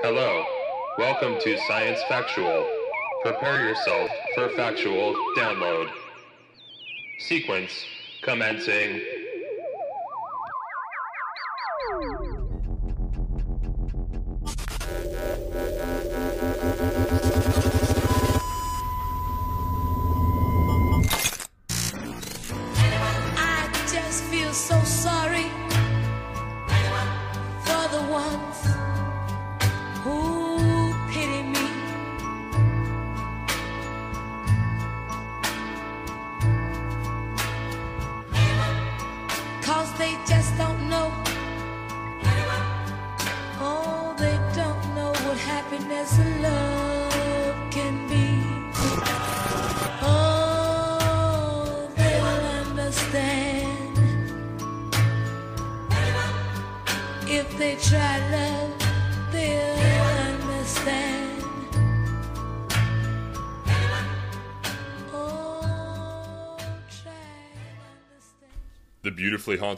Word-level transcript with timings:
Hello, 0.00 0.44
welcome 0.96 1.40
to 1.40 1.58
Science 1.66 2.00
Factual. 2.08 2.64
Prepare 3.22 3.64
yourself 3.68 4.08
for 4.32 4.48
factual 4.50 5.12
download. 5.36 5.90
Sequence 7.18 7.72
commencing. 8.22 9.00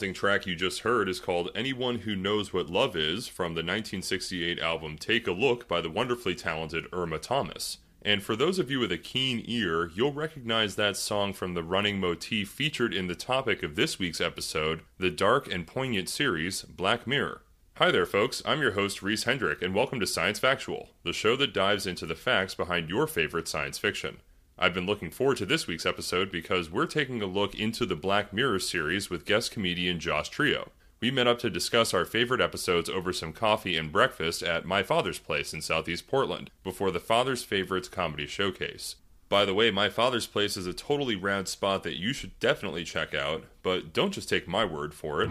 Haunting 0.00 0.14
track 0.14 0.46
you 0.46 0.56
just 0.56 0.80
heard 0.80 1.10
is 1.10 1.20
called 1.20 1.50
Anyone 1.54 1.96
Who 1.98 2.16
Knows 2.16 2.54
What 2.54 2.70
Love 2.70 2.96
Is 2.96 3.28
from 3.28 3.52
the 3.52 3.60
1968 3.60 4.58
album 4.58 4.96
Take 4.96 5.26
a 5.26 5.30
Look 5.30 5.68
by 5.68 5.82
the 5.82 5.90
wonderfully 5.90 6.34
talented 6.34 6.86
Irma 6.90 7.18
Thomas. 7.18 7.76
And 8.00 8.22
for 8.22 8.34
those 8.34 8.58
of 8.58 8.70
you 8.70 8.80
with 8.80 8.92
a 8.92 8.96
keen 8.96 9.44
ear, 9.44 9.90
you'll 9.94 10.14
recognize 10.14 10.76
that 10.76 10.96
song 10.96 11.34
from 11.34 11.52
the 11.52 11.62
running 11.62 12.00
motif 12.00 12.48
featured 12.48 12.94
in 12.94 13.08
the 13.08 13.14
topic 13.14 13.62
of 13.62 13.76
this 13.76 13.98
week's 13.98 14.22
episode, 14.22 14.80
the 14.96 15.10
dark 15.10 15.52
and 15.52 15.66
poignant 15.66 16.08
series 16.08 16.62
Black 16.62 17.06
Mirror. 17.06 17.42
Hi 17.74 17.90
there, 17.90 18.06
folks. 18.06 18.42
I'm 18.46 18.62
your 18.62 18.72
host, 18.72 19.02
Reese 19.02 19.24
Hendrick, 19.24 19.60
and 19.60 19.74
welcome 19.74 20.00
to 20.00 20.06
Science 20.06 20.38
Factual, 20.38 20.88
the 21.04 21.12
show 21.12 21.36
that 21.36 21.52
dives 21.52 21.86
into 21.86 22.06
the 22.06 22.14
facts 22.14 22.54
behind 22.54 22.88
your 22.88 23.06
favorite 23.06 23.48
science 23.48 23.76
fiction. 23.76 24.22
I've 24.62 24.74
been 24.74 24.84
looking 24.84 25.10
forward 25.10 25.38
to 25.38 25.46
this 25.46 25.66
week's 25.66 25.86
episode 25.86 26.30
because 26.30 26.70
we're 26.70 26.84
taking 26.84 27.22
a 27.22 27.26
look 27.26 27.54
into 27.54 27.86
the 27.86 27.96
Black 27.96 28.30
Mirror 28.30 28.58
series 28.58 29.08
with 29.08 29.24
guest 29.24 29.52
comedian 29.52 29.98
Josh 29.98 30.30
Trillo. 30.30 30.68
We 31.00 31.10
met 31.10 31.26
up 31.26 31.38
to 31.38 31.48
discuss 31.48 31.94
our 31.94 32.04
favorite 32.04 32.42
episodes 32.42 32.90
over 32.90 33.10
some 33.10 33.32
coffee 33.32 33.78
and 33.78 33.90
breakfast 33.90 34.42
at 34.42 34.66
My 34.66 34.82
Father's 34.82 35.18
Place 35.18 35.54
in 35.54 35.62
Southeast 35.62 36.06
Portland 36.06 36.50
before 36.62 36.90
the 36.90 37.00
Father's 37.00 37.42
Favorites 37.42 37.88
Comedy 37.88 38.26
Showcase. 38.26 38.96
By 39.30 39.46
the 39.46 39.54
way, 39.54 39.70
My 39.70 39.88
Father's 39.88 40.26
Place 40.26 40.58
is 40.58 40.66
a 40.66 40.74
totally 40.74 41.16
rad 41.16 41.48
spot 41.48 41.82
that 41.84 41.98
you 41.98 42.12
should 42.12 42.38
definitely 42.38 42.84
check 42.84 43.14
out, 43.14 43.44
but 43.62 43.94
don't 43.94 44.12
just 44.12 44.28
take 44.28 44.46
my 44.46 44.66
word 44.66 44.92
for 44.92 45.22
it. 45.22 45.30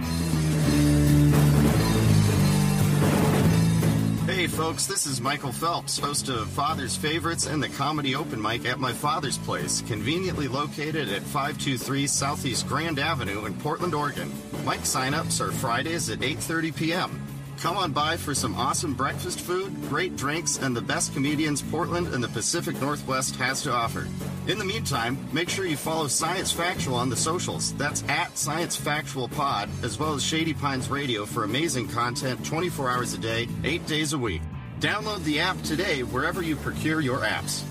Folks, 4.49 4.85
this 4.85 5.05
is 5.05 5.21
Michael 5.21 5.51
Phelps, 5.51 5.99
host 5.99 6.29
of 6.29 6.47
Father's 6.49 6.95
Favorites 6.95 7.45
and 7.45 7.61
the 7.61 7.69
Comedy 7.69 8.15
Open 8.15 8.41
Mic 8.41 8.65
at 8.65 8.79
my 8.79 8.91
father's 8.91 9.37
place, 9.37 9.81
conveniently 9.81 10.47
located 10.47 11.09
at 11.09 11.21
523 11.23 12.07
Southeast 12.07 12.67
Grand 12.67 12.99
Avenue 12.99 13.45
in 13.45 13.53
Portland, 13.55 13.93
Oregon. 13.93 14.29
Mic 14.65 14.81
signups 14.81 15.39
are 15.41 15.51
Fridays 15.51 16.09
at 16.09 16.19
8:30 16.19 16.75
p.m. 16.75 17.28
Come 17.61 17.75
on 17.75 17.91
by 17.91 18.15
for 18.15 18.33
some 18.33 18.55
awesome 18.55 18.93
breakfast 18.93 19.41
food, 19.41 19.75
great 19.89 20.15
drinks, 20.15 20.57
and 20.57 20.73
the 20.73 20.81
best 20.81 21.13
comedians 21.13 21.61
Portland 21.61 22.07
and 22.13 22.23
the 22.23 22.29
Pacific 22.29 22.79
Northwest 22.79 23.35
has 23.35 23.61
to 23.63 23.71
offer. 23.73 24.07
In 24.47 24.57
the 24.57 24.63
meantime, 24.63 25.17
make 25.33 25.49
sure 25.49 25.65
you 25.65 25.75
follow 25.75 26.07
Science 26.07 26.53
Factual 26.53 26.95
on 26.95 27.09
the 27.09 27.17
socials. 27.17 27.73
That's 27.73 28.01
at 28.07 28.37
Science 28.37 28.77
Factual 28.77 29.27
Pod, 29.27 29.67
as 29.83 29.99
well 29.99 30.13
as 30.13 30.23
Shady 30.23 30.53
Pines 30.53 30.89
Radio 30.89 31.25
for 31.25 31.43
amazing 31.43 31.89
content 31.89 32.45
24 32.45 32.89
hours 32.89 33.13
a 33.13 33.17
day, 33.17 33.49
8 33.65 33.85
days 33.85 34.13
a 34.13 34.17
week. 34.17 34.41
Download 34.79 35.21
the 35.25 35.41
app 35.41 35.61
today 35.63 36.03
wherever 36.03 36.41
you 36.41 36.55
procure 36.55 37.01
your 37.01 37.19
apps. 37.19 37.65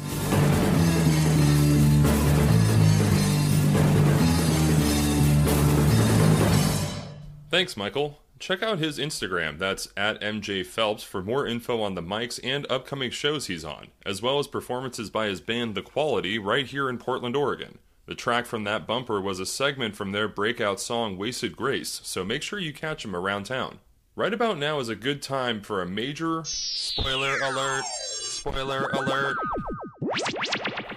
Thanks, 7.50 7.74
Michael. 7.74 8.18
Check 8.38 8.62
out 8.62 8.78
his 8.78 8.98
Instagram, 8.98 9.58
that's 9.58 9.88
at 9.96 10.20
MJ 10.20 10.64
Phelps, 10.64 11.02
for 11.02 11.22
more 11.22 11.46
info 11.46 11.82
on 11.82 11.94
the 11.94 12.02
mics 12.02 12.38
and 12.44 12.66
upcoming 12.70 13.10
shows 13.10 13.46
he's 13.46 13.64
on, 13.64 13.88
as 14.06 14.22
well 14.22 14.38
as 14.38 14.46
performances 14.46 15.10
by 15.10 15.26
his 15.26 15.40
band 15.40 15.74
The 15.74 15.82
Quality 15.82 16.38
right 16.38 16.66
here 16.66 16.88
in 16.88 16.98
Portland, 16.98 17.34
Oregon. 17.34 17.78
The 18.06 18.14
track 18.14 18.46
from 18.46 18.64
that 18.64 18.86
bumper 18.86 19.20
was 19.20 19.40
a 19.40 19.46
segment 19.46 19.96
from 19.96 20.12
their 20.12 20.28
breakout 20.28 20.80
song 20.80 21.16
Wasted 21.18 21.56
Grace, 21.56 22.00
so 22.04 22.24
make 22.24 22.42
sure 22.42 22.58
you 22.58 22.72
catch 22.72 23.04
him 23.04 23.16
around 23.16 23.44
town. 23.44 23.80
Right 24.14 24.32
about 24.32 24.56
now 24.58 24.78
is 24.78 24.88
a 24.88 24.94
good 24.94 25.20
time 25.20 25.60
for 25.60 25.82
a 25.82 25.86
major 25.86 26.42
spoiler 26.44 27.38
alert. 27.38 27.84
Spoiler 28.22 28.88
alert. 28.92 29.36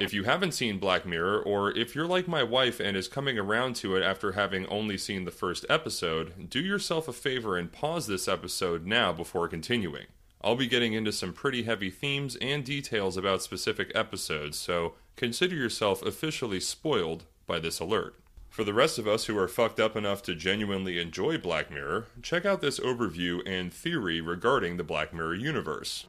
If 0.01 0.15
you 0.15 0.23
haven't 0.23 0.53
seen 0.53 0.79
Black 0.79 1.05
Mirror, 1.05 1.43
or 1.43 1.69
if 1.77 1.93
you're 1.93 2.07
like 2.07 2.27
my 2.27 2.41
wife 2.41 2.79
and 2.79 2.97
is 2.97 3.07
coming 3.07 3.37
around 3.37 3.75
to 3.75 3.95
it 3.95 4.01
after 4.01 4.31
having 4.31 4.65
only 4.65 4.97
seen 4.97 5.25
the 5.25 5.31
first 5.31 5.63
episode, 5.69 6.49
do 6.49 6.59
yourself 6.59 7.07
a 7.07 7.13
favor 7.13 7.55
and 7.55 7.71
pause 7.71 8.07
this 8.07 8.27
episode 8.27 8.87
now 8.87 9.13
before 9.13 9.47
continuing. 9.47 10.07
I'll 10.43 10.55
be 10.55 10.65
getting 10.65 10.93
into 10.93 11.11
some 11.11 11.33
pretty 11.33 11.63
heavy 11.63 11.91
themes 11.91 12.35
and 12.37 12.65
details 12.65 13.15
about 13.15 13.43
specific 13.43 13.91
episodes, 13.93 14.57
so 14.57 14.95
consider 15.17 15.53
yourself 15.55 16.01
officially 16.01 16.59
spoiled 16.59 17.25
by 17.45 17.59
this 17.59 17.79
alert. 17.79 18.15
For 18.49 18.63
the 18.63 18.73
rest 18.73 18.97
of 18.97 19.07
us 19.07 19.25
who 19.25 19.37
are 19.37 19.47
fucked 19.47 19.79
up 19.79 19.95
enough 19.95 20.23
to 20.23 20.33
genuinely 20.33 20.99
enjoy 20.99 21.37
Black 21.37 21.69
Mirror, 21.69 22.07
check 22.23 22.43
out 22.43 22.61
this 22.61 22.79
overview 22.79 23.47
and 23.47 23.71
theory 23.71 24.19
regarding 24.19 24.77
the 24.77 24.83
Black 24.83 25.13
Mirror 25.13 25.35
universe. 25.35 26.07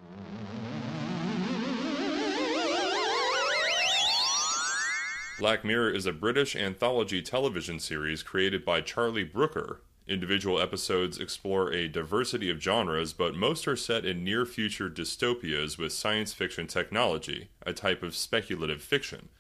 Black 5.43 5.65
Mirror 5.65 5.91
is 5.91 6.07
a 6.07 6.13
British 6.13 6.55
anthology 6.55 7.21
television 7.21 7.81
series 7.81 8.23
created 8.23 8.65
by 8.65 8.81
Charlie 8.81 9.25
Brooker. 9.25 9.81
Individual 10.07 10.61
episodes 10.61 11.19
explore 11.19 11.73
a 11.73 11.89
diversity 11.89 12.49
of 12.49 12.63
genres, 12.63 13.13
but 13.13 13.35
most 13.35 13.67
are 13.67 13.75
set 13.75 14.05
in 14.05 14.23
near 14.23 14.47
future 14.47 14.89
dystopias 14.89 15.77
with 15.77 15.93
science 15.93 16.33
fiction 16.33 16.69
technology, 16.69 17.49
a 17.67 17.73
type 17.73 18.05
of 18.05 18.15
speculative 18.15 18.81
fiction. 18.81 19.31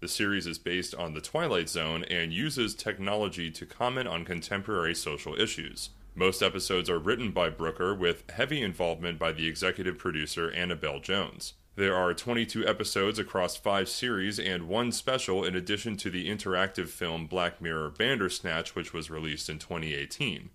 The 0.00 0.08
series 0.08 0.48
is 0.48 0.58
based 0.58 0.96
on 0.96 1.14
The 1.14 1.20
Twilight 1.20 1.68
Zone 1.68 2.02
and 2.10 2.32
uses 2.32 2.74
technology 2.74 3.48
to 3.52 3.64
comment 3.64 4.08
on 4.08 4.24
contemporary 4.24 4.96
social 4.96 5.40
issues. 5.40 5.90
Most 6.16 6.42
episodes 6.42 6.90
are 6.90 6.98
written 6.98 7.30
by 7.30 7.50
Brooker, 7.50 7.94
with 7.94 8.28
heavy 8.32 8.62
involvement 8.62 9.16
by 9.16 9.30
the 9.30 9.46
executive 9.46 9.96
producer 9.96 10.50
Annabel 10.50 10.98
Jones. 10.98 11.54
There 11.74 11.96
are 11.96 12.12
22 12.12 12.66
episodes 12.66 13.18
across 13.18 13.56
five 13.56 13.88
series 13.88 14.38
and 14.38 14.68
one 14.68 14.92
special 14.92 15.42
in 15.42 15.56
addition 15.56 15.96
to 15.98 16.10
the 16.10 16.28
interactive 16.28 16.88
film 16.88 17.26
Black 17.26 17.62
Mirror 17.62 17.94
Bandersnatch, 17.96 18.74
which 18.74 18.92
was 18.92 19.08
released 19.08 19.48
in 19.48 19.58
2018. 19.58 20.50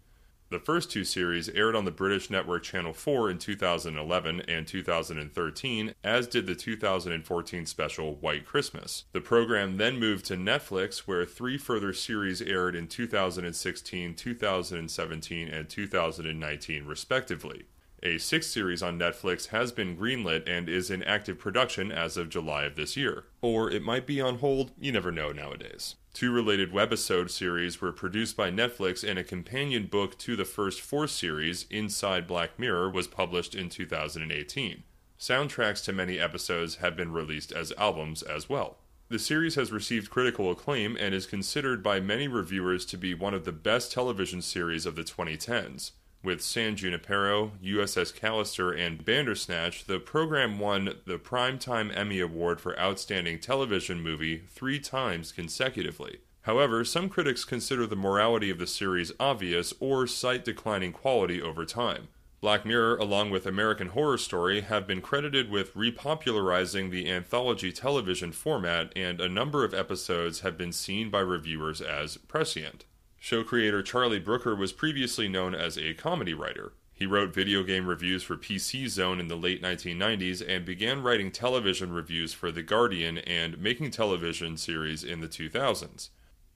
The 0.50 0.60
first 0.60 0.92
two 0.92 1.04
series 1.04 1.50
aired 1.50 1.76
on 1.76 1.86
the 1.86 1.92
British 1.92 2.30
network 2.30 2.62
Channel 2.62 2.94
4 2.94 3.32
in 3.32 3.40
2011 3.40 4.42
and 4.42 4.68
2013, 4.68 5.96
as 6.04 6.28
did 6.28 6.46
the 6.46 6.54
2014 6.54 7.66
special 7.66 8.14
White 8.18 8.46
Christmas. 8.46 9.06
The 9.12 9.20
program 9.20 9.78
then 9.78 10.00
moved 10.00 10.24
to 10.26 10.38
Netflix, 10.38 11.00
where 11.00 11.26
three 11.26 11.58
further 11.58 11.94
series 11.94 12.44
aired 12.44 12.76
in 12.76 12.88
2016, 12.88 14.14
2017, 14.14 15.48
and 15.48 15.68
2019, 15.68 16.86
respectively. 16.86 17.66
A 18.04 18.20
sixth 18.20 18.52
series 18.52 18.84
on 18.84 19.00
Netflix 19.00 19.48
has 19.48 19.72
been 19.72 19.98
greenlit 19.98 20.48
and 20.48 20.70
is 20.70 20.92
in 20.92 21.02
active 21.02 21.40
production 21.40 21.92
as 21.92 22.16
of 22.16 22.30
July 22.30 22.66
of 22.66 22.76
this 22.76 22.96
year. 22.96 23.26
Or 23.42 23.72
it 23.72 23.82
might 23.82 24.06
be 24.06 24.22
on 24.22 24.38
hold, 24.38 24.72
you 24.80 24.92
never 24.92 25.12
know 25.12 25.32
nowadays. 25.32 25.96
Two 26.14 26.32
related 26.32 26.72
webisode 26.72 27.32
series 27.32 27.82
were 27.82 27.92
produced 27.92 28.38
by 28.38 28.52
Netflix, 28.52 29.08
and 29.08 29.18
a 29.18 29.24
companion 29.24 29.88
book 29.88 30.16
to 30.20 30.36
the 30.36 30.46
first 30.46 30.80
four 30.80 31.08
series, 31.08 31.66
Inside 31.72 32.28
Black 32.28 32.60
Mirror, 32.60 32.92
was 32.92 33.08
published 33.08 33.56
in 33.56 33.68
2018. 33.68 34.84
Soundtracks 35.20 35.84
to 35.86 35.92
many 35.92 36.20
episodes 36.20 36.76
have 36.76 36.96
been 36.96 37.12
released 37.12 37.52
as 37.52 37.74
albums 37.80 38.22
as 38.22 38.48
well. 38.48 38.78
The 39.10 39.18
series 39.18 39.56
has 39.56 39.72
received 39.72 40.12
critical 40.12 40.52
acclaim 40.52 40.98
and 41.00 41.16
is 41.16 41.26
considered 41.26 41.82
by 41.82 42.00
many 42.00 42.28
reviewers 42.28 42.86
to 42.88 42.98
be 42.98 43.16
one 43.16 43.34
of 43.34 43.46
the 43.46 43.52
best 43.52 43.92
television 43.92 44.44
series 44.44 44.86
of 44.86 44.96
the 44.96 45.04
2010s. 45.04 45.92
With 46.28 46.42
San 46.42 46.76
Junipero, 46.76 47.54
USS 47.64 48.14
Callister, 48.14 48.78
and 48.78 49.06
Bandersnatch, 49.06 49.86
the 49.86 49.98
program 49.98 50.60
won 50.60 50.96
the 51.06 51.18
Primetime 51.18 51.90
Emmy 51.96 52.20
Award 52.20 52.60
for 52.60 52.78
Outstanding 52.78 53.40
Television 53.40 54.02
Movie 54.02 54.40
three 54.50 54.78
times 54.78 55.32
consecutively. 55.32 56.18
However, 56.42 56.84
some 56.84 57.08
critics 57.08 57.46
consider 57.46 57.88
the 57.88 57.96
morality 57.96 58.50
of 58.50 58.58
the 58.58 58.68
series 58.68 59.14
obvious 59.22 59.74
or 59.80 60.06
cite 60.06 60.44
declining 60.44 60.92
quality 60.92 61.42
over 61.42 61.64
time. 61.64 62.10
Black 62.42 62.66
Mirror, 62.66 62.98
along 62.98 63.30
with 63.30 63.46
American 63.46 63.88
Horror 63.88 64.18
Story, 64.18 64.60
have 64.60 64.86
been 64.86 65.00
credited 65.00 65.50
with 65.50 65.74
repopularizing 65.76 66.92
the 66.92 67.10
anthology 67.10 67.72
television 67.72 68.34
format, 68.34 68.92
and 68.98 69.22
a 69.22 69.30
number 69.30 69.64
of 69.64 69.74
episodes 69.74 70.42
have 70.42 70.58
been 70.58 70.74
seen 70.74 71.10
by 71.10 71.22
reviewers 71.22 71.80
as 71.80 72.18
prescient. 72.18 72.84
Show 73.28 73.44
creator 73.44 73.84
Charlie 73.84 74.22
Brooker 74.22 74.56
was 74.56 74.72
previously 74.72 75.28
known 75.28 75.54
as 75.54 75.78
a 75.78 75.94
comedy 75.96 76.34
writer. 76.34 76.72
He 76.94 77.06
wrote 77.06 77.34
video 77.34 77.62
game 77.62 77.86
reviews 77.86 78.24
for 78.24 78.38
PC 78.38 78.88
Zone 78.88 79.20
in 79.20 79.28
the 79.28 79.36
late 79.36 79.62
1990s 79.62 80.42
and 80.48 80.64
began 80.64 81.04
writing 81.04 81.30
television 81.30 81.92
reviews 81.92 82.32
for 82.32 82.54
The 82.54 82.64
Guardian 82.64 83.18
and 83.18 83.60
making 83.60 83.92
television 83.92 84.56
series 84.56 85.04
in 85.04 85.20
the 85.20 85.28
2000s. 85.28 86.08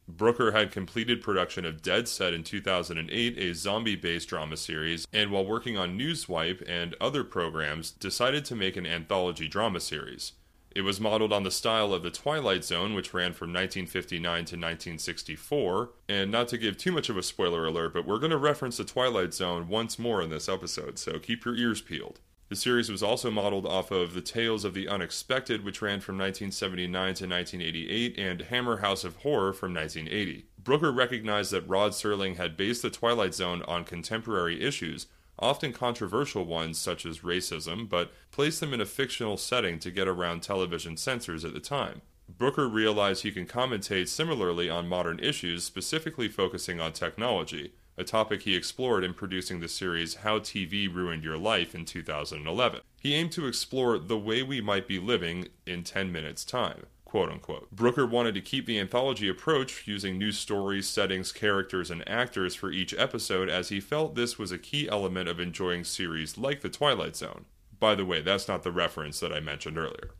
Brooker 0.08 0.54
had 0.54 0.72
completed 0.72 1.22
production 1.22 1.66
of 1.66 1.82
Dead 1.82 2.08
Set 2.08 2.34
in 2.34 2.42
2008, 2.42 3.38
a 3.38 3.54
zombie 3.54 3.98
based 3.98 4.30
drama 4.30 4.56
series, 4.56 5.06
and 5.12 5.30
while 5.30 5.46
working 5.46 5.78
on 5.78 6.00
Newswipe 6.00 6.64
and 6.70 6.96
other 7.02 7.26
programs, 7.26 7.92
decided 7.92 8.46
to 8.46 8.56
make 8.56 8.78
an 8.78 8.86
anthology 8.86 9.50
drama 9.50 9.82
series. 9.82 10.32
It 10.74 10.82
was 10.82 11.02
modeled 11.02 11.34
on 11.34 11.44
the 11.44 11.52
style 11.52 11.94
of 11.94 12.02
The 12.02 12.12
Twilight 12.12 12.64
Zone, 12.64 12.94
which 12.94 13.14
ran 13.14 13.34
from 13.34 13.50
1959 13.50 14.22
to 14.22 14.56
1964. 14.56 15.90
And 16.08 16.32
not 16.32 16.48
to 16.50 16.58
give 16.58 16.78
too 16.78 16.92
much 16.92 17.10
of 17.10 17.18
a 17.18 17.24
spoiler 17.24 17.66
alert, 17.66 17.94
but 17.94 18.06
we're 18.06 18.20
going 18.20 18.32
to 18.32 18.38
reference 18.38 18.78
The 18.78 18.86
Twilight 18.86 19.34
Zone 19.34 19.68
once 19.68 20.00
more 20.00 20.22
in 20.22 20.30
this 20.30 20.48
episode, 20.48 20.98
so 20.98 21.20
keep 21.20 21.44
your 21.44 21.56
ears 21.56 21.82
peeled. 21.82 22.20
The 22.48 22.56
series 22.58 22.92
was 22.92 23.02
also 23.02 23.32
modeled 23.32 23.66
off 23.66 23.92
of 23.92 24.14
The 24.14 24.22
Tales 24.22 24.66
of 24.66 24.74
the 24.74 24.88
Unexpected, 24.88 25.64
which 25.64 25.82
ran 25.82 26.02
from 26.02 26.18
1979 26.18 26.92
to 26.92 27.26
1988, 27.26 28.18
and 28.18 28.42
Hammer 28.42 28.78
House 28.78 29.06
of 29.06 29.16
Horror 29.18 29.54
from 29.54 29.74
1980. 29.74 30.48
Brooker 30.62 30.92
recognized 30.92 31.52
that 31.52 31.68
Rod 31.68 31.92
Serling 31.92 32.36
had 32.36 32.58
based 32.58 32.82
The 32.82 32.90
Twilight 32.90 33.34
Zone 33.34 33.62
on 33.64 33.86
contemporary 33.86 34.62
issues, 34.62 35.08
often 35.42 35.74
controversial 35.74 36.46
ones 36.46 36.78
such 36.78 37.06
as 37.06 37.20
racism, 37.20 37.90
but 37.90 38.12
placed 38.32 38.60
them 38.60 38.74
in 38.74 38.82
a 38.82 38.86
fictional 38.86 39.38
setting 39.38 39.80
to 39.80 39.92
get 39.92 40.08
around 40.08 40.42
television 40.42 40.96
censors 40.96 41.44
at 41.44 41.54
the 41.54 41.60
time. 41.60 42.02
Brooker 42.30 42.68
realized 42.68 43.24
he 43.24 43.32
can 43.32 43.46
commentate 43.46 44.08
similarly 44.08 44.70
on 44.70 44.88
modern 44.88 45.20
issues, 45.20 45.64
specifically 45.64 46.30
focusing 46.30 46.80
on 46.80 46.94
technology 46.94 47.74
a 47.98 48.04
topic 48.04 48.44
he 48.44 48.56
explored 48.56 49.04
in 49.04 49.14
producing 49.14 49.60
the 49.60 49.68
series 49.68 50.16
How 50.16 50.40
TV 50.40 50.94
Ruined 50.94 51.24
Your 51.24 51.38
Life 51.38 51.76
in 51.76 51.86
2011. 51.86 52.82
He 53.00 53.14
aimed 53.14 53.32
to 53.34 53.48
explore 53.48 54.00
the 54.00 54.18
way 54.18 54.42
we 54.42 54.62
might 54.62 54.88
be 54.88 55.00
living 55.00 55.50
in 55.66 55.84
10 55.84 56.12
minutes' 56.12 56.46
time. 56.46 56.86
Quote 57.12 57.30
unquote. 57.30 57.70
Brooker 57.72 58.06
wanted 58.06 58.36
to 58.36 58.42
keep 58.42 58.66
the 58.66 58.80
anthology 58.80 59.28
approach 59.28 59.86
using 59.86 60.18
new 60.18 60.32
stories, 60.32 60.88
settings, 60.88 61.34
characters, 61.34 61.92
and 61.92 62.08
actors 62.08 62.56
for 62.56 62.72
each 62.72 62.94
episode 62.94 63.50
as 63.50 63.68
he 63.68 63.82
felt 63.82 64.16
this 64.16 64.40
was 64.40 64.54
a 64.54 64.58
key 64.58 64.88
element 64.88 65.28
of 65.28 65.38
enjoying 65.38 65.84
series 65.84 66.38
like 66.38 66.62
The 66.62 66.70
Twilight 66.70 67.18
Zone. 67.18 67.44
By 67.82 67.96
the 67.96 68.06
way, 68.06 68.22
that's 68.22 68.48
not 68.48 68.64
the 68.64 68.72
reference 68.72 69.20
that 69.20 69.34
I 69.34 69.42
mentioned 69.42 69.78
earlier. 69.78 70.12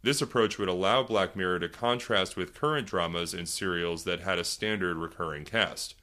This 0.00 0.22
approach 0.22 0.58
would 0.58 0.70
allow 0.70 1.02
Black 1.02 1.36
Mirror 1.36 1.58
to 1.58 1.68
contrast 1.68 2.38
with 2.38 2.54
current 2.54 2.86
dramas 2.86 3.34
and 3.34 3.46
serials 3.46 4.04
that 4.04 4.20
had 4.20 4.38
a 4.38 4.42
standard 4.42 4.96
recurring 4.96 5.44
cast. 5.44 5.94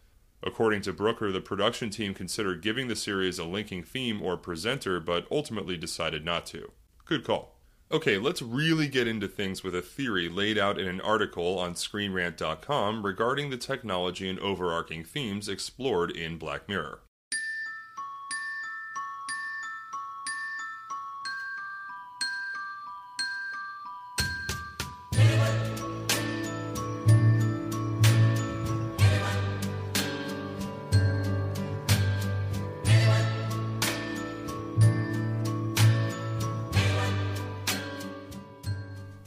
According 0.43 0.83
to 0.83 0.93
Brooker, 0.93 1.31
the 1.31 1.41
production 1.41 1.89
team 1.89 2.13
considered 2.13 2.61
giving 2.61 2.89
the 2.89 2.95
series 2.95 3.39
a 3.39 3.43
linking 3.43 3.81
theme 3.81 4.21
or 4.21 4.37
presenter, 4.37 4.99
but 4.99 5.25
ultimately 5.31 5.77
decided 5.77 6.23
not 6.23 6.45
to. 6.45 6.73
Good 7.05 7.23
call. 7.23 7.56
Okay, 7.89 8.17
let's 8.17 8.41
really 8.41 8.89
get 8.89 9.07
into 9.07 9.29
things 9.29 9.63
with 9.63 9.73
a 9.73 9.81
theory 9.81 10.27
laid 10.27 10.57
out 10.57 10.77
in 10.77 10.89
an 10.89 10.99
article 10.99 11.57
on 11.57 11.73
ScreenRant.com 11.73 13.05
regarding 13.05 13.49
the 13.49 13.55
technology 13.55 14.29
and 14.29 14.37
overarching 14.39 15.05
themes 15.05 15.47
explored 15.47 16.11
in 16.11 16.37
Black 16.37 16.67
Mirror. 16.67 16.99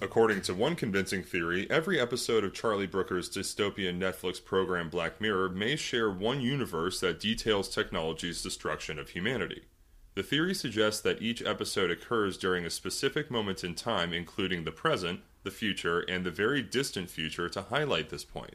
According 0.02 0.40
to 0.42 0.54
one 0.54 0.76
convincing 0.76 1.22
theory, 1.22 1.70
every 1.70 2.00
episode 2.00 2.42
of 2.42 2.54
Charlie 2.54 2.86
Brooker's 2.86 3.28
dystopian 3.28 3.98
Netflix 3.98 4.42
program 4.42 4.88
Black 4.88 5.20
Mirror 5.20 5.50
may 5.50 5.76
share 5.76 6.10
one 6.10 6.40
universe 6.40 7.00
that 7.00 7.20
details 7.20 7.68
technology's 7.68 8.42
destruction 8.42 8.98
of 8.98 9.10
humanity. 9.10 9.64
The 10.14 10.22
theory 10.22 10.54
suggests 10.54 11.02
that 11.02 11.20
each 11.20 11.42
episode 11.42 11.90
occurs 11.90 12.38
during 12.38 12.64
a 12.64 12.70
specific 12.70 13.30
moment 13.30 13.62
in 13.62 13.74
time, 13.74 14.14
including 14.14 14.64
the 14.64 14.72
present, 14.72 15.20
the 15.42 15.50
future, 15.50 16.00
and 16.00 16.24
the 16.24 16.30
very 16.30 16.62
distant 16.62 17.10
future 17.10 17.50
to 17.50 17.62
highlight 17.62 18.08
this 18.08 18.24
point. 18.24 18.54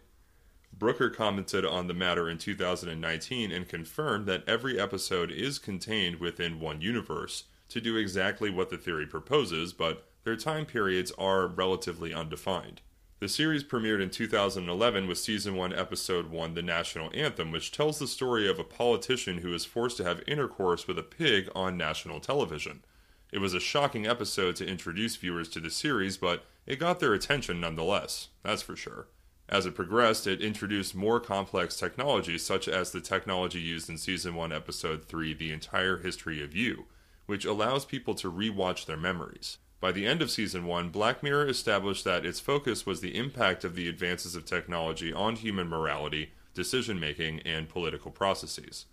Brooker 0.74 1.12
commented 1.12 1.64
on 1.64 1.86
the 1.86 1.94
matter 1.94 2.28
in 2.28 2.40
2019 2.40 3.52
and 3.52 3.70
confirmed 3.70 4.26
that 4.26 4.50
every 4.50 4.80
episode 4.80 5.32
is 5.32 5.60
contained 5.60 6.20
within 6.20 6.60
one 6.60 6.82
universe 6.82 7.44
to 7.70 7.80
do 7.80 7.98
exactly 7.98 8.50
what 8.50 8.72
the 8.72 8.78
theory 8.78 9.06
proposes, 9.06 9.74
but 9.74 10.10
their 10.26 10.36
time 10.36 10.66
periods 10.66 11.12
are 11.20 11.48
relatively 11.48 12.12
undefined. 12.14 12.82
The 13.20 13.30
series 13.30 13.64
premiered 13.64 14.02
in 14.02 14.10
2011 14.10 15.08
with 15.08 15.20
Season 15.20 15.56
1, 15.56 15.74
Episode 15.74 16.30
1, 16.30 16.54
The 16.56 16.62
National 16.64 17.12
Anthem, 17.14 17.52
which 17.52 17.72
tells 17.72 18.00
the 18.00 18.08
story 18.08 18.50
of 18.50 18.60
a 18.60 18.64
politician 18.64 19.38
who 19.38 19.54
is 19.54 19.66
forced 19.66 19.98
to 19.98 20.04
have 20.04 20.24
intercourse 20.28 20.88
with 20.88 21.00
a 21.00 21.04
pig 21.04 21.48
on 21.56 21.78
national 21.78 22.20
television. 22.20 22.84
It 23.32 23.38
was 23.38 23.54
a 23.54 23.60
shocking 23.60 24.08
episode 24.08 24.56
to 24.58 24.68
introduce 24.68 25.16
viewers 25.16 25.48
to 25.50 25.60
the 25.60 25.70
series, 25.70 26.18
but 26.18 26.44
it 26.66 26.80
got 26.80 27.00
their 27.00 27.14
attention 27.14 27.62
nonetheless, 27.62 28.30
that's 28.44 28.64
for 28.64 28.76
sure. 28.76 29.08
As 29.48 29.68
it 29.68 29.76
progressed, 29.76 30.26
it 30.26 30.42
introduced 30.42 30.96
more 30.96 31.20
complex 31.20 31.78
technologies, 31.78 32.44
such 32.44 32.68
as 32.68 32.92
the 32.92 33.00
technology 33.00 33.60
used 33.60 33.90
in 33.90 33.98
Season 34.00 34.34
1, 34.34 34.52
Episode 34.52 35.06
3, 35.06 35.36
The 35.36 35.52
Entire 35.52 35.98
History 35.98 36.44
of 36.44 36.56
You, 36.56 36.86
which 37.28 37.46
allows 37.46 37.86
people 37.86 38.16
to 38.16 38.32
rewatch 38.32 38.88
their 38.88 38.98
memories. 38.98 39.60
By 39.80 39.92
the 39.92 40.06
end 40.06 40.22
of 40.22 40.32
season 40.32 40.66
one, 40.66 40.90
Black 40.90 41.22
Mirror 41.22 41.48
established 41.48 42.04
that 42.06 42.26
its 42.26 42.40
focus 42.40 42.86
was 42.86 43.02
the 43.02 43.16
impact 43.16 43.64
of 43.64 43.76
the 43.76 43.88
advances 43.88 44.36
of 44.36 44.46
technology 44.46 45.14
on 45.14 45.36
human 45.36 45.68
morality, 45.68 46.32
decision 46.54 47.00
making, 47.00 47.42
and 47.42 47.70
political 47.70 48.10
processes. 48.10 48.86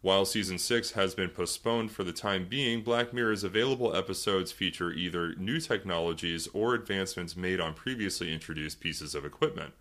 While 0.00 0.24
season 0.24 0.58
6 0.58 0.92
has 0.92 1.16
been 1.16 1.30
postponed 1.30 1.90
for 1.90 2.04
the 2.04 2.12
time 2.12 2.46
being, 2.48 2.82
Black 2.82 3.12
Mirror's 3.12 3.42
available 3.42 3.96
episodes 3.96 4.52
feature 4.52 4.92
either 4.92 5.34
new 5.34 5.58
technologies 5.58 6.46
or 6.54 6.74
advancements 6.74 7.36
made 7.36 7.58
on 7.58 7.74
previously 7.74 8.32
introduced 8.32 8.78
pieces 8.78 9.16
of 9.16 9.24
equipment. 9.24 9.74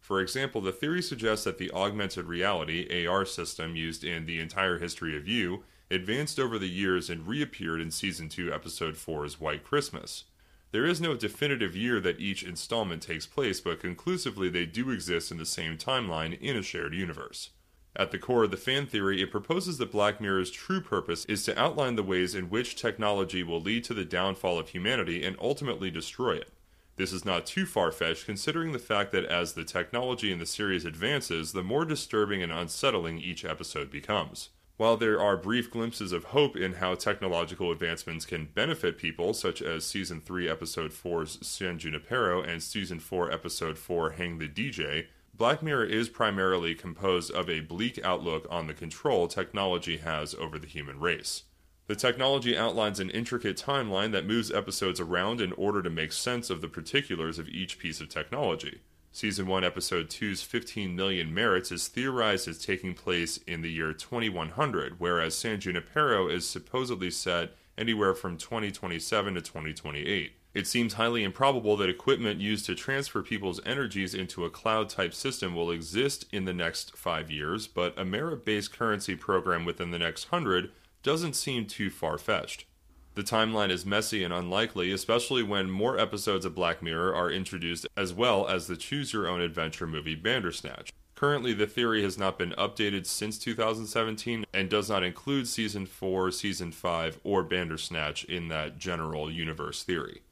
For 0.00 0.22
example, 0.22 0.62
the 0.62 0.72
theory 0.72 1.02
suggests 1.02 1.44
that 1.44 1.58
the 1.58 1.70
augmented 1.72 2.24
reality 2.24 3.06
AR 3.06 3.26
system 3.26 3.76
used 3.76 4.04
in 4.04 4.24
the 4.24 4.40
entire 4.40 4.78
history 4.78 5.14
of 5.14 5.28
you 5.28 5.64
advanced 5.90 6.38
over 6.38 6.58
the 6.58 6.68
years 6.68 7.08
and 7.08 7.26
reappeared 7.26 7.80
in 7.80 7.90
Season 7.90 8.28
2, 8.28 8.52
Episode 8.52 8.94
4's 8.94 9.40
White 9.40 9.64
Christmas. 9.64 10.24
There 10.70 10.84
is 10.84 11.00
no 11.00 11.14
definitive 11.14 11.74
year 11.74 11.98
that 12.00 12.20
each 12.20 12.42
installment 12.42 13.02
takes 13.02 13.26
place, 13.26 13.58
but 13.60 13.80
conclusively 13.80 14.50
they 14.50 14.66
do 14.66 14.90
exist 14.90 15.30
in 15.30 15.38
the 15.38 15.46
same 15.46 15.78
timeline 15.78 16.38
in 16.40 16.56
a 16.56 16.62
shared 16.62 16.94
universe. 16.94 17.50
At 17.96 18.10
the 18.10 18.18
core 18.18 18.44
of 18.44 18.50
the 18.50 18.58
fan 18.58 18.86
theory, 18.86 19.22
it 19.22 19.30
proposes 19.30 19.78
that 19.78 19.90
Black 19.90 20.20
Mirror's 20.20 20.50
true 20.50 20.82
purpose 20.82 21.24
is 21.24 21.42
to 21.44 21.58
outline 21.58 21.96
the 21.96 22.02
ways 22.02 22.34
in 22.34 22.50
which 22.50 22.76
technology 22.76 23.42
will 23.42 23.60
lead 23.60 23.82
to 23.84 23.94
the 23.94 24.04
downfall 24.04 24.58
of 24.58 24.68
humanity 24.68 25.24
and 25.24 25.36
ultimately 25.40 25.90
destroy 25.90 26.36
it. 26.36 26.50
This 26.96 27.12
is 27.14 27.24
not 27.24 27.46
too 27.46 27.64
far 27.64 27.90
fetched 27.90 28.26
considering 28.26 28.72
the 28.72 28.78
fact 28.78 29.10
that 29.12 29.24
as 29.24 29.54
the 29.54 29.64
technology 29.64 30.30
in 30.30 30.38
the 30.38 30.46
series 30.46 30.84
advances, 30.84 31.52
the 31.52 31.62
more 31.62 31.84
disturbing 31.84 32.42
and 32.42 32.52
unsettling 32.52 33.18
each 33.18 33.44
episode 33.44 33.90
becomes. 33.90 34.50
While 34.78 34.96
there 34.96 35.20
are 35.20 35.36
brief 35.36 35.72
glimpses 35.72 36.12
of 36.12 36.26
hope 36.26 36.56
in 36.56 36.74
how 36.74 36.94
technological 36.94 37.72
advancements 37.72 38.24
can 38.24 38.44
benefit 38.54 38.96
people, 38.96 39.34
such 39.34 39.60
as 39.60 39.84
Season 39.84 40.20
3, 40.20 40.48
Episode 40.48 40.92
4's 40.92 41.44
San 41.44 41.80
Junipero 41.80 42.40
and 42.40 42.62
Season 42.62 43.00
4, 43.00 43.32
Episode 43.32 43.76
4, 43.76 44.10
Hang 44.10 44.38
the 44.38 44.46
DJ, 44.46 45.06
Black 45.34 45.64
Mirror 45.64 45.86
is 45.86 46.08
primarily 46.08 46.76
composed 46.76 47.32
of 47.32 47.50
a 47.50 47.58
bleak 47.58 47.98
outlook 48.04 48.46
on 48.50 48.68
the 48.68 48.72
control 48.72 49.26
technology 49.26 49.96
has 49.96 50.32
over 50.36 50.60
the 50.60 50.68
human 50.68 51.00
race. 51.00 51.42
The 51.88 51.96
technology 51.96 52.56
outlines 52.56 53.00
an 53.00 53.10
intricate 53.10 53.56
timeline 53.56 54.12
that 54.12 54.26
moves 54.26 54.52
episodes 54.52 55.00
around 55.00 55.40
in 55.40 55.50
order 55.54 55.82
to 55.82 55.90
make 55.90 56.12
sense 56.12 56.50
of 56.50 56.60
the 56.60 56.68
particulars 56.68 57.40
of 57.40 57.48
each 57.48 57.80
piece 57.80 58.00
of 58.00 58.10
technology. 58.10 58.82
Season 59.10 59.46
1, 59.46 59.64
Episode 59.64 60.08
2's 60.08 60.42
15 60.42 60.94
million 60.94 61.32
merits 61.32 61.72
is 61.72 61.88
theorized 61.88 62.46
as 62.46 62.64
taking 62.64 62.94
place 62.94 63.38
in 63.46 63.62
the 63.62 63.70
year 63.70 63.92
2100, 63.92 64.96
whereas 64.98 65.34
San 65.34 65.58
Junipero 65.58 66.28
is 66.28 66.48
supposedly 66.48 67.10
set 67.10 67.50
anywhere 67.76 68.14
from 68.14 68.36
2027 68.36 69.34
to 69.34 69.40
2028. 69.40 70.32
It 70.54 70.66
seems 70.66 70.94
highly 70.94 71.24
improbable 71.24 71.76
that 71.76 71.88
equipment 71.88 72.40
used 72.40 72.66
to 72.66 72.74
transfer 72.74 73.22
people's 73.22 73.60
energies 73.64 74.14
into 74.14 74.44
a 74.44 74.50
cloud 74.50 74.88
type 74.88 75.14
system 75.14 75.54
will 75.54 75.70
exist 75.70 76.24
in 76.32 76.44
the 76.44 76.54
next 76.54 76.96
five 76.96 77.30
years, 77.30 77.66
but 77.66 77.98
a 77.98 78.04
merit 78.04 78.44
based 78.44 78.72
currency 78.72 79.14
program 79.14 79.64
within 79.64 79.90
the 79.90 79.98
next 79.98 80.24
hundred 80.24 80.70
doesn't 81.02 81.34
seem 81.34 81.66
too 81.66 81.90
far 81.90 82.18
fetched. 82.18 82.64
The 83.14 83.22
timeline 83.22 83.70
is 83.70 83.84
messy 83.84 84.22
and 84.22 84.32
unlikely, 84.32 84.92
especially 84.92 85.42
when 85.42 85.70
more 85.70 85.98
episodes 85.98 86.44
of 86.44 86.54
Black 86.54 86.82
Mirror 86.82 87.14
are 87.14 87.30
introduced, 87.30 87.86
as 87.96 88.12
well 88.12 88.46
as 88.46 88.66
the 88.66 88.76
choose 88.76 89.12
your 89.12 89.26
own 89.26 89.40
adventure 89.40 89.86
movie 89.86 90.14
Bandersnatch. 90.14 90.92
Currently, 91.16 91.52
the 91.52 91.66
theory 91.66 92.04
has 92.04 92.16
not 92.16 92.38
been 92.38 92.52
updated 92.52 93.04
since 93.04 93.38
2017 93.38 94.44
and 94.54 94.70
does 94.70 94.88
not 94.88 95.02
include 95.02 95.48
Season 95.48 95.84
4, 95.84 96.30
Season 96.30 96.70
5, 96.70 97.18
or 97.24 97.42
Bandersnatch 97.42 98.22
in 98.24 98.46
that 98.48 98.78
general 98.78 99.28
universe 99.28 99.82
theory. 99.82 100.22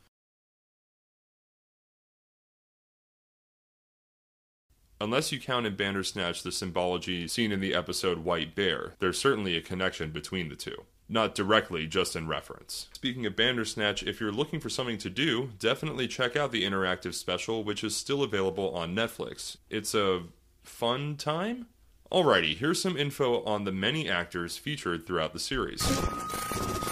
Unless 5.01 5.33
you 5.33 5.41
count 5.41 5.67
in 5.67 5.75
Bandersnatch 5.75 6.43
the 6.43 6.53
symbology 6.53 7.27
seen 7.27 7.51
in 7.51 7.61
the 7.61 7.75
episode 7.75 8.19
White 8.19 8.55
Bear, 8.55 8.95
there's 9.01 9.19
certainly 9.19 9.57
a 9.57 9.61
connection 9.61 10.11
between 10.11 10.49
the 10.49 10.57
two. 10.57 10.85
Not 11.09 11.35
directly, 11.35 11.87
just 11.87 12.17
in 12.17 12.27
reference. 12.27 12.89
Speaking 12.93 13.27
of 13.27 13.37
Bandersnatch, 13.37 14.03
if 14.03 14.21
you're 14.21 14.33
looking 14.33 14.59
for 14.59 14.69
something 14.69 14.99
to 14.99 15.11
do, 15.11 15.51
definitely 15.59 16.09
check 16.09 16.37
out 16.37 16.51
the 16.51 16.65
interactive 16.65 17.15
special, 17.15 17.63
which 17.63 17.85
is 17.85 17.95
still 17.95 18.23
available 18.23 18.75
on 18.75 18.95
Netflix. 18.95 19.57
It's 19.71 19.95
a 19.95 20.25
fun 20.65 21.17
time? 21.17 21.67
Alrighty, 22.11 22.57
here's 22.57 22.81
some 22.81 22.97
info 22.97 23.43
on 23.45 23.65
the 23.65 23.73
many 23.73 24.09
actors 24.09 24.57
featured 24.57 25.07
throughout 25.07 25.33
the 25.33 25.39
series. 25.39 25.83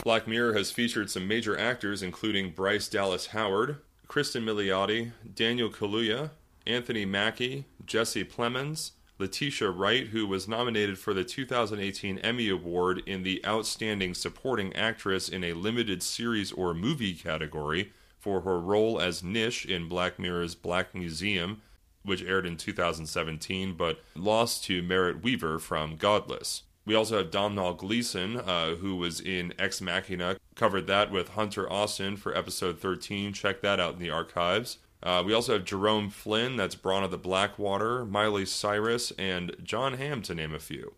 Black 0.03 0.29
Mirror 0.29 0.55
has 0.55 0.71
featured 0.71 1.11
some 1.11 1.27
major 1.27 1.59
actors, 1.59 2.03
including 2.03 2.51
Bryce 2.51 2.89
Dallas 2.89 3.29
Howard, 3.29 3.79
Kristen 4.07 4.45
Milioti, 4.45 5.13
Daniel 5.35 5.71
Kaluuya, 5.71 6.31
Anthony 6.67 7.05
Mackie, 7.05 7.65
Jesse 7.85 8.25
Plemons, 8.25 8.93
Letitia 9.19 9.71
Wright, 9.71 10.09
who 10.09 10.27
was 10.27 10.49
nominated 10.49 10.99
for 10.99 11.15
the 11.15 11.23
2018 11.23 12.19
Emmy 12.19 12.49
Award 12.49 13.01
in 13.07 13.23
the 13.23 13.45
Outstanding 13.47 14.13
Supporting 14.13 14.75
Actress 14.75 15.29
in 15.29 15.45
a 15.45 15.53
Limited 15.53 16.03
Series 16.03 16.51
or 16.51 16.75
Movie 16.75 17.15
category 17.15 17.93
for 18.19 18.41
her 18.41 18.59
role 18.59 19.01
as 19.01 19.23
Nish 19.23 19.65
in 19.65 19.89
Black 19.89 20.19
Mirror's 20.19 20.57
Black 20.57 20.95
Museum, 20.95 21.63
which 22.03 22.23
aired 22.23 22.45
in 22.45 22.57
2017 22.57 23.75
but 23.75 24.01
lost 24.17 24.65
to 24.65 24.83
Merritt 24.83 25.23
Wever 25.23 25.61
from 25.61 25.95
Godless. 25.95 26.65
We 26.85 26.95
also 26.95 27.19
have 27.19 27.31
Domhnall 27.31 27.75
Gleeson, 27.75 28.37
uh, 28.39 28.75
who 28.75 28.97
was 28.97 29.21
in 29.21 29.55
Ex 29.59 29.81
Machina, 29.81 30.37
covered 30.55 30.87
that 30.89 31.11
with 31.11 31.31
Hunter 31.31 31.71
Austin 31.73 32.17
for 32.17 32.37
episode 32.37 32.81
13. 32.81 33.33
Check 33.33 33.63
that 33.63 33.79
out 33.79 33.95
in 33.95 34.01
the 34.01 34.11
archives. 34.11 34.79
Uh, 35.05 35.23
we 35.25 35.35
also 35.35 35.53
have 35.53 35.67
Jerome 35.67 36.09
Flynn, 36.09 36.57
that's 36.57 36.75
Bronn 36.75 37.05
of 37.05 37.11
the 37.11 37.19
Blackwater, 37.19 38.07
Miley 38.07 38.47
Cyrus, 38.47 39.13
and 39.19 39.55
Jon 39.63 39.95
Hamm, 39.95 40.23
to 40.23 40.35
name 40.35 40.55
a 40.55 40.59
few. 40.59 40.95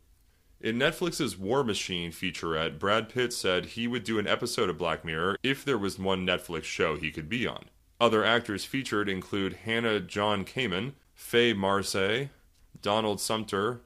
In 0.61 0.79
Netflix's 0.79 1.37
War 1.37 1.65
Machine 1.65 2.13
featurette, 2.13 2.79
Brad 2.79 3.09
Pitt 3.09 3.33
said 3.33 3.67
he 3.67 3.89
would 3.89 4.05
do 4.05 4.19
an 4.19 4.29
episode 4.29 4.71
of 4.71 4.79
Black 4.79 5.05
Mirror 5.05 5.37
if 5.43 5.65
there 5.65 5.77
was 5.77 5.99
one 5.99 6.25
Netflix 6.25 6.65
show 6.65 6.97
he 6.97 7.11
could 7.11 7.29
be 7.29 7.47
on. 7.47 7.65
Other 8.01 8.25
actors 8.25 8.65
featured 8.65 9.09
include 9.09 9.55
Hannah 9.65 10.01
John-Kamen, 10.01 10.93
Faye 11.15 11.53
Marsay, 11.53 12.31
Donald 12.81 13.21
Sumpter, 13.21 13.81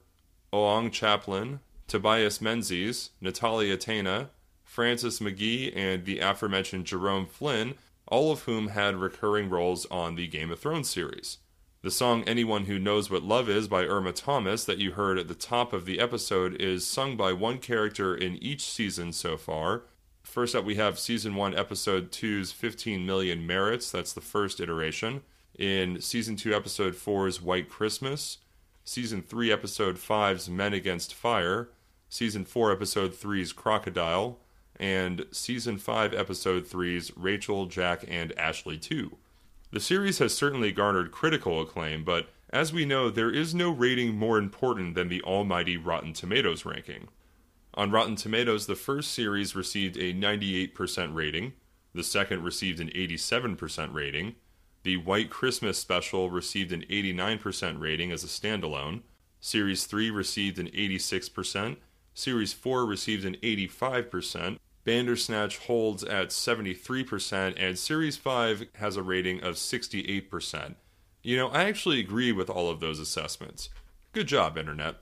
Oona 0.53 0.89
Chaplin, 0.91 1.61
Tobias 1.87 2.39
Menzies, 2.41 3.09
Natalia 3.19 3.75
Tena, 3.75 4.29
Francis 4.63 5.19
Magee, 5.19 5.73
and 5.73 6.05
the 6.05 6.19
aforementioned 6.19 6.85
Jerome 6.85 7.25
Flynn 7.25 7.73
all 8.11 8.31
of 8.31 8.41
whom 8.41 8.67
had 8.67 8.97
recurring 8.97 9.49
roles 9.49 9.87
on 9.87 10.15
the 10.15 10.27
Game 10.27 10.51
of 10.51 10.59
Thrones 10.59 10.89
series. 10.89 11.37
The 11.81 11.89
song 11.89 12.23
Anyone 12.27 12.65
Who 12.65 12.77
Knows 12.77 13.09
What 13.09 13.23
Love 13.23 13.49
Is 13.49 13.69
by 13.69 13.85
Irma 13.85 14.11
Thomas, 14.11 14.65
that 14.65 14.77
you 14.77 14.91
heard 14.91 15.17
at 15.17 15.29
the 15.29 15.33
top 15.33 15.71
of 15.71 15.85
the 15.85 15.99
episode, 15.99 16.59
is 16.61 16.85
sung 16.85 17.15
by 17.15 17.31
one 17.31 17.57
character 17.57 18.13
in 18.13 18.35
each 18.43 18.63
season 18.63 19.13
so 19.13 19.37
far. 19.37 19.83
First 20.23 20.55
up, 20.55 20.65
we 20.65 20.75
have 20.75 20.99
Season 20.99 21.35
1, 21.35 21.57
Episode 21.57 22.11
2's 22.11 22.51
15 22.51 23.05
Million 23.05 23.47
Merits. 23.47 23.89
That's 23.89 24.13
the 24.13 24.21
first 24.21 24.59
iteration. 24.59 25.21
In 25.57 26.01
Season 26.01 26.35
2, 26.35 26.53
Episode 26.53 26.93
4's 26.93 27.41
White 27.41 27.69
Christmas. 27.69 28.39
Season 28.83 29.21
3, 29.21 29.51
Episode 29.53 29.95
5's 29.95 30.49
Men 30.49 30.73
Against 30.73 31.13
Fire. 31.13 31.69
Season 32.09 32.43
4, 32.43 32.73
Episode 32.73 33.13
3's 33.13 33.53
Crocodile 33.53 34.37
and 34.81 35.27
Season 35.31 35.77
5, 35.77 36.11
Episode 36.15 36.65
3's 36.65 37.15
Rachel, 37.15 37.67
Jack, 37.67 38.03
and 38.07 38.37
Ashley 38.37 38.79
2. 38.79 39.15
The 39.69 39.79
series 39.79 40.17
has 40.17 40.33
certainly 40.33 40.71
garnered 40.71 41.11
critical 41.11 41.61
acclaim, 41.61 42.03
but 42.03 42.29
as 42.49 42.73
we 42.73 42.83
know, 42.83 43.11
there 43.11 43.29
is 43.29 43.53
no 43.53 43.69
rating 43.69 44.15
more 44.15 44.39
important 44.39 44.95
than 44.95 45.07
the 45.07 45.21
almighty 45.21 45.77
Rotten 45.77 46.13
Tomatoes 46.13 46.65
ranking. 46.65 47.09
On 47.75 47.91
Rotten 47.91 48.15
Tomatoes, 48.15 48.65
the 48.65 48.75
first 48.75 49.13
series 49.13 49.55
received 49.55 49.97
a 49.97 50.13
98% 50.13 51.13
rating, 51.13 51.53
the 51.93 52.03
second 52.03 52.43
received 52.43 52.79
an 52.79 52.89
87% 52.89 53.93
rating, 53.93 54.35
the 54.81 54.97
White 54.97 55.29
Christmas 55.29 55.77
special 55.77 56.31
received 56.31 56.71
an 56.73 56.83
89% 56.89 57.79
rating 57.79 58.11
as 58.11 58.23
a 58.23 58.27
standalone, 58.27 59.01
Series 59.39 59.85
3 59.85 60.09
received 60.09 60.57
an 60.57 60.67
86%, 60.69 61.77
Series 62.15 62.51
4 62.51 62.85
received 62.85 63.25
an 63.25 63.35
85%, 63.43 64.57
Bandersnatch 64.83 65.59
holds 65.59 66.03
at 66.03 66.29
73%, 66.29 67.53
and 67.57 67.77
Series 67.77 68.17
5 68.17 68.65
has 68.75 68.97
a 68.97 69.03
rating 69.03 69.43
of 69.43 69.55
68%. 69.55 70.75
You 71.23 71.37
know, 71.37 71.49
I 71.49 71.65
actually 71.65 71.99
agree 71.99 72.31
with 72.31 72.49
all 72.49 72.69
of 72.69 72.79
those 72.79 72.99
assessments. 72.99 73.69
Good 74.11 74.27
job, 74.27 74.57
Internet. 74.57 74.95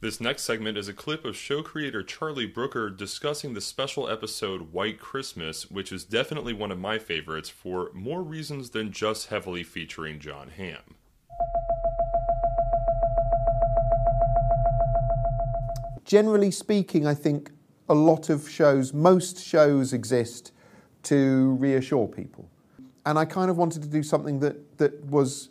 This 0.00 0.20
next 0.20 0.44
segment 0.44 0.78
is 0.78 0.88
a 0.88 0.94
clip 0.94 1.24
of 1.24 1.36
show 1.36 1.60
creator 1.62 2.04
Charlie 2.04 2.46
Brooker 2.46 2.88
discussing 2.88 3.52
the 3.52 3.60
special 3.60 4.08
episode 4.08 4.72
White 4.72 5.00
Christmas, 5.00 5.68
which 5.70 5.90
is 5.92 6.04
definitely 6.04 6.52
one 6.52 6.70
of 6.70 6.78
my 6.78 6.98
favorites 6.98 7.50
for 7.50 7.90
more 7.92 8.22
reasons 8.22 8.70
than 8.70 8.92
just 8.92 9.26
heavily 9.26 9.64
featuring 9.64 10.20
Jon 10.20 10.50
Hamm. 10.56 10.94
Generally 16.04 16.52
speaking, 16.52 17.06
I 17.06 17.14
think 17.14 17.50
a 17.88 17.94
lot 17.94 18.28
of 18.28 18.48
shows, 18.48 18.92
most 18.92 19.42
shows 19.44 19.92
exist 19.92 20.52
to 21.04 21.56
reassure 21.58 22.06
people. 22.06 22.48
And 23.06 23.18
I 23.18 23.24
kind 23.24 23.50
of 23.50 23.56
wanted 23.56 23.82
to 23.82 23.88
do 23.88 24.02
something 24.02 24.40
that, 24.40 24.78
that 24.78 25.04
was, 25.06 25.48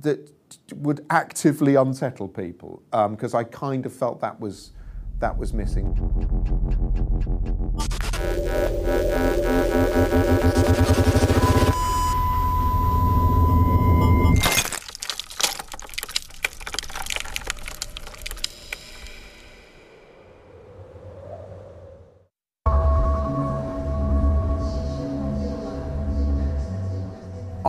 that 0.00 0.30
would 0.76 1.04
actively 1.10 1.74
unsettle 1.74 2.28
people, 2.28 2.82
because 2.90 3.34
um, 3.34 3.40
I 3.40 3.44
kind 3.44 3.84
of 3.84 3.92
felt 3.92 4.20
that 4.20 4.40
was, 4.40 4.72
that 5.20 5.36
was 5.36 5.52
missing. 5.52 5.94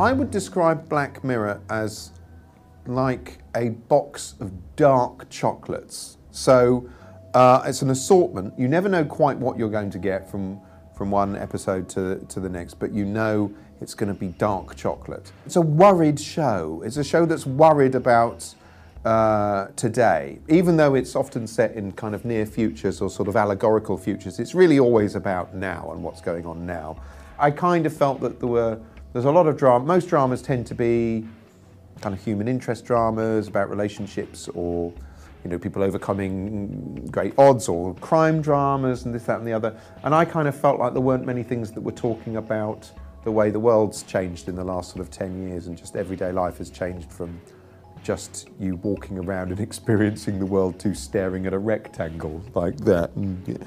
I 0.10 0.12
would 0.12 0.32
describe 0.32 0.90
Black 0.90 1.24
Mirror 1.24 1.62
as 1.70 2.14
like 2.88 3.38
a 3.56 3.70
box 3.70 4.34
of 4.40 4.52
dark 4.76 5.30
chocolates. 5.30 6.18
So 6.32 6.90
uh, 7.36 7.62
it's 7.68 7.84
an 7.84 7.92
assortment. 7.92 8.58
You 8.58 8.68
never 8.68 8.90
know 8.90 9.06
quite 9.06 9.38
what 9.38 9.60
you're 9.60 9.70
going 9.70 9.92
to 9.92 10.00
get 10.00 10.28
from 10.28 10.62
from 10.96 11.12
one 11.12 11.36
episode 11.36 11.88
to 11.90 12.26
to 12.28 12.40
the 12.40 12.50
next, 12.50 12.80
but 12.80 12.92
you 12.92 13.06
know 13.06 13.54
it's 13.82 13.94
going 13.94 14.12
to 14.12 14.20
be 14.20 14.30
dark 14.30 14.76
chocolate. 14.76 15.32
It's 15.46 15.58
a 15.58 15.62
worried 15.62 16.20
show. 16.20 16.82
It's 16.84 16.98
a 16.98 17.04
show 17.04 17.28
that's 17.28 17.46
worried 17.46 17.94
about 17.94 18.56
uh, 19.06 19.68
today, 19.76 20.40
even 20.48 20.76
though 20.76 20.96
it's 20.96 21.16
often 21.16 21.46
set 21.46 21.76
in 21.76 21.92
kind 21.92 22.16
of 22.16 22.26
near 22.26 22.48
futures 22.48 23.00
or 23.00 23.12
sort 23.12 23.28
of 23.28 23.36
allegorical 23.36 23.96
futures. 23.96 24.40
It's 24.40 24.56
really 24.56 24.80
always 24.80 25.14
about 25.14 25.54
now 25.54 25.92
and 25.92 26.04
what's 26.04 26.20
going 26.20 26.48
on 26.48 26.66
now. 26.66 27.00
I 27.38 27.52
kind 27.52 27.86
of 27.86 27.96
felt 27.96 28.22
that 28.22 28.40
there 28.40 28.50
were 28.50 28.80
there's 29.14 29.26
a 29.26 29.32
lot 29.32 29.48
of 29.48 29.58
drama. 29.58 29.86
Most 29.86 30.10
dramas 30.10 30.42
tend 30.42 30.68
to 30.68 30.76
be 30.76 31.26
kind 32.02 32.16
of 32.16 32.24
human 32.24 32.48
interest 32.48 32.86
dramas 32.86 33.48
about 33.48 33.70
relationships 33.70 34.48
or 34.50 34.94
you 35.44 35.50
know 35.50 35.60
people 35.60 35.84
overcoming 35.84 37.08
great 37.12 37.34
odds 37.38 37.68
or 37.68 37.94
crime 37.96 38.42
dramas 38.42 39.06
and 39.06 39.14
this 39.14 39.24
that 39.24 39.38
and 39.38 39.48
the 39.48 39.52
other 39.52 39.78
and 40.04 40.16
i 40.16 40.24
kind 40.24 40.48
of 40.48 40.58
felt 40.58 40.80
like 40.80 40.94
there 40.94 41.02
weren't 41.02 41.26
many 41.26 41.44
things 41.44 41.72
that 41.72 41.82
were 41.82 41.92
talking 41.92 42.38
about 42.38 42.90
the 43.26 43.32
way 43.32 43.50
the 43.50 43.60
world's 43.60 44.04
changed 44.04 44.48
in 44.48 44.56
the 44.56 44.64
last 44.64 44.92
sort 44.92 45.02
of 45.02 45.12
10 45.12 45.50
years 45.50 45.68
and 45.68 45.78
just 45.78 45.98
everyday 45.98 46.32
life 46.32 46.58
has 46.58 46.70
changed 46.70 47.12
from 47.12 47.40
just 48.04 48.50
you 48.60 48.76
walking 48.78 49.18
around 49.20 49.52
and 49.52 49.60
experiencing 49.70 50.40
the 50.40 50.46
world 50.46 50.80
to 50.80 50.94
staring 50.94 51.46
at 51.46 51.54
a 51.54 51.60
rectangle 51.60 52.42
like 52.56 52.78
that. 52.78 53.12
And, 53.16 53.48
yeah. 53.48 53.58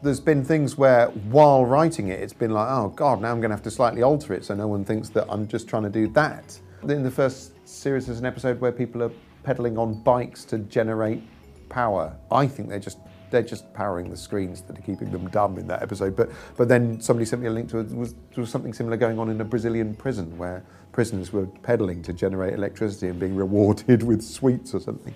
There's 0.00 0.20
been 0.20 0.44
things 0.44 0.76
where, 0.76 1.06
while 1.08 1.64
writing 1.64 2.08
it, 2.08 2.20
it's 2.20 2.32
been 2.32 2.52
like, 2.52 2.68
oh 2.70 2.90
God, 2.90 3.20
now 3.20 3.32
I'm 3.32 3.40
going 3.40 3.50
to 3.50 3.56
have 3.56 3.64
to 3.64 3.70
slightly 3.70 4.02
alter 4.02 4.32
it 4.32 4.44
so 4.44 4.54
no 4.54 4.68
one 4.68 4.84
thinks 4.84 5.08
that 5.10 5.26
I'm 5.28 5.48
just 5.48 5.68
trying 5.68 5.82
to 5.82 5.90
do 5.90 6.06
that. 6.08 6.58
In 6.84 7.02
the 7.02 7.10
first 7.10 7.52
series, 7.68 8.06
there's 8.06 8.20
an 8.20 8.26
episode 8.26 8.60
where 8.60 8.70
people 8.70 9.02
are 9.02 9.10
pedaling 9.42 9.76
on 9.76 10.00
bikes 10.02 10.44
to 10.46 10.58
generate 10.58 11.22
power. 11.68 12.16
I 12.30 12.46
think 12.46 12.68
they're 12.68 12.78
just 12.78 12.98
they're 13.30 13.42
just 13.42 13.72
powering 13.74 14.08
the 14.08 14.16
screens 14.16 14.62
that 14.62 14.78
are 14.78 14.82
keeping 14.82 15.10
them 15.10 15.28
dumb 15.28 15.58
in 15.58 15.66
that 15.66 15.82
episode. 15.82 16.16
But 16.16 16.30
but 16.56 16.68
then 16.68 17.00
somebody 17.00 17.26
sent 17.26 17.42
me 17.42 17.48
a 17.48 17.50
link 17.50 17.68
to 17.70 17.78
it 17.78 17.90
was, 17.90 18.14
was 18.36 18.50
something 18.50 18.72
similar 18.72 18.96
going 18.96 19.18
on 19.18 19.28
in 19.28 19.40
a 19.40 19.44
Brazilian 19.44 19.94
prison 19.94 20.36
where 20.38 20.64
prisoners 20.92 21.32
were 21.32 21.46
pedaling 21.46 22.02
to 22.02 22.12
generate 22.12 22.54
electricity 22.54 23.08
and 23.08 23.18
being 23.18 23.34
rewarded 23.34 24.02
with 24.10 24.22
sweets 24.22 24.74
or 24.74 24.80
something. 24.80 25.14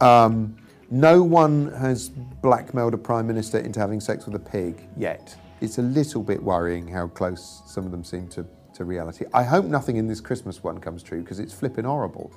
Um, 0.00 0.56
no 0.94 1.24
one 1.24 1.72
has 1.72 2.08
blackmailed 2.08 2.94
a 2.94 2.96
prime 2.96 3.26
minister 3.26 3.58
into 3.58 3.80
having 3.80 3.98
sex 3.98 4.26
with 4.26 4.36
a 4.36 4.38
pig 4.38 4.88
yet. 4.96 5.36
It's 5.60 5.78
a 5.78 5.82
little 5.82 6.22
bit 6.22 6.40
worrying 6.40 6.86
how 6.86 7.08
close 7.08 7.62
some 7.66 7.84
of 7.84 7.90
them 7.90 8.04
seem 8.04 8.28
to, 8.28 8.46
to 8.74 8.84
reality. 8.84 9.24
I 9.34 9.42
hope 9.42 9.64
nothing 9.64 9.96
in 9.96 10.06
this 10.06 10.20
Christmas 10.20 10.62
one 10.62 10.78
comes 10.78 11.02
true 11.02 11.20
because 11.20 11.40
it's 11.40 11.52
flipping 11.52 11.84
horrible. 11.84 12.32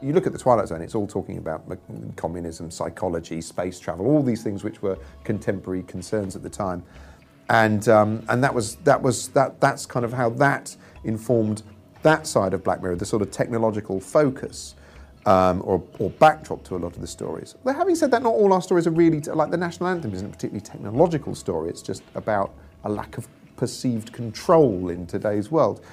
You 0.00 0.12
look 0.12 0.28
at 0.28 0.32
the 0.32 0.38
Twilight 0.38 0.68
Zone, 0.68 0.80
it's 0.80 0.94
all 0.94 1.08
talking 1.08 1.38
about 1.38 1.64
communism, 2.14 2.70
psychology, 2.70 3.40
space 3.40 3.80
travel, 3.80 4.06
all 4.06 4.22
these 4.22 4.44
things 4.44 4.62
which 4.62 4.82
were 4.82 4.96
contemporary 5.24 5.82
concerns 5.82 6.36
at 6.36 6.44
the 6.44 6.50
time. 6.50 6.84
And, 7.50 7.88
um, 7.88 8.24
and 8.28 8.44
that 8.44 8.54
was, 8.54 8.76
that 8.76 9.02
was, 9.02 9.30
that, 9.30 9.60
that's 9.60 9.84
kind 9.84 10.04
of 10.04 10.12
how 10.12 10.30
that 10.30 10.76
informed 11.02 11.64
that 12.02 12.26
side 12.26 12.54
of 12.54 12.64
Black 12.64 12.82
Mirror, 12.82 12.96
the 12.96 13.06
sort 13.06 13.22
of 13.22 13.30
technological 13.30 14.00
focus 14.00 14.74
um, 15.26 15.62
or, 15.64 15.82
or, 15.98 16.10
backdrop 16.10 16.64
to 16.64 16.76
a 16.76 16.78
lot 16.78 16.94
of 16.94 17.00
the 17.00 17.06
stories. 17.06 17.54
But 17.62 17.76
having 17.76 17.94
said 17.94 18.10
that, 18.12 18.22
not 18.22 18.32
all 18.32 18.52
our 18.52 18.62
stories 18.62 18.86
are 18.86 18.92
really, 18.92 19.20
like 19.20 19.50
the 19.50 19.56
National 19.56 19.88
Anthem 19.90 20.14
isn't 20.14 20.26
a 20.26 20.30
particularly 20.30 20.62
technological 20.62 21.34
story, 21.34 21.68
it's 21.68 21.82
just 21.82 22.02
about 22.14 22.54
a 22.84 22.88
lack 22.88 23.18
of 23.18 23.28
perceived 23.56 24.12
control 24.12 24.88
in 24.88 25.06
today's 25.06 25.50
world. 25.50 25.84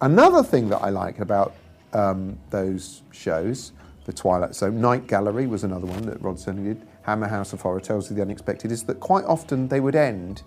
Another 0.00 0.42
thing 0.42 0.68
that 0.68 0.78
I 0.78 0.90
like 0.90 1.18
about 1.18 1.54
um, 1.92 2.38
those 2.50 3.02
shows, 3.10 3.72
The 4.04 4.12
Twilight 4.12 4.54
Zone, 4.54 4.80
Night 4.80 5.06
Gallery 5.06 5.46
was 5.46 5.64
another 5.64 5.86
one 5.86 6.06
that 6.06 6.20
Rod 6.22 6.36
Serling 6.36 6.64
did, 6.64 6.86
Hammer 7.02 7.28
House 7.28 7.52
of 7.52 7.62
Horror 7.62 7.80
Tales 7.80 8.10
of 8.10 8.16
the 8.16 8.22
Unexpected, 8.22 8.70
is 8.70 8.84
that 8.84 9.00
quite 9.00 9.24
often 9.24 9.68
they 9.68 9.80
would 9.80 9.96
end 9.96 10.42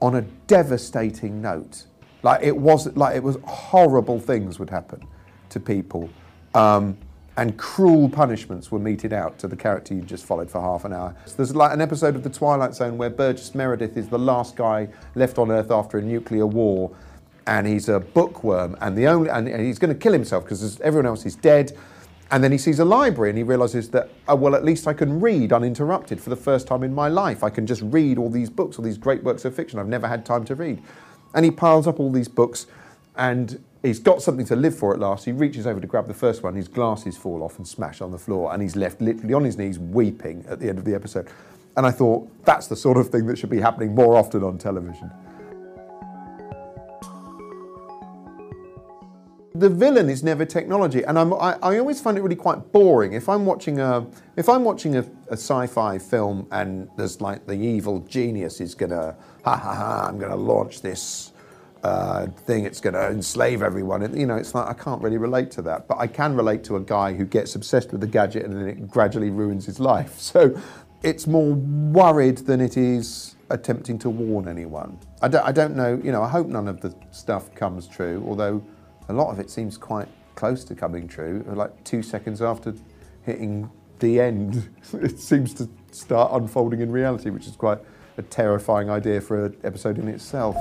on 0.00 0.16
a 0.16 0.22
devastating 0.22 1.40
note. 1.40 1.84
Like 2.24 2.42
it 2.42 2.56
was 2.56 2.88
like 2.96 3.14
it 3.14 3.22
was 3.22 3.36
horrible 3.44 4.18
things 4.18 4.58
would 4.58 4.70
happen 4.70 5.06
to 5.50 5.60
people. 5.60 6.08
Um, 6.54 6.96
and 7.36 7.56
cruel 7.58 8.08
punishments 8.08 8.70
were 8.70 8.78
meted 8.78 9.12
out 9.12 9.38
to 9.40 9.48
the 9.48 9.56
character 9.56 9.92
you 9.92 10.02
just 10.02 10.24
followed 10.24 10.50
for 10.50 10.60
half 10.60 10.84
an 10.84 10.92
hour. 10.92 11.14
So 11.26 11.34
there's 11.36 11.54
like 11.54 11.72
an 11.72 11.80
episode 11.80 12.14
of 12.14 12.22
The 12.22 12.30
Twilight 12.30 12.74
Zone 12.74 12.96
where 12.96 13.10
Burgess 13.10 13.54
Meredith 13.54 13.96
is 13.96 14.08
the 14.08 14.18
last 14.18 14.56
guy 14.56 14.88
left 15.16 15.36
on 15.36 15.50
Earth 15.50 15.70
after 15.70 15.98
a 15.98 16.02
nuclear 16.02 16.46
war, 16.46 16.92
and 17.46 17.66
he's 17.66 17.88
a 17.88 18.00
bookworm, 18.00 18.76
and 18.80 18.96
the 18.96 19.06
only 19.06 19.28
and 19.28 19.48
he's 19.48 19.78
going 19.78 19.92
to 19.92 19.98
kill 19.98 20.12
himself 20.12 20.44
because 20.44 20.80
everyone 20.80 21.06
else 21.06 21.26
is 21.26 21.36
dead. 21.36 21.76
And 22.30 22.42
then 22.42 22.50
he 22.50 22.58
sees 22.58 22.78
a 22.78 22.84
library 22.84 23.30
and 23.30 23.36
he 23.36 23.44
realizes 23.44 23.90
that, 23.90 24.08
oh, 24.28 24.34
well, 24.34 24.54
at 24.54 24.64
least 24.64 24.88
I 24.88 24.94
can 24.94 25.20
read 25.20 25.52
uninterrupted 25.52 26.20
for 26.20 26.30
the 26.30 26.36
first 26.36 26.66
time 26.66 26.82
in 26.82 26.92
my 26.92 27.06
life. 27.06 27.44
I 27.44 27.50
can 27.50 27.66
just 27.66 27.82
read 27.82 28.16
all 28.16 28.30
these 28.30 28.48
books, 28.48 28.78
all 28.78 28.84
these 28.84 28.96
great 28.96 29.22
works 29.22 29.44
of 29.44 29.54
fiction 29.54 29.78
I've 29.78 29.88
never 29.88 30.08
had 30.08 30.24
time 30.24 30.44
to 30.46 30.54
read. 30.54 30.82
And 31.34 31.44
he 31.44 31.50
piles 31.50 31.86
up 31.86 32.00
all 32.00 32.10
these 32.10 32.28
books 32.28 32.66
and 33.16 33.62
he's 33.82 33.98
got 33.98 34.22
something 34.22 34.46
to 34.46 34.56
live 34.56 34.76
for 34.76 34.94
at 34.94 35.00
last. 35.00 35.24
He 35.24 35.32
reaches 35.32 35.66
over 35.66 35.80
to 35.80 35.86
grab 35.86 36.06
the 36.06 36.14
first 36.14 36.42
one, 36.42 36.54
his 36.54 36.68
glasses 36.68 37.16
fall 37.16 37.42
off 37.42 37.58
and 37.58 37.66
smash 37.66 38.00
on 38.00 38.10
the 38.10 38.18
floor, 38.18 38.52
and 38.52 38.62
he's 38.62 38.76
left 38.76 39.00
literally 39.00 39.34
on 39.34 39.44
his 39.44 39.58
knees 39.58 39.78
weeping 39.78 40.44
at 40.48 40.58
the 40.58 40.68
end 40.68 40.78
of 40.78 40.84
the 40.84 40.94
episode. 40.94 41.28
And 41.76 41.86
I 41.86 41.90
thought, 41.90 42.28
that's 42.44 42.68
the 42.68 42.76
sort 42.76 42.96
of 42.96 43.08
thing 43.08 43.26
that 43.26 43.36
should 43.38 43.50
be 43.50 43.60
happening 43.60 43.94
more 43.94 44.16
often 44.16 44.42
on 44.42 44.58
television. 44.58 45.10
The 49.54 49.68
villain 49.68 50.10
is 50.10 50.24
never 50.24 50.44
technology, 50.44 51.04
and 51.04 51.16
I, 51.16 51.22
I 51.22 51.78
always 51.78 52.00
find 52.00 52.18
it 52.18 52.22
really 52.22 52.34
quite 52.34 52.72
boring. 52.72 53.12
If 53.12 53.28
I'm 53.28 53.46
watching 53.46 53.78
a 53.78 54.04
if 54.36 54.48
I'm 54.48 54.64
watching 54.64 54.96
a, 54.96 55.06
a, 55.28 55.34
sci-fi 55.34 55.96
film 55.98 56.48
and 56.50 56.88
there's 56.96 57.20
like 57.20 57.46
the 57.46 57.54
evil 57.54 58.00
genius 58.00 58.60
is 58.60 58.74
gonna 58.74 59.16
ha 59.44 59.56
ha 59.56 59.74
ha, 59.74 60.06
I'm 60.08 60.18
gonna 60.18 60.34
launch 60.34 60.82
this 60.82 61.32
uh, 61.84 62.26
thing, 62.26 62.64
it's 62.64 62.80
gonna 62.80 63.10
enslave 63.10 63.62
everyone. 63.62 64.02
And, 64.02 64.18
you 64.18 64.26
know, 64.26 64.34
it's 64.34 64.56
like 64.56 64.66
I 64.66 64.72
can't 64.72 65.00
really 65.00 65.18
relate 65.18 65.52
to 65.52 65.62
that, 65.62 65.86
but 65.86 65.98
I 65.98 66.08
can 66.08 66.34
relate 66.34 66.64
to 66.64 66.76
a 66.76 66.80
guy 66.80 67.12
who 67.12 67.24
gets 67.24 67.54
obsessed 67.54 67.92
with 67.92 68.00
the 68.00 68.08
gadget 68.08 68.44
and 68.44 68.56
then 68.56 68.66
it 68.66 68.88
gradually 68.88 69.30
ruins 69.30 69.66
his 69.66 69.78
life. 69.78 70.18
So 70.34 70.60
it's 71.04 71.26
more 71.26 71.52
worried 71.52 72.38
than 72.38 72.62
it 72.62 72.76
is 72.78 73.36
attempting 73.50 73.98
to 74.00 74.10
warn 74.10 74.48
anyone. 74.48 74.98
I 75.20 75.28
don't, 75.28 75.44
I 75.44 75.52
don't 75.52 75.76
know. 75.76 76.00
You 76.02 76.10
know, 76.10 76.22
I 76.22 76.28
hope 76.28 76.46
none 76.46 76.66
of 76.66 76.80
the 76.80 76.94
stuff 77.10 77.54
comes 77.54 77.86
true, 77.86 78.24
although 78.26 78.64
a 79.08 79.12
lot 79.12 79.30
of 79.30 79.38
it 79.38 79.50
seems 79.50 79.76
quite 79.76 80.08
close 80.34 80.64
to 80.64 80.74
coming 80.74 81.06
true. 81.08 81.44
Like 81.46 81.84
two 81.84 82.02
seconds 82.02 82.40
after 82.40 82.74
hitting 83.22 83.70
the 83.98 84.20
end, 84.20 84.68
it 84.94 85.18
seems 85.18 85.54
to 85.54 85.68
start 85.92 86.32
unfolding 86.32 86.80
in 86.80 86.90
reality, 86.90 87.30
which 87.30 87.46
is 87.46 87.56
quite 87.56 87.78
a 88.16 88.22
terrifying 88.22 88.90
idea 88.90 89.20
for 89.20 89.46
an 89.46 89.56
episode 89.64 89.98
in 89.98 90.08
itself. 90.08 90.56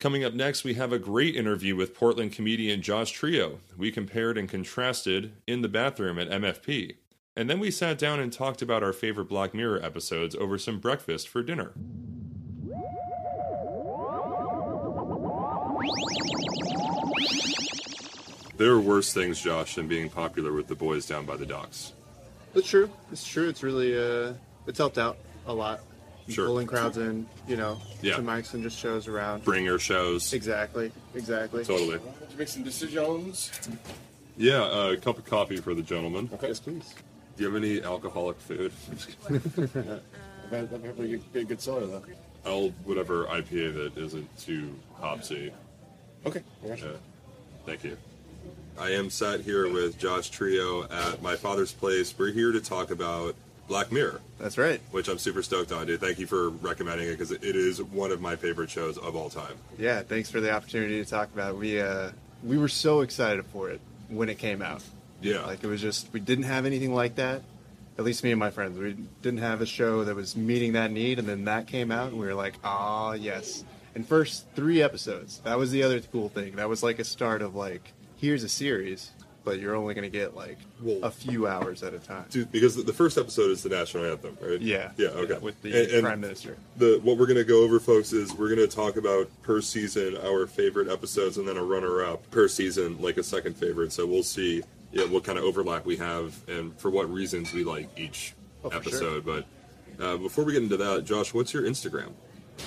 Coming 0.00 0.24
up 0.24 0.34
next, 0.34 0.64
we 0.64 0.74
have 0.74 0.92
a 0.92 0.98
great 0.98 1.36
interview 1.36 1.76
with 1.76 1.94
Portland 1.94 2.32
comedian 2.32 2.82
Josh 2.82 3.16
Trillo. 3.16 3.58
We 3.76 3.92
compared 3.92 4.36
and 4.36 4.48
contrasted 4.48 5.32
in 5.46 5.62
the 5.62 5.68
bathroom 5.68 6.18
at 6.18 6.28
MFP. 6.28 6.96
And 7.36 7.48
then 7.48 7.60
we 7.60 7.70
sat 7.70 7.98
down 7.98 8.18
and 8.18 8.32
talked 8.32 8.62
about 8.62 8.82
our 8.82 8.92
favorite 8.92 9.28
Black 9.28 9.54
Mirror 9.54 9.80
episodes 9.84 10.34
over 10.34 10.58
some 10.58 10.80
breakfast 10.80 11.28
for 11.28 11.42
dinner. 11.42 11.72
There 18.56 18.70
are 18.70 18.80
worse 18.80 19.12
things, 19.12 19.40
Josh, 19.40 19.74
than 19.74 19.88
being 19.88 20.08
popular 20.08 20.52
with 20.52 20.68
the 20.68 20.74
boys 20.74 21.06
down 21.06 21.24
by 21.26 21.36
the 21.36 21.46
docks. 21.46 21.92
It's 22.54 22.68
true. 22.68 22.90
It's 23.10 23.26
true. 23.26 23.48
It's 23.48 23.62
really 23.62 23.96
uh, 23.98 24.34
it's 24.66 24.78
helped 24.78 24.98
out 24.98 25.16
a 25.46 25.52
lot. 25.52 25.80
Sure. 26.28 26.46
Pulling 26.46 26.68
crowds 26.68 26.98
in, 26.98 27.26
you 27.48 27.56
know, 27.56 27.78
Yeah. 28.00 28.16
to 28.16 28.22
mics 28.22 28.54
and 28.54 28.62
just 28.62 28.78
shows 28.78 29.08
around. 29.08 29.42
Bringer 29.44 29.78
shows. 29.78 30.32
Exactly. 30.32 30.92
Exactly. 31.14 31.64
Totally. 31.64 31.98
Did 31.98 32.30
you 32.30 32.38
make 32.38 32.48
some 32.48 32.62
decisions? 32.62 33.50
Yeah, 34.36 34.62
uh, 34.62 34.92
a 34.92 34.96
cup 34.96 35.18
of 35.18 35.24
coffee 35.24 35.56
for 35.56 35.74
the 35.74 35.82
gentleman. 35.82 36.30
Yes, 36.40 36.60
please. 36.60 36.94
Do 37.36 37.42
you 37.44 37.52
have 37.52 37.60
any 37.62 37.82
alcoholic 37.82 38.38
food? 38.38 38.72
I've 38.88 39.72
had, 40.50 40.72
I've 40.74 40.84
had 40.84 40.98
a 41.00 41.16
good, 41.32 41.48
good 41.48 41.60
soda 41.60 41.86
though. 41.86 42.04
I'll 42.44 42.68
whatever 42.84 43.24
IPA 43.26 43.74
that 43.94 43.96
isn't 44.00 44.38
too 44.38 44.74
hopsy. 44.94 45.52
Okay. 46.26 46.42
I 46.64 46.68
got 46.68 46.78
Thank 47.66 47.84
you. 47.84 47.96
I 48.78 48.90
am 48.90 49.10
sat 49.10 49.40
here 49.40 49.70
with 49.70 49.98
Josh 49.98 50.30
Trillo 50.30 50.90
at 50.90 51.22
my 51.22 51.36
father's 51.36 51.72
place. 51.72 52.14
We're 52.16 52.32
here 52.32 52.52
to 52.52 52.60
talk 52.60 52.90
about 52.90 53.34
Black 53.68 53.92
Mirror, 53.92 54.20
That's 54.38 54.58
right. 54.58 54.80
which 54.90 55.08
I'm 55.08 55.18
super 55.18 55.42
stoked 55.42 55.72
on, 55.72 55.86
dude. 55.86 56.00
Thank 56.00 56.18
you 56.18 56.26
for 56.26 56.50
recommending 56.50 57.08
it 57.08 57.12
because 57.12 57.30
it 57.30 57.42
is 57.44 57.82
one 57.82 58.10
of 58.10 58.20
my 58.20 58.34
favorite 58.36 58.70
shows 58.70 58.98
of 58.98 59.14
all 59.14 59.30
time. 59.30 59.56
Yeah. 59.78 60.02
Thanks 60.02 60.30
for 60.30 60.40
the 60.40 60.52
opportunity 60.52 61.02
to 61.02 61.08
talk 61.08 61.32
about. 61.32 61.50
It. 61.54 61.58
We 61.58 61.80
uh, 61.80 62.10
we 62.42 62.58
were 62.58 62.68
so 62.68 63.02
excited 63.02 63.44
for 63.46 63.70
it 63.70 63.80
when 64.08 64.28
it 64.28 64.38
came 64.38 64.62
out. 64.62 64.82
Yeah. 65.20 65.46
Like 65.46 65.62
it 65.62 65.68
was 65.68 65.80
just 65.80 66.12
we 66.12 66.20
didn't 66.20 66.44
have 66.44 66.66
anything 66.66 66.94
like 66.94 67.16
that. 67.16 67.42
At 67.98 68.04
least 68.04 68.24
me 68.24 68.30
and 68.30 68.40
my 68.40 68.50
friends, 68.50 68.78
we 68.78 68.96
didn't 69.20 69.40
have 69.40 69.60
a 69.60 69.66
show 69.66 70.04
that 70.04 70.16
was 70.16 70.34
meeting 70.34 70.72
that 70.72 70.90
need, 70.90 71.18
and 71.18 71.28
then 71.28 71.44
that 71.44 71.66
came 71.66 71.92
out, 71.92 72.08
and 72.08 72.18
we 72.18 72.26
were 72.26 72.34
like, 72.34 72.54
ah, 72.64 73.12
yes. 73.12 73.64
And 73.94 74.06
first 74.06 74.46
three 74.54 74.80
episodes, 74.82 75.40
that 75.44 75.58
was 75.58 75.70
the 75.70 75.82
other 75.82 76.00
cool 76.00 76.28
thing. 76.28 76.56
That 76.56 76.68
was 76.68 76.82
like 76.82 76.98
a 76.98 77.04
start 77.04 77.42
of 77.42 77.54
like, 77.54 77.92
here's 78.16 78.42
a 78.42 78.48
series, 78.48 79.10
but 79.44 79.58
you're 79.58 79.74
only 79.74 79.92
gonna 79.92 80.08
get 80.08 80.34
like 80.34 80.56
a 81.02 81.10
few 81.10 81.46
hours 81.46 81.82
at 81.82 81.92
a 81.92 81.98
time. 81.98 82.24
Dude, 82.30 82.50
because 82.52 82.74
the- 82.76 82.84
the 82.84 82.92
first 82.92 83.18
episode 83.18 83.50
is 83.50 83.62
the 83.62 83.68
national 83.68 84.04
anthem, 84.06 84.38
right? 84.40 84.60
Yeah. 84.60 84.92
Yeah. 84.96 85.08
Okay. 85.08 85.38
with 85.38 85.60
the 85.62 85.72
And- 85.82 85.90
and 85.92 86.02
prime 86.04 86.20
minister. 86.20 86.56
the 86.78 87.00
what 87.02 87.18
we're 87.18 87.26
going 87.26 87.36
to 87.38 87.44
go 87.44 87.62
over 87.64 87.78
folks 87.80 88.12
is 88.12 88.32
we're 88.34 88.54
going 88.54 88.66
to 88.66 88.74
talk 88.74 88.96
about 88.96 89.28
per 89.42 89.60
season 89.60 90.16
our 90.24 90.46
favorite 90.46 90.88
episodes 90.88 91.36
and 91.38 91.46
then 91.46 91.56
a 91.58 91.62
runner 91.64 92.02
up 92.04 92.30
per 92.30 92.48
season 92.48 92.98
like 93.02 93.16
a 93.18 93.22
second 93.22 93.56
favorite 93.56 93.92
so 93.92 94.06
we'll 94.06 94.22
see 94.22 94.62
yeah, 94.92 95.04
what 95.06 95.24
kind 95.24 95.38
of 95.38 95.44
overlap 95.44 95.84
we 95.84 95.96
have 95.96 96.34
and 96.48 96.78
for 96.78 96.90
what 96.90 97.10
reasons 97.12 97.52
we 97.52 97.64
like 97.64 97.88
each 97.98 98.34
Oh, 98.64 98.68
episode 98.68 99.24
but 99.26 99.44
uh, 100.00 100.16
before 100.18 100.44
we 100.44 100.52
get 100.52 100.62
into 100.62 100.76
that 100.76 101.04
josh 101.04 101.34
what's 101.34 101.52
your 101.52 101.64
instagram 101.64 102.12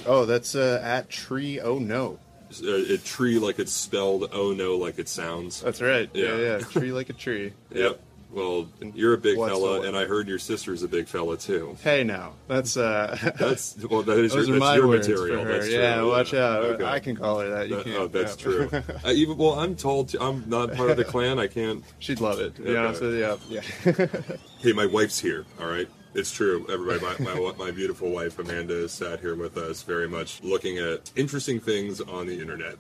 Oh, 0.06 0.26
that's 0.26 0.56
uh, 0.56 0.82
at 0.84 1.10
Tree 1.10 1.60
Oh 1.60 1.80
No. 1.80 2.19
a, 2.63 2.93
a 2.93 2.98
tree 2.98 3.38
like 3.39 3.60
it's 3.60 3.71
spelled 3.71 4.30
oh 4.34 4.54
no 4.54 4.78
like 4.78 5.00
it 5.00 5.10
sounds. 5.10 5.62
That's 5.62 5.82
right. 5.82 6.10
Yeah, 6.13 6.36
Yeah. 6.36 6.38
yeah. 6.38 6.58
Tree 6.60 6.91
like 6.91 7.10
a 7.10 7.13
tree. 7.13 7.54
Yep. 7.71 8.00
Well, 8.32 8.67
you're 8.93 9.13
a 9.13 9.17
big 9.17 9.38
What's 9.38 9.54
fella, 9.54 9.84
and 9.84 9.95
I 9.95 10.04
heard 10.06 10.28
your 10.28 10.39
sister's 10.39 10.84
a 10.84 10.89
big 10.89 11.08
fella 11.08 11.38
too. 11.38 11.78
Hey, 11.82 12.04
now 12.04 12.34
that's 12.50 12.76
uh. 12.76 13.17
That's 13.39 13.78
well, 13.89 14.02
that 14.02 14.17
is 14.19 14.34
your, 14.48 14.60
that's 14.60 14.76
your 14.76 14.88
material. 14.88 15.45
That's 15.45 15.67
true. 15.69 15.74
yeah, 15.78 16.02
watch 16.02 16.34
out. 16.34 16.63
Okay. 16.65 16.84
I 16.84 17.00
can 17.00 17.15
call 17.15 17.39
her 17.39 17.50
that. 17.52 17.69
You 17.69 17.76
That- 17.78 17.86
can't. 17.86 17.98
oh, 17.98 18.08
that's 18.08 18.36
yeah. 18.36 18.43
true. 18.43 18.69
I, 19.06 19.12
even 19.13 19.38
well, 19.38 19.54
I'm 19.58 19.78
told 19.78 20.10
to, 20.10 20.21
I'm 20.21 20.43
not 20.50 20.74
part 20.74 20.91
of 20.91 20.98
the 20.98 21.06
clan. 21.06 21.39
I 21.39 21.48
can't. 21.48 21.82
She'd 22.00 22.19
love 22.19 22.39
it. 22.41 22.56
To 22.58 22.62
be 22.63 22.69
Okay. 22.71 22.78
honest 22.78 23.02
with 23.02 23.13
you. 23.13 23.38
Yeah. 23.50 23.62
yeah. 23.86 24.38
Hey, 24.60 24.74
my 24.74 24.86
wife's 24.86 25.19
here. 25.19 25.45
All 25.62 25.67
right, 25.67 25.88
it's 26.15 26.32
true. 26.32 26.65
Everybody, 26.69 27.23
my, 27.23 27.34
my 27.36 27.51
my 27.58 27.71
beautiful 27.71 28.10
wife 28.10 28.39
Amanda 28.39 28.73
is 28.73 28.91
sat 28.91 29.19
here 29.19 29.36
with 29.36 29.58
us, 29.58 29.84
very 29.84 30.08
much 30.08 30.41
looking 30.43 30.78
at 30.80 31.12
interesting 31.15 31.60
things 31.60 32.01
on 32.01 32.25
the 32.25 32.39
internet. 32.39 32.75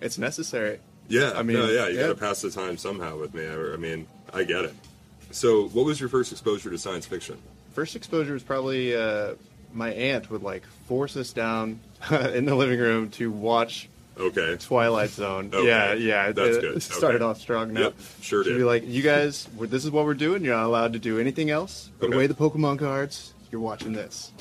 it's 0.00 0.18
necessary. 0.18 0.80
Yeah, 1.08 1.32
I 1.34 1.42
mean, 1.42 1.56
no, 1.56 1.66
yeah, 1.66 1.88
you 1.88 1.96
yeah. 1.96 2.02
gotta 2.02 2.14
pass 2.14 2.40
the 2.40 2.50
time 2.50 2.76
somehow 2.76 3.18
with 3.18 3.34
me. 3.34 3.46
I, 3.46 3.54
I 3.54 3.76
mean, 3.76 4.06
I 4.32 4.44
get 4.44 4.64
it. 4.64 4.74
So, 5.30 5.68
what 5.68 5.84
was 5.86 6.00
your 6.00 6.08
first 6.08 6.32
exposure 6.32 6.70
to 6.70 6.78
science 6.78 7.06
fiction? 7.06 7.38
First 7.72 7.96
exposure 7.96 8.32
was 8.32 8.42
probably 8.42 8.94
uh, 8.94 9.34
my 9.72 9.90
aunt 9.92 10.30
would 10.30 10.42
like 10.42 10.64
force 10.86 11.16
us 11.16 11.32
down 11.32 11.80
in 12.10 12.44
the 12.44 12.54
living 12.54 12.78
room 12.78 13.10
to 13.10 13.30
watch 13.30 13.88
Okay, 14.20 14.56
Twilight 14.58 15.10
Zone. 15.10 15.50
Okay. 15.52 15.66
Yeah, 15.66 15.94
yeah. 15.94 16.32
That's 16.32 16.56
it, 16.56 16.60
good. 16.60 16.76
it 16.76 16.82
started 16.82 17.22
Okay. 17.22 17.24
off 17.30 17.40
strong. 17.40 17.72
Now 17.72 17.80
Yep, 17.80 17.94
sure 18.20 18.42
did. 18.44 18.56
be 18.58 18.64
like, 18.64 18.84
"You 18.86 19.02
guys, 19.02 19.48
we're- 19.56 19.68
this 19.68 19.84
is 19.84 19.90
what 19.90 20.04
we're 20.04 20.14
doing. 20.14 20.44
You're 20.44 20.56
not 20.56 20.66
allowed 20.66 20.92
to 20.92 20.98
do 20.98 21.18
anything 21.18 21.50
else. 21.50 21.90
Put 21.98 22.08
Okay. 22.08 22.14
away 22.16 22.26
the 22.26 22.34
Pokemon 22.34 22.78
cards. 22.78 23.32
You're 23.50 23.60
watching 23.60 23.92
this." 23.92 24.32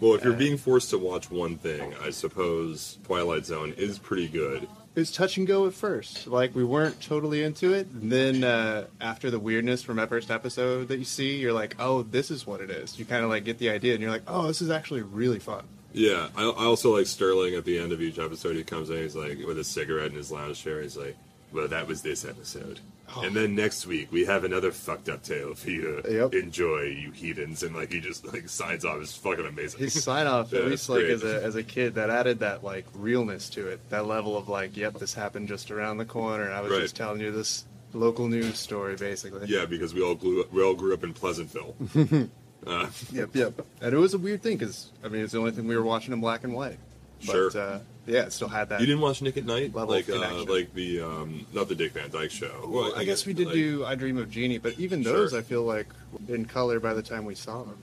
well, 0.00 0.14
if 0.14 0.22
you're 0.24 0.32
being 0.32 0.56
forced 0.56 0.90
to 0.90 0.98
watch 0.98 1.28
one 1.30 1.56
thing, 1.56 1.92
I 2.04 2.10
suppose 2.10 2.98
Twilight 3.04 3.44
Zone 3.44 3.74
is 3.76 3.98
pretty 3.98 4.28
good. 4.28 4.62
It 4.94 5.00
was 5.02 5.10
touch 5.12 5.36
and 5.36 5.46
go 5.46 5.66
at 5.66 5.74
first. 5.74 6.26
Like 6.26 6.54
we 6.56 6.64
weren't 6.64 7.00
totally 7.00 7.42
into 7.44 7.72
it. 7.72 7.86
And 7.92 8.10
then 8.10 8.42
uh, 8.44 8.86
after 9.00 9.30
the 9.30 9.38
weirdness 9.38 9.82
from 9.82 9.96
that 9.96 10.08
first 10.08 10.30
episode 10.30 10.88
that 10.88 10.98
you 10.98 11.04
see, 11.04 11.36
you're 11.36 11.52
like, 11.52 11.76
"Oh, 11.78 12.02
this 12.02 12.30
is 12.30 12.46
what 12.46 12.60
it 12.60 12.70
is." 12.70 12.98
You 12.98 13.04
kind 13.04 13.22
of 13.24 13.30
like 13.30 13.44
get 13.44 13.58
the 13.58 13.70
idea, 13.70 13.92
and 13.94 14.02
you're 14.02 14.10
like, 14.10 14.22
"Oh, 14.26 14.46
this 14.48 14.60
is 14.62 14.70
actually 14.70 15.02
really 15.02 15.38
fun." 15.38 15.64
Yeah, 15.92 16.28
I, 16.36 16.42
I 16.42 16.64
also 16.66 16.96
like 16.96 17.06
Sterling 17.06 17.54
at 17.54 17.64
the 17.64 17.78
end 17.78 17.92
of 17.92 18.00
each 18.02 18.18
episode. 18.18 18.56
He 18.56 18.62
comes 18.64 18.90
in, 18.90 18.98
he's 18.98 19.16
like 19.16 19.38
with 19.46 19.58
a 19.58 19.64
cigarette 19.64 20.10
in 20.10 20.16
his 20.16 20.30
lounge 20.30 20.62
chair. 20.62 20.82
He's 20.82 20.96
like, 20.96 21.16
"Well, 21.52 21.66
that 21.68 21.86
was 21.86 22.02
this 22.02 22.24
episode." 22.24 22.80
Oh. 23.16 23.22
And 23.22 23.34
then 23.34 23.54
next 23.54 23.86
week 23.86 24.12
we 24.12 24.26
have 24.26 24.44
another 24.44 24.70
fucked 24.70 25.08
up 25.08 25.22
tale 25.22 25.54
for 25.54 25.70
you 25.70 26.02
to 26.02 26.12
Yep. 26.12 26.34
enjoy, 26.34 26.82
you 26.82 27.10
heathens. 27.10 27.62
And 27.62 27.74
like 27.74 27.90
he 27.90 28.00
just 28.00 28.26
like 28.30 28.50
signs 28.50 28.84
off. 28.84 29.00
It's 29.00 29.16
fucking 29.16 29.46
amazing. 29.46 29.80
His 29.80 30.04
sign 30.04 30.26
off, 30.26 30.52
Yeah, 30.52 30.58
at 30.58 30.64
it's 30.66 30.70
least 30.72 30.88
like 30.90 31.00
great. 31.00 31.12
as 31.12 31.24
a 31.24 31.42
as 31.42 31.54
a 31.56 31.62
kid, 31.62 31.94
that 31.94 32.10
added 32.10 32.40
that 32.40 32.62
like 32.62 32.84
realness 32.94 33.48
to 33.50 33.66
it. 33.68 33.80
That 33.88 34.06
level 34.06 34.36
of 34.36 34.50
like, 34.50 34.76
"Yep, 34.76 34.98
this 34.98 35.14
happened 35.14 35.48
just 35.48 35.70
around 35.70 35.96
the 35.96 36.04
corner." 36.04 36.50
I 36.52 36.60
was 36.60 36.70
Right. 36.70 36.82
just 36.82 36.96
telling 36.96 37.20
you 37.22 37.32
this 37.32 37.64
local 37.94 38.28
news 38.28 38.58
story, 38.58 38.94
basically. 38.96 39.46
Yeah, 39.48 39.64
because 39.64 39.94
we 39.94 40.02
all 40.02 40.14
grew 40.14 40.44
we 40.52 40.62
all 40.62 40.74
grew 40.74 40.92
up 40.92 41.02
in 41.02 41.14
Pleasantville. 41.14 41.74
uh, 42.66 42.88
Yep. 43.12 43.30
Yep. 43.34 43.66
And 43.80 43.94
it 43.94 43.98
was 43.98 44.14
a 44.14 44.18
weird 44.18 44.42
thing 44.42 44.56
because 44.56 44.90
I 45.04 45.08
mean, 45.08 45.22
it's 45.22 45.32
the 45.32 45.38
only 45.38 45.50
thing 45.52 45.66
we 45.66 45.76
were 45.76 45.82
watching 45.82 46.12
in 46.12 46.20
black 46.20 46.44
and 46.44 46.52
white. 46.52 46.78
But, 47.26 47.32
Sure. 47.32 47.50
Uh, 47.58 47.78
yeah, 48.06 48.22
it 48.22 48.32
still 48.32 48.48
had 48.48 48.68
that. 48.70 48.80
you 48.80 48.86
didn't 48.86 49.02
watch 49.02 49.20
Nick 49.20 49.36
at 49.36 49.44
Night, 49.44 49.74
like 49.74 50.08
uh, 50.08 50.44
like 50.44 50.72
the 50.72 51.00
um, 51.02 51.44
not 51.52 51.68
the 51.68 51.74
Dick 51.74 51.92
Van 51.92 52.10
Dyke 52.10 52.30
Show. 52.30 52.64
Well, 52.66 52.94
I 52.96 53.04
guess 53.04 53.26
we 53.26 53.32
did 53.34 53.46
like- 53.48 53.54
do 53.54 53.84
I 53.84 53.96
Dream 53.96 54.16
of 54.16 54.30
Jeannie, 54.30 54.56
but 54.58 54.78
even 54.78 55.02
those 55.02 55.30
Sure. 55.32 55.38
I 55.38 55.42
feel 55.42 55.62
like 55.64 55.88
in 56.28 56.44
color 56.46 56.80
by 56.80 56.94
the 56.94 57.02
time 57.02 57.24
we 57.26 57.34
saw 57.34 57.64
them. 57.64 57.76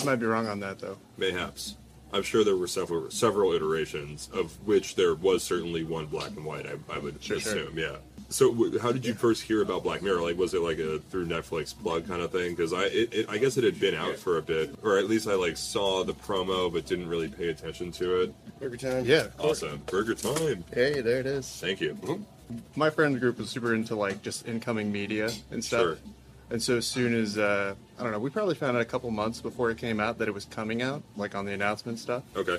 I 0.00 0.04
might 0.04 0.16
be 0.16 0.26
wrong 0.26 0.46
on 0.46 0.60
that 0.60 0.78
though. 0.78 0.98
Mayhaps. 1.16 1.76
I'm 2.12 2.22
sure 2.22 2.44
there 2.44 2.54
were 2.56 2.68
several 2.68 3.10
several 3.10 3.52
iterations, 3.54 4.28
of 4.32 4.52
which 4.66 4.94
there 4.94 5.14
was 5.14 5.42
certainly 5.42 5.82
one 5.82 6.06
black 6.06 6.28
and 6.36 6.44
white. 6.44 6.66
I, 6.66 6.74
I 6.94 6.98
would 6.98 7.20
Sure, 7.22 7.40
sure. 7.40 7.52
assume, 7.54 7.78
yeah. 7.78 7.96
So, 8.28 8.50
w- 8.50 8.78
how 8.80 8.90
did 8.90 9.06
you 9.06 9.14
first 9.14 9.42
hear 9.42 9.62
about 9.62 9.84
Black 9.84 10.02
Mirror? 10.02 10.20
Like, 10.22 10.36
was 10.36 10.52
it 10.52 10.60
like 10.60 10.78
a 10.78 10.98
through 10.98 11.26
Netflix 11.26 11.72
plug 11.80 12.08
kind 12.08 12.20
of 12.22 12.32
thing? 12.32 12.50
Because 12.56 12.72
I, 12.72 12.84
it, 12.86 13.14
it, 13.14 13.26
I 13.28 13.38
guess 13.38 13.56
it 13.56 13.62
had 13.64 13.78
been 13.78 13.94
out 13.94 14.16
for 14.16 14.38
a 14.38 14.42
bit, 14.42 14.74
or 14.82 14.98
at 14.98 15.04
least 15.08 15.28
I 15.28 15.34
like 15.34 15.56
saw 15.56 16.02
the 16.02 16.12
promo, 16.14 16.72
but 16.72 16.86
didn't 16.86 17.08
really 17.08 17.28
pay 17.28 17.48
attention 17.48 17.92
to 17.92 18.22
it. 18.22 18.34
Burger 18.58 18.76
time. 18.76 19.04
Yeah. 19.04 19.28
Awesome, 19.38 19.80
burger 19.86 20.14
time. 20.14 20.64
Hey, 20.74 21.00
there 21.02 21.20
it 21.20 21.26
is. 21.26 21.48
Thank 21.60 21.80
you. 21.80 22.24
My 22.74 22.90
friend 22.90 23.18
group 23.20 23.38
was 23.38 23.48
super 23.50 23.74
into 23.74 23.94
like 23.94 24.22
just 24.22 24.46
incoming 24.48 24.90
media 24.90 25.30
and 25.50 25.64
stuff. 25.64 25.80
Sure. 25.82 25.98
And 26.50 26.62
so 26.62 26.76
as 26.76 26.86
soon 26.86 27.14
as 27.14 27.38
uh, 27.38 27.74
I 27.98 28.02
don't 28.02 28.12
know, 28.12 28.18
we 28.20 28.30
probably 28.30 28.54
found 28.56 28.76
out 28.76 28.80
a 28.80 28.86
couple 28.86 29.10
months 29.10 29.40
before 29.40 29.70
it 29.70 29.78
came 29.78 29.98
out 30.00 30.18
that 30.18 30.28
it 30.28 30.34
was 30.34 30.44
coming 30.46 30.82
out, 30.82 31.02
like 31.16 31.34
on 31.34 31.44
the 31.44 31.52
announcement 31.52 31.98
stuff. 32.00 32.22
Okay, 32.36 32.58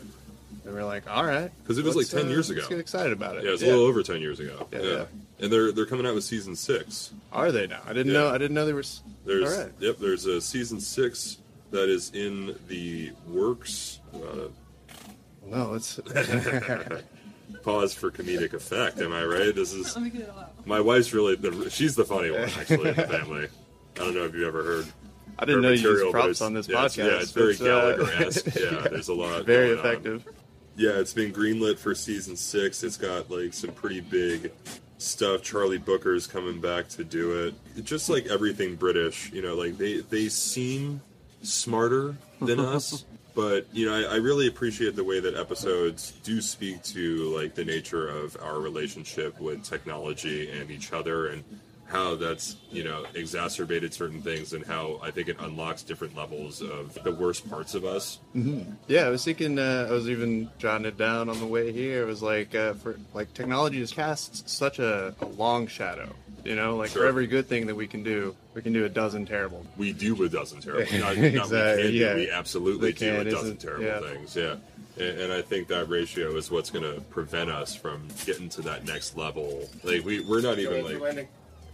And 0.66 0.74
we 0.74 0.80
are 0.80 0.86
like, 0.86 1.10
all 1.10 1.26
right, 1.26 1.52
because 1.64 1.78
it 1.78 1.86
was, 1.86 1.96
like, 1.96 2.08
10 2.08 2.30
years 2.30 2.50
Let's 2.50 2.62
ago. 2.66 2.70
get 2.70 2.80
excited 2.80 3.14
about 3.14 3.38
it. 3.38 3.44
yeah, 3.46 3.52
it's 3.52 3.64
a 3.64 3.66
little 3.68 3.86
over 3.86 4.04
ten 4.04 4.20
years 4.22 4.40
ago. 4.42 4.68
Yeah, 4.74 4.82
yeah. 4.82 5.06
And 5.40 5.52
they're 5.52 5.72
they're 5.72 5.86
coming 5.86 6.06
out 6.06 6.16
with 6.16 6.24
season 6.24 6.56
six. 6.56 7.12
Are 7.32 7.52
they 7.52 7.68
now? 7.68 7.82
I 7.86 7.94
didn't 7.94 8.14
Yeah. 8.14 8.20
know. 8.20 8.30
I 8.30 8.38
didn't 8.38 8.56
know 8.56 8.66
they 8.66 8.74
were. 8.74 8.84
There's 9.26 9.54
all 9.58 9.64
right. 9.64 9.72
yep, 9.80 9.98
there's 10.00 10.26
a 10.26 10.40
season 10.42 10.80
six 10.80 11.38
that 11.72 11.90
is 11.90 12.12
in 12.14 12.56
the 12.68 13.12
works. 13.28 14.00
Uh, 14.14 14.48
No, 15.46 15.74
it's 15.76 16.00
pause 17.64 17.94
for 17.94 18.12
comedic 18.12 18.54
effect. 18.54 19.00
Am 19.00 19.14
I 19.14 19.24
right? 19.24 19.54
This 19.56 19.74
is 19.74 19.98
my 20.66 20.80
wife's 20.80 21.14
really 21.14 21.36
the 21.36 21.70
she's 21.70 21.96
the 21.96 22.06
funny 22.06 22.32
one 22.32 22.42
actually 22.42 22.90
in 22.90 22.96
the 22.96 23.08
family. 23.08 23.48
I 23.96 24.00
don't 24.00 24.14
know 24.16 24.26
if 24.26 24.34
you've 24.34 24.48
ever 24.48 24.64
heard. 24.64 24.86
I 25.40 25.46
didn't 25.46 25.62
know 25.62 25.70
you 25.70 25.76
material, 25.78 26.00
used 26.06 26.14
but 26.14 26.22
props 26.22 26.42
on 26.42 26.54
this 26.54 26.68
yeah, 26.68 26.86
it's- 26.86 26.96
podcast. 26.96 27.12
Yeah, 27.12 27.20
it's 27.22 27.32
very 27.32 27.52
It's, 27.52 27.62
uh, 27.62 27.66
Gallagher-esque. 27.66 28.46
yeah, 28.56 28.88
there's 28.90 29.08
a 29.10 29.14
lot. 29.14 29.46
very 29.46 29.76
going 29.76 29.80
on. 29.80 29.86
effective. 29.86 30.26
Yeah, 30.76 30.92
it's 31.00 31.14
been 31.14 31.32
greenlit 31.34 31.78
for 31.78 31.94
season 31.96 32.36
six. 32.36 32.84
It's 32.84 32.98
got 32.98 33.30
like 33.32 33.54
some 33.54 33.72
pretty 33.72 34.02
big 34.02 34.52
stuff. 34.98 35.42
Charlie 35.44 35.78
Booker's 35.78 36.28
coming 36.28 36.60
back 36.60 36.88
to 36.90 37.04
do 37.04 37.46
it. 37.46 37.84
Just 37.84 38.10
like 38.10 38.28
everything 38.28 38.76
British, 38.76 39.32
you 39.32 39.42
know, 39.42 39.56
like 39.56 39.78
they 39.78 40.00
they 40.02 40.30
seem 40.30 41.02
smarter 41.42 42.16
than 42.42 42.60
us. 42.76 43.06
But 43.36 43.68
you 43.72 43.86
know, 43.86 43.94
I, 43.94 44.14
I 44.14 44.16
really 44.16 44.48
appreciate 44.48 44.96
the 44.96 45.04
way 45.04 45.20
that 45.20 45.36
episodes 45.36 46.14
do 46.24 46.42
speak 46.42 46.82
to 46.84 47.36
like 47.36 47.54
the 47.54 47.64
nature 47.64 48.08
of 48.08 48.36
our 48.42 48.60
relationship 48.60 49.40
with 49.40 49.64
technology 49.64 50.50
and 50.50 50.72
each 50.72 50.92
other, 50.92 51.28
and 51.28 51.44
how 51.88 52.16
that's 52.16 52.58
you 52.72 52.84
know 52.84 53.06
exacerbated 53.16 53.94
certain 53.94 54.22
things, 54.22 54.54
and 54.54 54.66
how 54.66 55.00
I 55.02 55.12
think 55.12 55.30
it 55.30 55.38
unlocks 55.40 55.84
different 55.84 56.16
levels 56.16 56.62
of 56.62 56.98
the 57.04 57.12
worst 57.12 57.50
parts 57.50 57.74
of 57.76 57.86
us. 57.86 58.20
Yeah, 58.88 59.04
I 59.06 59.10
was 59.10 59.24
thinking. 59.24 59.58
Uh, 59.58 59.88
I 59.90 59.92
was 59.94 60.10
even 60.10 60.50
jotting 60.58 60.86
it 60.86 60.98
down 60.98 61.30
on 61.30 61.40
the 61.40 61.46
way 61.48 61.72
here. 61.72 62.04
It 62.04 62.06
was 62.06 62.22
like 62.22 62.54
uh, 62.56 62.74
for 62.74 62.98
like 63.14 63.34
technology 63.34 63.80
just 63.80 63.96
casts 63.96 64.52
such 64.52 64.80
a, 64.80 65.16
a 65.22 65.26
long 65.26 65.68
shadow. 65.68 66.14
You 66.44 66.56
know, 66.56 66.78
like 66.78 66.92
Sure. 66.92 67.02
for 67.02 67.08
every 67.08 67.28
good 67.28 67.48
thing 67.48 67.68
that 67.68 67.76
we 67.76 67.88
can 67.88 68.04
do, 68.04 68.34
we 68.54 68.62
can 68.62 68.72
do 68.72 68.86
a 68.86 68.90
dozen 68.90 69.26
terrible. 69.26 69.66
we 69.76 69.92
do 69.92 70.24
a 70.24 70.30
dozen 70.30 70.62
terrible. 70.62 70.90
Not, 71.00 71.18
not 71.18 71.26
Exactly, 71.26 71.84
we 71.84 71.90
can 71.90 71.94
yeah. 71.96 72.16
we 72.16 72.32
absolutely 72.32 72.88
We 72.90 72.94
do 72.94 73.16
a 73.20 73.24
dozen 73.26 73.58
terrible 73.58 73.84
yeah. 73.86 74.00
things. 74.00 74.34
Yeah, 74.36 74.56
and, 74.98 75.20
and 75.20 75.34
I 75.34 75.42
think 75.42 75.68
that 75.68 75.90
ratio 75.90 76.36
is 76.38 76.50
what's 76.50 76.70
going 76.70 76.86
to 76.86 77.02
prevent 77.02 77.50
us 77.50 77.76
from 77.76 78.08
getting 78.26 78.48
to 78.50 78.62
that 78.62 78.86
next 78.86 79.18
level. 79.18 79.68
Like 79.84 80.06
we, 80.06 80.22
we're 80.22 80.42
not 80.42 80.58
even 80.60 80.86
like 80.86 81.28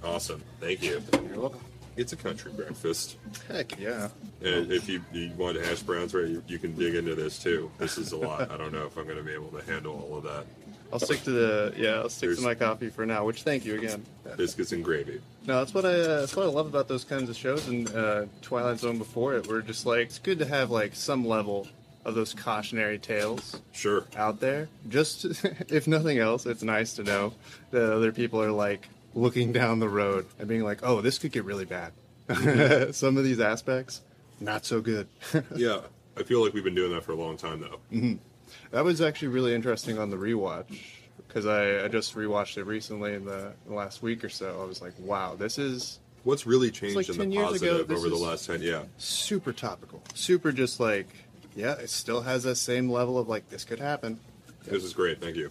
awesome. 0.03 0.43
Thank 0.59 0.81
you. 0.83 1.01
You're 1.29 1.39
welcome. 1.39 1.61
It's 1.95 2.11
a 2.11 2.15
country 2.15 2.51
breakfast. 2.51 3.17
Heck 3.47 3.79
yeah! 3.79 4.09
And 4.41 4.71
if 4.71 4.89
you, 4.89 5.01
you 5.11 5.31
want 5.37 5.57
hash 5.63 5.81
browns, 5.83 6.15
right, 6.15 6.27
you, 6.27 6.41
you 6.47 6.57
can 6.57 6.73
dig 6.75 6.95
into 6.95 7.13
this 7.13 7.37
too. 7.37 7.69
This 7.77 7.99
is 7.99 8.13
a 8.13 8.17
lot. 8.17 8.49
I 8.49 8.57
don't 8.57 8.73
know 8.73 8.87
if 8.87 8.97
I'm 8.97 9.03
going 9.05 9.17
to 9.17 9.23
be 9.23 9.31
able 9.33 9.49
to 9.49 9.63
handle 9.71 10.01
all 10.09 10.17
of 10.17 10.23
that. 10.23 10.45
I'll 10.91 10.99
stick 10.99 11.23
to 11.23 11.31
the 11.31 11.73
yeah. 11.77 11.99
I'll 11.99 12.09
stick 12.09 12.29
There's- 12.29 12.37
to 12.39 12.43
my 12.43 12.55
coffee 12.55 12.89
for 12.89 13.05
now. 13.05 13.25
Which 13.25 13.43
thank 13.43 13.63
you 13.63 13.75
again. 13.75 14.03
Biscuits 14.37 14.71
and 14.71 14.83
gravy. 14.83 15.21
No, 15.45 15.59
that's 15.59 15.73
what 15.75 15.85
I 15.85 15.89
uh, 15.99 16.19
that's 16.21 16.35
what 16.35 16.47
I 16.47 16.49
love 16.49 16.65
about 16.65 16.87
those 16.87 17.03
kinds 17.03 17.29
of 17.29 17.35
shows 17.37 17.67
and 17.67 17.87
uh, 17.95 18.25
Twilight 18.41 18.79
Zone 18.79 18.97
before 18.97 19.35
it. 19.35 19.47
We're 19.47 19.61
just 19.61 19.85
like 19.85 20.07
it's 20.07 20.19
good 20.19 20.39
to 20.39 20.45
have 20.45 20.71
like 20.71 20.95
some 20.95 21.27
level 21.27 21.67
of 22.05 22.15
those 22.15 22.33
cautionary 22.33 22.97
tales 22.97 23.61
Sure. 23.71 24.05
out 24.17 24.39
there. 24.39 24.67
Just 24.89 25.25
if 25.69 25.87
nothing 25.87 26.17
else, 26.17 26.47
it's 26.47 26.63
nice 26.63 26.93
to 26.95 27.03
know 27.03 27.33
that 27.71 27.93
other 27.93 28.11
people 28.11 28.41
are 28.41 28.51
like 28.51 28.87
looking 29.15 29.51
down 29.51 29.79
the 29.79 29.89
road 29.89 30.25
and 30.39 30.47
being 30.47 30.63
like, 30.63 30.79
"Oh, 30.83 31.01
this 31.01 31.17
could 31.17 31.31
get 31.31 31.43
really 31.45 31.65
bad." 31.65 31.93
Some 32.95 33.17
of 33.17 33.23
these 33.23 33.39
aspects, 33.39 34.01
not 34.39 34.65
so 34.65 34.81
good. 34.81 35.07
Yeah. 35.55 35.81
I 36.15 36.21
feel 36.21 36.43
like 36.43 36.53
we've 36.53 36.63
been 36.63 36.75
doing 36.75 36.91
that 36.93 37.03
for 37.03 37.11
a 37.11 37.15
long 37.15 37.37
time 37.37 37.59
though. 37.59 37.79
Mm-hmm. 37.91 38.15
that 38.71 38.83
was 38.83 39.01
actually 39.01 39.29
really 39.29 39.55
interesting 39.55 39.97
on 39.97 40.11
the 40.11 40.15
rewatch 40.15 40.79
because 41.27 41.47
I, 41.47 41.85
I 41.85 41.87
just 41.87 42.15
rewatched 42.15 42.57
it 42.57 42.65
recently 42.65 43.15
in 43.15 43.25
the, 43.25 43.53
the 43.65 43.73
last 43.73 44.03
week 44.03 44.23
or 44.23 44.29
so. 44.29 44.61
I 44.61 44.65
was 44.65 44.79
like, 44.81 44.93
"Wow, 44.99 45.35
this 45.35 45.57
is 45.57 45.99
What's 46.23 46.45
really 46.45 46.69
changed 46.69 46.95
like 46.95 47.09
in 47.09 47.17
the 47.17 47.25
years 47.25 47.61
ago, 47.61 47.71
positive 47.83 47.97
over 47.97 48.09
the 48.09 48.15
last 48.15 48.45
ten? 48.45 48.61
Yeah. 48.61 48.83
super 48.97 49.53
topical, 49.53 50.03
super 50.13 50.51
just 50.51 50.79
like." 50.79 51.07
Yeah, 51.55 51.73
it 51.73 51.89
still 51.91 52.21
has 52.21 52.43
that 52.43 52.55
same 52.55 52.89
level 52.89 53.17
of 53.19 53.27
like 53.27 53.49
this 53.49 53.63
could 53.63 53.79
happen. 53.79 54.19
This 54.65 54.83
is 54.83 54.93
great. 54.93 55.19
Thank 55.21 55.35
you. 55.35 55.49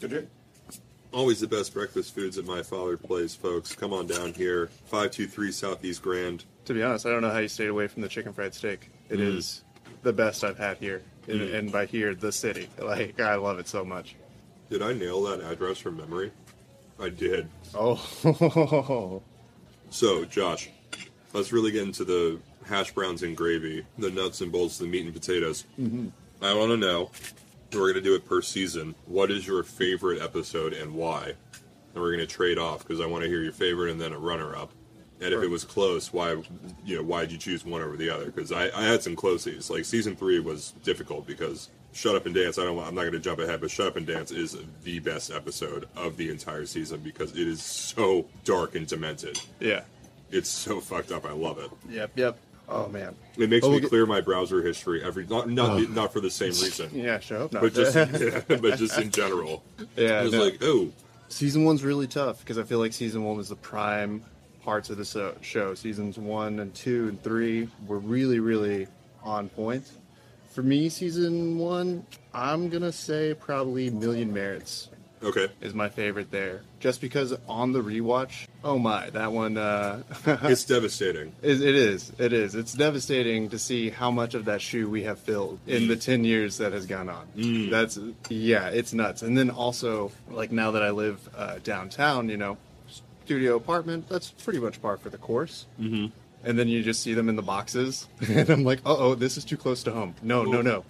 Always 1.13 1.41
the 1.41 1.47
best 1.47 1.75
breakfast 1.75 2.15
foods 2.15 2.39
at 2.39 2.47
my 2.47 2.63
father 2.63 2.97
place, 2.97 3.35
folks. 3.35 3.75
Come 3.75 3.93
on 3.93 4.07
down 4.07 4.33
here, 4.33 4.69
five 4.87 5.11
two 5.11 5.27
three 5.27 5.53
Southeast 5.53 6.01
Grand. 6.03 6.45
To 6.65 6.75
be 6.75 6.83
honest, 6.83 7.05
I 7.05 7.11
don't 7.11 7.21
know 7.23 7.31
how 7.31 7.39
you 7.39 7.49
stayed 7.49 7.69
away 7.69 7.87
from 7.87 8.03
the 8.03 8.09
chicken 8.09 8.33
fried 8.33 8.55
steak. 8.55 8.91
It 9.11 9.21
is 9.21 9.63
the 10.03 10.13
best 10.13 10.43
I've 10.43 10.57
had 10.59 10.79
here, 10.79 11.03
and, 11.29 11.43
and 11.43 11.71
by 11.71 11.85
here, 11.87 12.15
the 12.15 12.33
city. 12.33 12.69
Like 12.79 13.21
I 13.21 13.35
love 13.35 13.59
it 13.59 13.69
so 13.69 13.85
much. 13.85 14.15
Did 14.71 14.81
I 14.81 14.95
nail 14.95 15.23
that 15.25 15.41
address 15.43 15.79
from 15.79 15.99
memory? 15.99 16.33
I 16.99 17.11
did. 17.11 17.49
Oh, 17.75 19.23
So, 19.91 20.25
Josh, 20.25 20.71
let's 21.35 21.53
really 21.53 21.73
get 21.73 21.83
into 21.83 22.05
the 22.05 22.39
hash 22.65 22.93
browns 22.93 23.23
and 23.23 23.37
gravy, 23.37 23.85
the 23.99 24.11
nuts 24.11 24.41
and 24.41 24.51
bolts, 24.51 24.79
the 24.79 24.87
meat 24.87 25.05
and 25.05 25.13
potatoes. 25.13 25.67
Mm-hmm. 25.79 26.09
I 26.41 26.55
want 26.55 26.71
to 26.71 26.77
know, 26.79 27.11
we're 27.81 27.93
going 27.93 28.03
to 28.03 28.09
do 28.09 28.15
it 28.15 28.25
per 28.27 28.43
season. 28.43 28.95
What 29.07 29.31
is 29.31 29.47
your 29.47 29.63
favorite 29.63 30.21
episode 30.23 30.73
and 30.73 30.95
why? 30.95 31.35
And 31.95 32.03
we're 32.03 32.15
going 32.15 32.27
to 32.27 32.33
trade 32.33 32.59
off 32.59 32.81
because 32.81 33.01
I 33.01 33.07
want 33.07 33.23
to 33.25 33.29
hear 33.29 33.43
your 33.43 33.53
favorite 33.53 33.91
and 33.91 34.01
then 34.01 34.13
a 34.13 34.19
runner 34.19 34.57
up. 34.57 34.71
And 35.21 35.33
if 35.33 35.43
it 35.43 35.49
was 35.49 35.63
close, 35.65 36.13
why 36.13 36.37
you 36.85 36.97
know 36.97 37.03
why 37.03 37.21
did 37.21 37.33
you 37.33 37.39
choose 37.39 37.65
one 37.65 37.81
over 37.81 37.97
the 37.97 38.11
other? 38.11 38.27
Because 38.27 38.51
I, 38.51 38.65
I 38.77 38.83
had 38.83 39.03
some 39.05 39.15
closies. 39.15 39.71
Like 39.71 39.85
season 39.85 40.17
three 40.17 40.41
was 40.41 40.73
difficult 40.83 41.29
because 41.29 41.71
Shut 41.93 42.17
Up 42.17 42.27
and 42.27 42.35
Dance. 42.35 42.59
I 42.59 42.65
don't. 42.65 42.77
I'm 42.81 42.95
not 42.95 43.03
going 43.03 43.13
to 43.13 43.21
jump 43.21 43.39
ahead, 43.39 43.61
but 43.61 43.71
Shut 43.71 43.87
Up 43.87 43.97
and 43.97 44.05
Dance 44.07 44.33
is 44.33 44.57
the 44.83 44.99
best 44.99 45.31
episode 45.31 45.89
of 45.95 46.17
the 46.17 46.29
entire 46.29 46.67
season 46.67 47.01
because 47.01 47.33
it 47.33 47.47
is 47.47 47.63
so 47.63 48.27
dark 48.45 48.75
and 48.75 48.87
demented. 48.87 49.39
yeah. 49.61 49.83
It's 50.33 50.49
so 50.49 50.81
fucked 50.81 51.13
up. 51.13 51.27
I 51.27 51.33
love 51.33 51.59
it. 51.59 51.71
Yep, 51.91 52.13
yep. 52.17 52.39
Oh 52.75 52.89
man. 52.89 53.15
It 53.37 53.49
makes 53.51 53.67
Oh, 53.67 53.71
me 53.71 53.81
get- 53.81 53.89
clear 53.91 54.07
my 54.07 54.21
browser 54.21 54.63
history 54.63 55.03
every 55.05 55.27
not 55.27 55.49
not 55.49 55.71
oh. 55.71 55.79
not 55.81 56.13
for 56.13 56.21
the 56.21 56.31
same 56.31 56.49
reason, 56.49 56.91
Yeah, 56.95 57.19
sure. 57.21 57.39
Hope 57.39 57.53
not. 57.53 57.63
but 57.63 57.75
just 57.75 57.95
but 58.49 58.79
just 58.79 58.99
in 58.99 59.11
general. 59.11 59.63
Yeah, 59.97 60.23
it's 60.23 60.33
no. 60.33 60.43
like 60.45 60.59
oh 60.63 60.91
season 61.29 61.65
one's 61.65 61.85
really 61.85 62.07
tough 62.07 62.41
because 62.41 62.59
I 62.59 62.63
feel 62.63 62.79
like 62.79 62.93
season 62.93 63.25
one 63.25 63.37
was 63.37 63.49
the 63.49 63.57
prime 63.57 64.23
parts 64.65 64.91
of 64.91 64.97
the 64.99 65.35
show. 65.43 65.75
Seasons 65.75 66.19
one 66.19 66.61
and 66.61 66.73
two 66.75 67.09
and 67.09 67.23
three 67.23 67.69
were 67.87 67.99
really, 67.99 68.39
really 68.39 68.87
on 69.23 69.49
point. 69.49 69.91
For 70.53 70.63
me, 70.63 70.89
season 70.91 71.59
one, 71.59 72.07
I'm 72.35 72.69
gonna 72.69 72.93
say 72.93 73.35
probably 73.35 73.91
Million 73.91 74.33
Merits 74.33 74.89
okay 75.23 75.49
is 75.61 75.75
my 75.75 75.89
favorite 75.89 76.31
there, 76.31 76.63
just 76.81 77.01
because 77.01 77.35
on 77.49 77.73
the 77.73 77.83
rewatch, 77.83 78.47
oh 78.65 78.79
my, 78.79 79.11
that 79.11 79.33
one. 79.33 79.57
Uh, 79.57 80.03
it's 80.27 80.65
devastating. 80.65 81.33
It, 81.43 81.61
it 81.63 81.75
is. 81.75 82.13
It 82.19 82.33
is. 82.33 82.55
It's 82.55 82.73
devastating 82.73 83.49
to 83.51 83.59
see 83.59 83.91
how 83.91 84.11
much 84.11 84.35
of 84.35 84.45
that 84.47 84.61
shoe 84.61 84.89
we 84.89 85.03
have 85.05 85.19
filled 85.19 85.59
in 85.67 85.89
the 85.89 85.97
10 85.97 86.25
years 86.25 86.59
that 86.59 86.73
has 86.73 86.87
gone 86.87 87.09
on. 87.09 87.27
That's, 87.71 87.99
yeah, 88.29 88.69
it's 88.69 88.93
nuts. 88.93 89.23
And 89.23 89.37
then 89.37 89.51
also, 89.51 90.13
like 90.31 90.53
now 90.53 90.73
that 90.73 90.83
I 90.83 90.91
live 90.91 91.29
uh, 91.37 91.59
downtown, 91.63 92.29
you 92.29 92.37
know, 92.37 92.57
studio 93.25 93.57
apartment, 93.57 94.09
that's 94.09 94.31
pretty 94.31 94.59
much 94.59 94.81
par 94.83 94.97
for 94.97 95.09
the 95.11 95.19
course. 95.19 95.67
Mm-hmm. 95.81 96.07
And 96.45 96.59
then 96.59 96.67
you 96.67 96.83
just 96.83 97.03
see 97.03 97.15
them 97.15 97.29
in 97.29 97.37
the 97.37 97.43
boxes, 97.43 98.09
and 98.29 98.51
I'm 98.51 98.65
like, 98.65 98.81
uh 98.85 98.97
oh, 98.97 99.15
this 99.15 99.37
is 99.37 99.45
too 99.45 99.57
close 99.57 99.83
to 99.85 99.93
home. 99.93 100.15
No, 100.23 100.43
no, 100.43 100.61
no. 100.61 100.85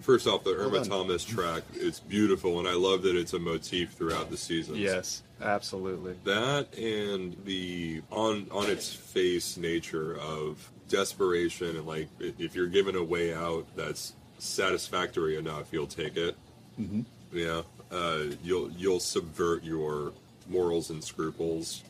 First 0.00 0.26
off, 0.26 0.44
the 0.44 0.54
Irma. 0.54 0.84
Thomas 0.84 1.24
track, 1.24 1.62
it's 1.74 1.98
beautiful, 1.98 2.58
and 2.58 2.68
I 2.68 2.74
love 2.74 3.02
that 3.02 3.16
it's 3.16 3.32
a 3.32 3.38
motif 3.38 3.92
throughout 3.92 4.30
the 4.30 4.36
season. 4.36 4.76
Yes, 4.76 5.22
absolutely. 5.40 6.14
that 6.24 6.76
and 6.76 7.36
the 7.44 8.02
on 8.10 8.48
on 8.50 8.68
its 8.70 8.92
face 8.92 9.56
nature 9.56 10.18
of 10.18 10.70
desperation 10.88 11.76
and 11.76 11.86
like 11.86 12.08
if 12.18 12.54
you're 12.54 12.66
given 12.66 12.96
a 12.96 13.04
way 13.04 13.34
out 13.34 13.66
that's 13.76 14.14
satisfactory 14.38 15.36
enough, 15.36 15.72
you'll 15.72 15.86
take 15.86 16.16
it. 16.16 16.36
Mm-hmm. 16.80 17.02
Yeah, 17.32 17.62
uh, 17.90 18.24
you'll 18.42 18.70
you'll 18.72 19.00
subvert 19.00 19.64
your 19.64 20.12
morals 20.48 20.90
and 20.90 21.02
scruples. 21.02 21.82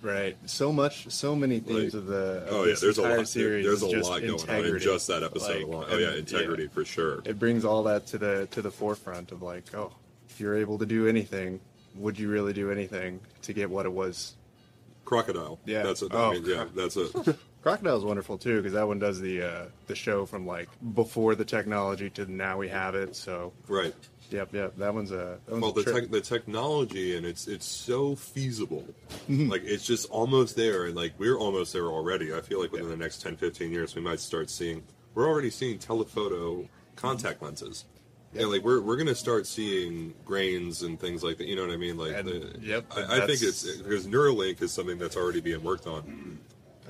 Right. 0.00 0.36
So 0.46 0.72
much, 0.72 1.10
so 1.10 1.34
many 1.34 1.58
themes 1.60 1.94
Like- 1.94 2.02
of 2.02 2.06
the 2.06 2.44
of 2.46 2.52
Oh 2.52 2.64
yeah, 2.64 2.74
there's 2.80 2.98
a 2.98 3.02
lot. 3.02 3.26
Series 3.28 3.64
there's 3.64 3.82
a 3.82 3.86
lot 3.88 4.20
going 4.20 4.48
on 4.48 4.64
in 4.66 4.78
just 4.78 5.08
that 5.08 5.22
episode 5.22 5.56
Like, 5.56 5.64
alone. 5.64 5.86
Oh 5.90 5.98
yeah, 5.98 6.14
integrity 6.14 6.68
for 6.68 6.84
sure. 6.84 7.20
it 7.24 7.38
brings 7.38 7.64
all 7.64 7.82
that 7.84 8.06
to 8.08 8.18
the 8.18 8.46
to 8.52 8.62
the 8.62 8.70
forefront 8.70 9.32
of 9.32 9.42
like, 9.42 9.74
oh, 9.74 9.92
if 10.30 10.38
you're 10.40 10.56
able 10.56 10.78
to 10.78 10.86
do 10.86 11.08
anything, 11.08 11.58
would 11.96 12.18
you 12.18 12.28
really 12.30 12.52
do 12.52 12.70
anything 12.70 13.20
to 13.42 13.52
get 13.52 13.68
what 13.70 13.86
it 13.86 13.92
was? 13.92 14.34
Crocodile. 15.04 15.58
Yeah. 15.64 15.82
that's 15.82 16.02
a, 16.02 16.08
Oh, 16.10 16.30
I 16.30 16.34
mean, 16.34 16.44
yeah, 16.44 16.66
that's 16.76 16.96
a 16.96 17.36
Crocodile's 17.62 18.04
wonderful 18.04 18.38
too 18.38 18.58
because 18.58 18.74
that 18.74 18.86
one 18.86 18.98
does 19.00 19.20
the 19.20 19.42
uh, 19.42 19.64
the 19.88 19.94
show 19.96 20.26
from 20.26 20.46
like 20.46 20.68
before 20.94 21.34
the 21.34 21.44
technology 21.44 22.08
to 22.10 22.30
now 22.30 22.56
we 22.58 22.68
have 22.68 22.94
it. 22.94 23.16
So 23.16 23.52
right. 23.66 23.94
Yep, 24.30 24.52
yep, 24.52 24.76
that 24.76 24.92
one's 24.94 25.10
a 25.10 25.38
that 25.46 25.52
one's 25.52 25.62
Well, 25.62 25.70
a 25.72 25.82
the 25.82 25.92
tech 25.92 26.10
the 26.10 26.20
technology 26.20 27.16
and 27.16 27.24
it's 27.26 27.46
it's 27.48 27.66
so 27.66 28.14
feasible. 28.16 28.84
Mm-hmm. 29.28 29.48
like 29.50 29.62
it's 29.64 29.84
just 29.86 30.08
almost 30.10 30.56
there, 30.56 30.86
and 30.86 30.94
like 30.96 31.12
we're 31.18 31.36
almost 31.38 31.72
there 31.72 31.86
already. 31.86 32.34
I 32.34 32.40
feel 32.40 32.60
like 32.60 32.72
within 32.72 32.88
the 32.88 32.96
next 32.96 33.22
10, 33.22 33.36
15 33.36 33.70
years, 33.70 33.94
we 33.94 34.00
might 34.02 34.20
start 34.20 34.50
seeing. 34.50 34.82
We're 35.14 35.26
already 35.28 35.50
seeing 35.50 35.78
telephoto 35.78 36.68
contact 36.96 37.42
lenses. 37.42 37.84
Yeah, 38.34 38.44
like 38.46 38.62
we're 38.62 38.80
we're 38.82 38.96
gonna 38.96 39.14
start 39.14 39.46
seeing 39.46 40.12
grains 40.24 40.82
and 40.82 41.00
things 41.00 41.22
like 41.24 41.38
that. 41.38 41.46
You 41.48 41.56
know 41.56 41.62
what 41.66 41.72
I 41.72 41.76
mean? 41.78 41.96
Like, 41.96 42.14
And- 42.14 42.28
the, 42.28 42.58
yep, 42.60 42.84
I, 42.94 43.22
I 43.22 43.26
think 43.26 43.40
it's 43.42 43.64
because 43.78 44.06
Neuralink 44.06 44.60
is 44.60 44.70
something 44.70 44.98
that's 44.98 45.16
already 45.16 45.40
being 45.40 45.62
worked 45.64 45.86
on. 45.86 46.38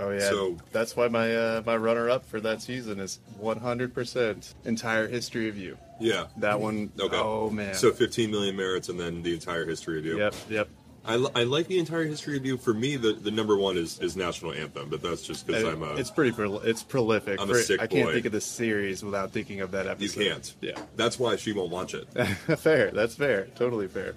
Oh 0.01 0.11
yeah, 0.11 0.29
So- 0.31 0.57
that's 0.73 0.97
why 0.97 1.07
my 1.09 1.35
uh, 1.35 1.63
my 1.65 1.77
runner 1.77 2.11
up 2.11 2.25
for 2.25 2.41
that 2.41 2.61
season 2.61 2.99
is 3.01 3.21
100% 3.41 4.55
entire 4.65 5.07
history 5.09 5.49
of 5.49 5.57
you. 5.57 5.79
Yeah. 6.01 6.27
That 6.39 6.61
one, 6.61 6.93
Okay. 6.99 7.17
oh 7.17 7.51
man. 7.51 7.75
So 7.75 7.93
15 7.93 8.31
million 8.31 8.57
merits, 8.57 8.89
and 8.89 8.99
then 8.99 9.23
the 9.23 9.35
entire 9.35 9.67
history 9.67 9.99
of 9.99 10.05
you. 10.05 10.19
yep, 10.19 10.35
yep. 10.49 10.69
I, 11.05 11.17
li- 11.17 11.31
I 11.35 11.45
like 11.45 11.69
the 11.69 11.79
entire 11.79 12.05
history 12.05 12.37
of 12.37 12.45
you. 12.45 12.59
For 12.59 12.75
me, 12.75 12.97
the, 12.97 13.15
the 13.15 13.31
number 13.31 13.57
one 13.57 13.79
is, 13.79 13.99
is 14.01 14.15
national 14.15 14.53
anthem, 14.53 14.91
but 14.91 15.01
that's 15.01 15.23
just 15.23 15.47
because 15.47 15.65
I'm 15.65 15.83
a. 15.83 15.95
it's 15.95 16.11
pretty 16.11 16.33
prol- 16.33 16.63
it's 16.65 16.83
prolific. 16.83 17.41
I'm 17.41 17.49
a 17.51 17.55
For- 17.55 17.61
sick 17.63 17.81
I 17.81 17.87
can't 17.87 18.09
boy. 18.09 18.13
think 18.13 18.27
of 18.27 18.33
the 18.33 18.41
series 18.43 19.03
without 19.03 19.33
thinking 19.33 19.61
of 19.63 19.71
that 19.71 19.87
episode. 19.87 20.21
you 20.21 20.31
episode. 20.33 20.55
can't. 20.61 20.77
Yeah. 20.79 20.85
That's 20.97 21.19
why 21.19 21.37
she 21.37 21.53
won't 21.53 21.71
watch 21.71 21.95
it. 21.95 22.07
fair. 22.59 22.91
That's 22.91 23.15
fair. 23.15 23.47
Totally 23.55 23.89
fair. 23.89 24.17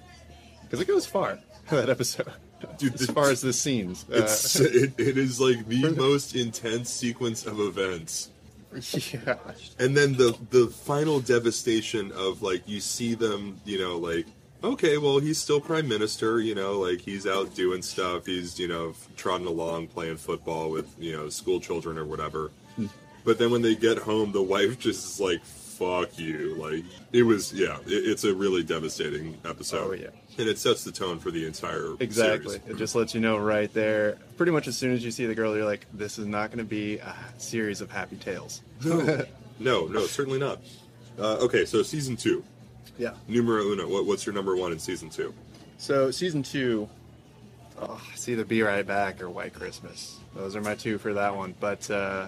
Because 0.62 0.80
it 0.80 0.86
goes 0.88 1.06
far. 1.06 1.38
That 1.70 1.88
episode. 1.88 2.26
Dude, 2.76 2.94
as 3.00 3.06
far 3.06 3.30
as 3.30 3.40
the 3.40 3.52
scenes. 3.52 4.04
Uh, 4.12 4.16
It's 4.16 4.56
it, 4.60 4.92
it 4.98 5.16
is 5.16 5.40
like 5.40 5.66
the 5.68 5.90
most 5.92 6.34
intense 6.34 6.90
sequence 6.90 7.46
of 7.46 7.60
events. 7.60 8.30
Yeah. 8.74 9.36
And 9.78 9.96
then 9.96 10.14
the 10.14 10.36
the 10.50 10.68
final 10.68 11.20
devastation 11.20 12.12
of 12.12 12.42
like 12.42 12.68
you 12.68 12.80
see 12.80 13.14
them, 13.14 13.60
you 13.64 13.78
know, 13.78 13.98
like 13.98 14.26
okay, 14.64 14.98
well 14.98 15.18
he's 15.18 15.38
still 15.38 15.60
prime 15.60 15.88
minister, 15.88 16.40
you 16.40 16.54
know, 16.54 16.78
like 16.80 17.00
he's 17.00 17.26
out 17.26 17.54
doing 17.54 17.82
stuff, 17.82 18.26
he's 18.26 18.58
you 18.58 18.68
know 18.68 18.94
trotting 19.16 19.46
along 19.46 19.88
playing 19.88 20.16
football 20.16 20.70
with 20.70 20.92
you 20.98 21.12
know 21.16 21.28
school 21.28 21.60
children 21.60 21.98
or 21.98 22.04
whatever. 22.04 22.50
Hmm. 22.76 22.86
But 23.24 23.38
then 23.38 23.50
when 23.50 23.62
they 23.62 23.74
get 23.74 23.98
home, 23.98 24.32
the 24.32 24.42
wife 24.42 24.78
just 24.78 25.04
is 25.04 25.20
like, 25.20 25.40
"Fuck 25.82 26.18
you!" 26.18 26.54
Like 26.56 26.84
it 27.12 27.22
was, 27.22 27.52
yeah, 27.52 27.78
it, 27.86 27.90
it's 27.92 28.24
a 28.24 28.34
really 28.34 28.62
devastating 28.62 29.36
episode. 29.44 29.90
Oh, 29.90 29.92
yeah. 29.92 30.08
and 30.38 30.48
it 30.48 30.58
sets 30.58 30.84
the 30.84 30.92
tone 30.92 31.18
for 31.18 31.30
the 31.30 31.46
entire 31.46 31.94
Exactly. 32.00 32.58
series. 32.58 32.68
It 32.70 32.76
just 32.78 32.94
lets 32.94 33.14
you 33.14 33.20
know 33.20 33.38
right 33.38 33.72
there. 33.74 34.18
Pretty 34.36 34.52
much 34.52 34.66
as 34.68 34.76
soon 34.76 34.92
as 34.92 35.04
you 35.04 35.10
see 35.10 35.26
the 35.26 35.34
girl, 35.34 35.54
you're 35.56 35.64
like, 35.64 35.86
this 35.92 36.18
is 36.18 36.26
not 36.26 36.48
going 36.50 36.58
to 36.58 36.64
be 36.64 36.98
a 36.98 37.14
series 37.38 37.80
of 37.80 37.90
happy 37.90 38.16
tales. 38.16 38.62
No, 38.84 39.24
no, 39.60 39.86
no, 39.86 40.06
certainly 40.06 40.38
not. 40.40 40.58
Uh, 41.18 41.36
okay, 41.42 41.64
so 41.64 41.82
season 41.82 42.16
two, 42.16 42.42
Yeah. 42.98 43.12
numero 43.28 43.62
uno. 43.62 43.86
What, 43.86 44.06
what's 44.06 44.26
your 44.26 44.34
number 44.34 44.56
one 44.56 44.72
in 44.72 44.78
season 44.80 45.08
two? 45.10 45.32
So 45.78 46.10
season 46.10 46.42
two, 46.42 46.88
oh, 47.80 48.00
it's 48.12 48.28
either 48.28 48.44
Be 48.44 48.62
Right 48.62 48.84
Back 48.86 49.20
or 49.22 49.30
White 49.30 49.52
Christmas. 49.54 50.18
Those 50.34 50.56
are 50.56 50.60
my 50.62 50.74
two 50.74 50.98
for 50.98 51.12
that 51.14 51.36
one. 51.36 51.54
But 51.60 51.88
uh, 51.90 52.26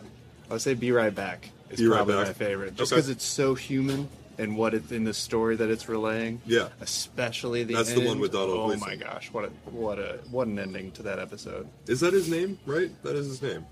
I 0.49 0.53
would 0.53 0.63
say 0.63 0.75
Be 0.75 0.93
Right 0.93 1.15
Back 1.15 1.49
is 1.75 1.81
Be 1.81 1.87
Right 1.89 1.97
probably 1.97 2.15
Back. 2.15 2.27
my 2.29 2.33
favorite, 2.33 2.75
just 2.77 2.93
Okay. 2.93 2.99
because 3.01 3.11
it's 3.11 3.25
so 3.25 3.55
human 3.55 4.09
and 4.39 4.57
what 4.57 4.75
it's 4.75 4.91
in 4.91 5.05
the 5.05 5.15
story 5.15 5.55
that 5.57 5.71
it's 5.71 5.89
relaying. 5.89 6.41
Yeah. 6.47 6.69
especially 6.81 7.63
the 7.65 7.75
That's 7.75 7.93
the 7.93 8.05
one 8.07 8.19
with 8.19 8.33
Donald 8.33 8.59
Oh 8.59 8.67
Gleason. 8.67 8.89
my 8.89 8.97
gosh, 8.97 9.31
what 9.33 9.45
a 9.45 9.49
what 9.71 9.99
a 9.99 10.19
what 10.31 10.47
an 10.49 10.59
ending 10.59 10.91
to 10.93 11.03
that 11.05 11.19
episode. 11.19 11.69
Is 11.87 12.01
that 12.01 12.13
his 12.13 12.29
name? 12.29 12.59
Right, 12.67 12.91
that 13.05 13.15
is 13.17 13.27
his 13.27 13.43
name. 13.43 13.65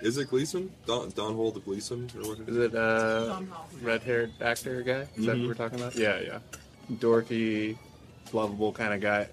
Is 0.00 0.16
it 0.18 0.28
Gleason? 0.28 0.70
Don 0.86 1.10
Don 1.10 1.34
Hold 1.34 1.64
Gleason 1.64 2.08
or 2.16 2.28
what? 2.28 2.38
Is 2.48 2.56
it 2.56 2.74
uh, 2.74 3.40
red-haired 3.82 4.32
actor 4.40 4.82
guy? 4.82 4.92
Is 4.92 5.26
that 5.26 5.36
Mm-hmm. 5.36 5.40
what 5.40 5.48
we're 5.48 5.54
talking 5.54 5.80
about? 5.80 5.96
Yeah, 5.96 6.20
yeah. 6.20 6.38
Dorky, 6.92 7.76
lovable 8.32 8.72
kind 8.72 8.94
of 8.94 9.00
guy. 9.00 9.26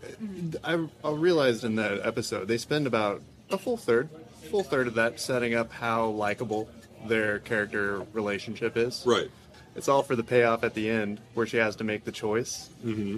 I, 0.63 0.87
I 1.03 1.11
realized 1.11 1.63
in 1.63 1.75
that 1.75 2.05
episode 2.05 2.47
they 2.47 2.57
spend 2.57 2.87
about 2.87 3.21
a 3.51 3.57
full 3.57 3.77
third, 3.77 4.09
full 4.49 4.63
third 4.63 4.87
of 4.87 4.95
that 4.95 5.19
setting 5.19 5.53
up 5.53 5.71
how 5.71 6.07
likable 6.07 6.67
their 7.07 7.39
character 7.39 8.03
relationship 8.13 8.77
is. 8.77 9.03
Right. 9.05 9.29
It's 9.75 9.87
all 9.89 10.03
for 10.03 10.15
the 10.15 10.23
payoff 10.23 10.63
at 10.63 10.73
the 10.73 10.89
end 10.89 11.19
where 11.33 11.45
she 11.45 11.57
has 11.57 11.75
to 11.77 11.83
make 11.83 12.03
the 12.05 12.11
choice. 12.11 12.69
Mm-hmm. 12.85 13.17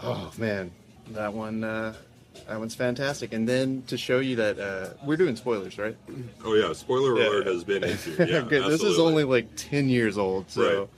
Oh 0.00 0.32
man, 0.38 0.70
that 1.10 1.32
one. 1.32 1.64
Uh, 1.64 1.94
that 2.48 2.58
one's 2.58 2.74
fantastic. 2.74 3.34
And 3.34 3.46
then 3.48 3.82
to 3.88 3.96
show 3.98 4.18
you 4.18 4.36
that 4.36 4.58
uh, 4.58 4.88
we're 5.04 5.16
doing 5.18 5.36
spoilers, 5.36 5.78
right? 5.78 5.96
Oh 6.44 6.54
yeah. 6.54 6.72
Spoiler 6.72 7.18
Yeah. 7.20 7.28
alert 7.28 7.46
has 7.46 7.62
been 7.64 7.84
issued. 7.84 8.18
Yeah, 8.28 8.36
Okay, 8.38 8.58
this 8.68 8.82
is 8.82 8.98
only 8.98 9.24
like 9.24 9.54
ten 9.56 9.88
years 9.88 10.18
old, 10.18 10.50
so. 10.50 10.80
Right. 10.80 10.88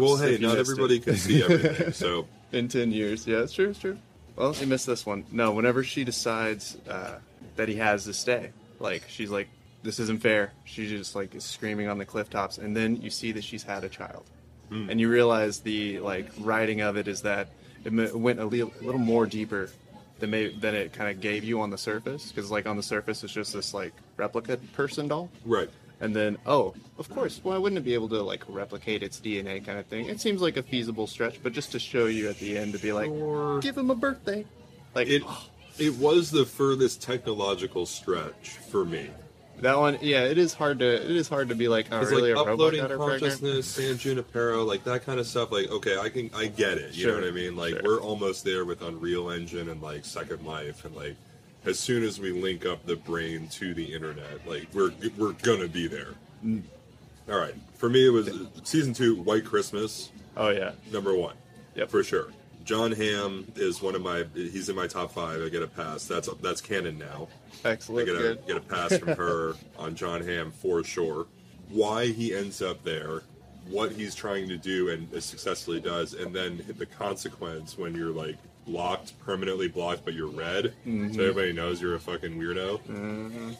Well, 0.00 0.16
hey, 0.16 0.38
not 0.38 0.40
missed 0.40 0.54
it. 0.56 0.60
everybody 0.60 1.00
can 1.00 1.16
see 1.16 1.42
everything, 1.44 1.92
so 1.92 2.26
in 2.52 2.68
10 2.68 2.92
years. 2.92 3.26
Yeah, 3.26 3.38
it's 3.38 3.52
true, 3.52 3.70
it's 3.70 3.80
true. 3.80 3.98
Well, 4.36 4.54
you 4.54 4.66
missed 4.68 4.86
this 4.86 5.04
one. 5.04 5.24
No, 5.32 5.50
whenever 5.52 5.82
she 5.82 6.04
decides 6.04 6.76
uh, 6.88 7.18
that 7.56 7.68
he 7.68 7.74
has 7.76 8.04
to 8.04 8.14
stay, 8.14 8.52
like, 8.78 9.02
she's 9.08 9.28
like, 9.30 9.48
this 9.82 9.98
isn't 9.98 10.20
fair. 10.22 10.52
She 10.64 10.88
just, 10.88 11.14
like, 11.14 11.34
is 11.34 11.44
screaming 11.44 11.88
on 11.88 11.98
the 11.98 12.04
cliff 12.04 12.30
tops. 12.30 12.58
And 12.58 12.76
then 12.76 13.00
you 13.02 13.10
see 13.10 13.32
that 13.32 13.44
she's 13.44 13.62
had 13.62 13.84
a 13.84 13.88
child. 13.88 14.24
Hmm. 14.68 14.88
And 14.90 15.00
you 15.00 15.08
realize 15.10 15.60
the, 15.60 15.98
like, 16.00 16.30
writing 16.40 16.80
of 16.80 16.96
it 16.96 17.08
is 17.08 17.22
that 17.22 17.48
it 17.84 17.92
went 18.16 18.38
a 18.40 18.44
li- 18.46 18.62
little 18.80 18.98
more 19.00 19.26
deeper 19.26 19.68
than 20.20 20.30
than 20.60 20.74
it 20.74 20.92
kind 20.92 21.10
of 21.10 21.20
gave 21.20 21.42
you 21.42 21.60
on 21.60 21.70
the 21.70 21.78
surface. 21.78 22.30
Because 22.30 22.50
like 22.50 22.66
on 22.66 22.76
the 22.76 22.82
surface, 22.82 23.24
it's 23.24 23.32
just 23.32 23.52
this 23.52 23.74
like 23.74 23.92
replica 24.16 24.56
person 24.72 25.08
doll. 25.08 25.28
Right. 25.44 25.68
And 26.00 26.14
then, 26.14 26.38
oh, 26.46 26.74
of 26.98 27.08
course, 27.10 27.40
why 27.42 27.58
wouldn't 27.58 27.78
it 27.78 27.84
be 27.84 27.94
able 27.94 28.08
to 28.10 28.22
like 28.22 28.44
replicate 28.48 29.02
its 29.02 29.20
DNA 29.20 29.64
kind 29.64 29.78
of 29.78 29.86
thing? 29.86 30.06
It 30.06 30.20
seems 30.20 30.40
like 30.40 30.56
a 30.56 30.62
feasible 30.62 31.06
stretch, 31.08 31.42
but 31.42 31.52
just 31.52 31.72
to 31.72 31.78
show 31.80 32.06
you 32.06 32.28
at 32.28 32.38
the 32.38 32.56
end 32.56 32.72
to 32.72 32.78
be 32.78 32.92
like, 32.92 33.10
Or- 33.10 33.58
give 33.60 33.76
him 33.76 33.90
a 33.90 33.94
birthday. 33.96 34.44
Like 34.94 35.08
It 35.08 35.22
it 35.78 35.94
was 35.96 36.30
the 36.30 36.44
furthest 36.44 37.02
technological 37.02 37.84
stretch 37.86 38.50
for 38.70 38.84
me. 38.84 39.10
That 39.60 39.78
one, 39.78 39.98
yeah, 40.00 40.24
it 40.24 40.38
is 40.38 40.54
hard 40.54 40.80
to 40.80 40.94
it 40.94 41.10
is 41.10 41.28
hard 41.28 41.48
to 41.50 41.54
be 41.54 41.68
like, 41.68 41.86
oh, 41.92 42.00
It's 42.00 42.10
really 42.10 42.34
like 42.34 42.46
uploading 42.46 42.86
consciousness, 42.86 43.66
San 43.66 43.96
Junipero, 43.98 44.64
like 44.64 44.84
that 44.84 45.04
kind 45.04 45.20
of 45.20 45.26
stuff. 45.26 45.52
Like, 45.52 45.70
okay, 45.70 45.98
I 45.98 46.08
can, 46.08 46.30
I 46.34 46.46
get 46.46 46.78
it. 46.78 46.94
You 46.94 47.08
know 47.08 47.14
what 47.14 47.24
I 47.24 47.30
mean? 47.30 47.56
Like, 47.56 47.74
sure. 47.74 47.82
we're 47.84 48.00
almost 48.00 48.44
there 48.44 48.64
with 48.64 48.82
Unreal 48.82 49.30
Engine 49.30 49.68
and 49.68 49.82
like 49.82 50.04
Second 50.04 50.44
Life, 50.44 50.84
and 50.84 50.94
like, 50.96 51.16
as 51.64 51.78
soon 51.78 52.02
as 52.02 52.18
we 52.18 52.32
link 52.32 52.66
up 52.66 52.84
the 52.86 52.96
brain 52.96 53.48
to 53.52 53.74
the 53.74 53.94
internet, 53.94 54.46
like, 54.46 54.66
we're 54.72 54.92
we're 55.16 55.32
gonna 55.32 55.68
be 55.68 55.86
there. 55.86 56.14
Mm. 56.44 56.62
All 57.30 57.38
right, 57.38 57.54
for 57.74 57.88
me, 57.88 58.06
it 58.06 58.10
was 58.10 58.30
season 58.64 58.94
two, 58.94 59.22
White 59.22 59.44
Christmas, 59.44 60.10
Oh 60.36 60.48
yeah, 60.48 60.72
number 60.90 61.14
one. 61.14 61.34
Yeah, 61.74 61.86
for 61.86 62.02
sure. 62.02 62.28
Jon 62.64 62.92
Hamm 62.92 63.46
is 63.56 63.82
one 63.82 63.94
of 63.94 64.02
my. 64.02 64.24
He's 64.34 64.68
in 64.68 64.76
my 64.76 64.86
top 64.86 65.12
five. 65.12 65.42
I 65.42 65.48
get 65.48 65.62
a 65.62 65.66
pass. 65.66 66.04
That's 66.06 66.28
that's 66.40 66.60
canon 66.60 66.98
now. 66.98 67.28
Excellent. 67.64 68.08
I 68.08 68.12
get 68.12 68.20
a 68.22 68.34
get 68.46 68.56
a 68.56 68.60
pass 68.60 68.96
from 68.98 69.08
her 69.16 69.54
on 69.78 69.94
Jon 69.94 70.22
Hamm 70.24 70.50
for 70.52 70.82
sure. 70.84 71.26
Why 71.68 72.06
he 72.06 72.34
ends 72.34 72.60
up 72.62 72.82
there, 72.84 73.22
what 73.68 73.92
he's 73.92 74.14
trying 74.14 74.48
to 74.48 74.56
do 74.58 74.90
and 74.90 75.22
successfully 75.22 75.80
does, 75.80 76.14
and 76.14 76.34
then 76.34 76.62
the 76.78 76.86
consequence 76.86 77.78
when 77.78 77.94
you're 77.94 78.10
like 78.12 78.36
blocked, 78.66 79.18
permanently 79.24 79.68
blocked, 79.68 80.04
but 80.04 80.14
you're 80.14 80.28
red, 80.30 80.66
Mm-hmm. 80.86 81.14
so 81.14 81.20
everybody 81.22 81.52
knows 81.52 81.80
you're 81.80 81.94
a 81.96 82.00
fucking 82.00 82.38
weirdo. 82.38 83.56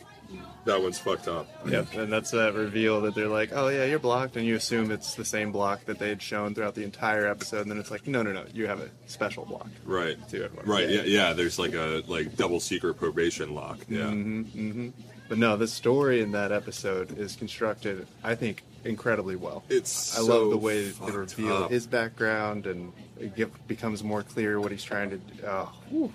That 0.64 0.80
one's 0.80 0.98
fucked 0.98 1.26
up. 1.26 1.48
Yep, 1.66 1.94
and 1.94 2.12
that's 2.12 2.30
that 2.30 2.54
reveal 2.54 3.00
that 3.00 3.14
they're 3.14 3.28
like, 3.28 3.50
oh 3.52 3.68
yeah, 3.68 3.84
you're 3.84 3.98
blocked, 3.98 4.36
and 4.36 4.46
you 4.46 4.54
assume 4.54 4.90
it's 4.90 5.14
the 5.14 5.24
same 5.24 5.50
block 5.50 5.84
that 5.86 5.98
they 5.98 6.08
had 6.08 6.22
shown 6.22 6.54
throughout 6.54 6.74
the 6.74 6.84
entire 6.84 7.26
episode, 7.26 7.62
and 7.62 7.70
then 7.70 7.78
it's 7.78 7.90
like, 7.90 8.06
no, 8.06 8.22
no, 8.22 8.32
no, 8.32 8.44
you 8.54 8.68
have 8.68 8.80
a 8.80 8.88
special 9.06 9.44
block. 9.44 9.68
Right. 9.84 10.16
To 10.28 10.44
everyone. 10.44 10.66
Right. 10.66 10.88
Yeah. 10.88 11.02
Yeah. 11.02 11.28
Yeah. 11.28 11.32
There's 11.32 11.58
like 11.58 11.74
a 11.74 12.02
like 12.06 12.36
double 12.36 12.60
secret 12.60 12.94
probation 12.94 13.54
lock. 13.54 13.78
Yeah. 13.88 14.02
Mm-hmm. 14.02 14.90
But 15.28 15.38
no, 15.38 15.56
the 15.56 15.66
story 15.66 16.20
in 16.20 16.32
that 16.32 16.52
episode 16.52 17.18
is 17.18 17.36
constructed, 17.36 18.06
I 18.22 18.34
think, 18.34 18.62
incredibly 18.84 19.34
well. 19.34 19.64
It's 19.68 20.14
I 20.16 20.20
so 20.20 20.42
love 20.42 20.50
the 20.50 20.58
way 20.58 20.90
they 20.90 21.10
reveal 21.10 21.64
up. 21.64 21.70
his 21.70 21.86
background 21.86 22.66
and 22.66 22.92
it 23.18 23.50
becomes 23.66 24.04
more 24.04 24.22
clear 24.22 24.60
what 24.60 24.72
he's 24.72 24.84
trying 24.84 25.10
to. 25.10 25.20
Oh, 25.46 25.72
whew. 25.88 26.12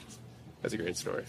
that's 0.61 0.73
a 0.73 0.77
great 0.77 0.97
story. 0.97 1.23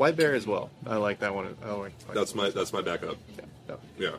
White 0.00 0.16
Bear 0.16 0.34
as 0.34 0.46
well. 0.46 0.70
I 0.86 0.96
like 0.96 1.18
that 1.18 1.34
one. 1.34 1.54
I 1.62 1.72
like 1.72 1.92
That's 2.14 2.34
my 2.34 2.48
that's 2.48 2.72
my 2.72 2.80
backup. 2.80 3.16
Yeah, 3.36 3.44
no. 3.68 3.78
Yeah, 3.98 4.16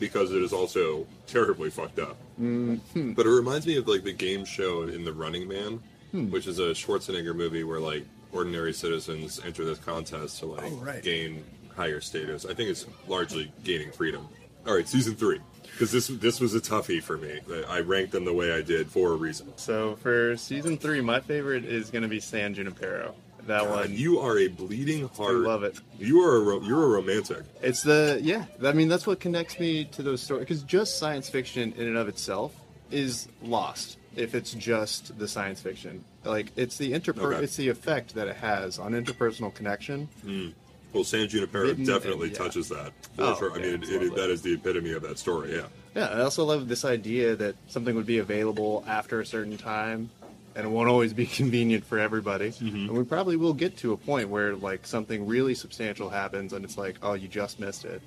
because 0.00 0.32
it 0.32 0.42
is 0.42 0.52
also 0.52 1.06
terribly 1.28 1.70
fucked 1.70 2.00
up. 2.00 2.16
Mm-hmm. 2.42 3.12
But 3.12 3.24
it 3.24 3.30
reminds 3.30 3.64
me 3.64 3.76
of 3.76 3.86
like 3.86 4.02
the 4.02 4.12
game 4.12 4.44
show 4.44 4.82
in 4.82 5.04
The 5.04 5.12
Running 5.12 5.46
Man, 5.46 5.80
Hmm. 6.10 6.30
which 6.32 6.48
is 6.48 6.58
a 6.58 6.70
Schwarzenegger 6.74 7.34
movie 7.34 7.62
where 7.62 7.78
like 7.78 8.04
ordinary 8.32 8.72
citizens 8.72 9.40
enter 9.44 9.64
this 9.64 9.78
contest 9.78 10.40
to 10.40 10.46
like 10.46 10.64
Oh, 10.64 10.76
right. 10.76 11.00
gain 11.02 11.44
higher 11.76 12.00
status. 12.00 12.44
I 12.44 12.52
think 12.54 12.70
it's 12.70 12.84
largely 13.06 13.52
gaining 13.62 13.92
freedom. 13.92 14.26
All 14.66 14.74
right, 14.74 14.88
season 14.88 15.14
three, 15.14 15.38
because 15.72 15.92
this 15.92 16.08
this 16.08 16.40
was 16.40 16.56
a 16.56 16.60
toughie 16.60 17.00
for 17.00 17.16
me. 17.18 17.38
I 17.68 17.80
ranked 17.80 18.10
them 18.10 18.24
the 18.24 18.32
way 18.32 18.52
I 18.52 18.62
did 18.62 18.88
for 18.90 19.12
a 19.12 19.16
reason. 19.16 19.52
So 19.58 19.94
for 19.96 20.36
season 20.36 20.76
three, 20.76 21.00
my 21.00 21.20
favorite 21.20 21.64
is 21.64 21.90
going 21.90 22.02
to 22.02 22.08
be 22.08 22.18
San 22.18 22.52
Junipero. 22.54 23.14
That 23.46 23.62
God, 23.64 23.70
one. 23.70 23.92
you 23.92 24.20
are 24.20 24.38
a 24.38 24.48
bleeding 24.48 25.08
heart. 25.08 25.34
love 25.34 25.62
it. 25.64 25.78
You 25.98 26.22
are 26.22 26.36
a 26.36 26.40
ro- 26.40 26.60
you're 26.62 26.82
a 26.84 26.88
romantic. 26.88 27.42
It's 27.62 27.82
the 27.82 28.18
yeah. 28.22 28.46
I 28.64 28.72
mean, 28.72 28.88
that's 28.88 29.06
what 29.06 29.20
connects 29.20 29.58
me 29.60 29.84
to 29.86 30.02
those 30.02 30.22
stories 30.22 30.40
because 30.40 30.62
just 30.62 30.98
science 30.98 31.28
fiction 31.28 31.72
in 31.76 31.86
and 31.86 31.96
of 31.96 32.08
itself 32.08 32.54
is 32.90 33.28
lost 33.42 33.98
if 34.16 34.34
it's 34.34 34.52
just 34.54 35.18
the 35.18 35.26
science 35.28 35.60
fiction. 35.60 36.04
Like 36.24 36.52
it's 36.56 36.78
the 36.78 36.92
interper- 36.92 37.34
Okay. 37.34 37.44
it's 37.44 37.56
the 37.56 37.68
effect 37.68 38.14
that 38.14 38.28
it 38.28 38.36
has 38.36 38.78
on 38.78 38.92
interpersonal 38.92 39.52
connection. 39.52 40.08
Hmm. 40.22 40.48
Well, 40.92 41.02
San 41.04 41.28
Junipero 41.28 41.64
Written 41.66 41.84
definitely 41.84 42.28
and- 42.28 42.36
yeah. 42.38 42.44
touches 42.44 42.68
that. 42.68 42.92
For 43.16 43.22
Oh, 43.24 43.36
sure. 43.36 43.52
I 43.52 43.56
yeah, 43.56 43.72
mean, 43.76 43.82
it, 43.82 43.90
it, 44.04 44.14
that 44.14 44.30
is 44.30 44.42
the 44.42 44.54
epitome 44.54 44.92
of 44.92 45.02
that 45.02 45.18
story. 45.18 45.54
Yeah. 45.56 45.66
Yeah, 45.96 46.06
I 46.06 46.20
also 46.20 46.44
love 46.44 46.68
this 46.68 46.84
idea 46.84 47.34
that 47.36 47.56
something 47.66 47.94
would 47.96 48.06
be 48.06 48.18
available 48.18 48.84
after 48.86 49.20
a 49.20 49.26
certain 49.26 49.56
time, 49.58 50.10
and 50.56 50.66
it 50.66 50.68
won't 50.68 50.88
always 50.88 51.12
be 51.12 51.26
convenient 51.40 51.84
for 51.84 51.98
everybody. 51.98 52.50
Mm-hmm. 52.50 52.76
And 52.88 52.90
we 52.92 53.04
probably 53.04 53.36
will 53.36 53.54
get 53.54 53.76
to 53.78 53.92
a 53.92 53.96
point 53.96 54.28
where 54.28 54.54
like 54.56 54.86
something 54.86 55.26
really 55.26 55.54
substantial 55.54 56.08
happens, 56.10 56.52
and 56.52 56.64
it's 56.64 56.78
like, 56.78 56.96
oh, 57.02 57.14
you 57.14 57.28
just 57.28 57.60
missed 57.60 57.84
it. 57.84 58.02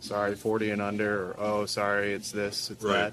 Sorry, 0.00 0.34
forty 0.34 0.70
and 0.70 0.80
under, 0.82 1.30
or 1.32 1.36
oh, 1.38 1.66
sorry, 1.66 2.12
it's 2.12 2.30
this, 2.30 2.70
it's 2.70 2.84
Right. 2.84 2.94
that. 2.94 3.12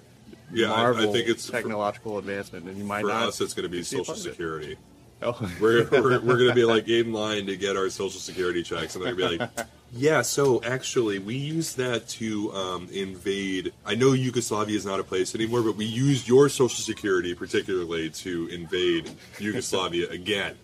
Yeah, 0.52 0.72
I- 0.72 0.92
I 0.92 0.94
think 1.06 1.28
it's- 1.30 1.48
technological 1.48 2.18
advancement, 2.20 2.68
and 2.68 2.78
you 2.78 2.84
might 2.84 3.02
For 3.02 3.08
not. 3.08 3.28
us, 3.30 3.42
it's 3.42 3.54
going 3.54 3.64
to 3.64 3.70
be 3.70 3.82
Social 3.84 4.06
part 4.06 4.20
of 4.20 4.26
it. 4.28 4.30
Security. 4.32 4.78
Oh, 5.22 5.50
We're, 5.62 5.88
we're, 5.90 6.20
we're 6.20 6.38
going 6.38 6.50
to 6.50 6.54
be 6.54 6.66
like 6.76 6.90
in 6.90 7.14
line 7.14 7.46
to 7.48 7.56
get 7.56 7.78
our 7.78 7.90
Social 7.90 8.20
Security 8.20 8.62
checks, 8.62 8.96
and 8.96 9.06
they're 9.06 9.16
going 9.16 9.40
to 9.40 9.46
be 9.48 9.54
like, 9.58 9.68
yeah, 9.96 10.22
so 10.24 10.62
actually, 10.64 11.20
we 11.20 11.36
used 11.36 11.78
that 11.78 12.08
to 12.10 12.52
um, 12.54 12.90
invade. 12.92 13.74
I 13.86 13.96
know 13.96 14.14
Yugoslavia 14.14 14.76
is 14.76 14.86
not 14.86 15.00
a 15.00 15.04
place 15.04 15.36
anymore, 15.36 15.62
but 15.62 15.76
we 15.76 15.86
used 15.86 16.28
your 16.28 16.50
Social 16.50 16.70
Security 16.70 17.36
particularly 17.36 18.10
to 18.10 18.48
invade 18.48 19.12
Yugoslavia 19.40 20.10
again. 20.12 20.56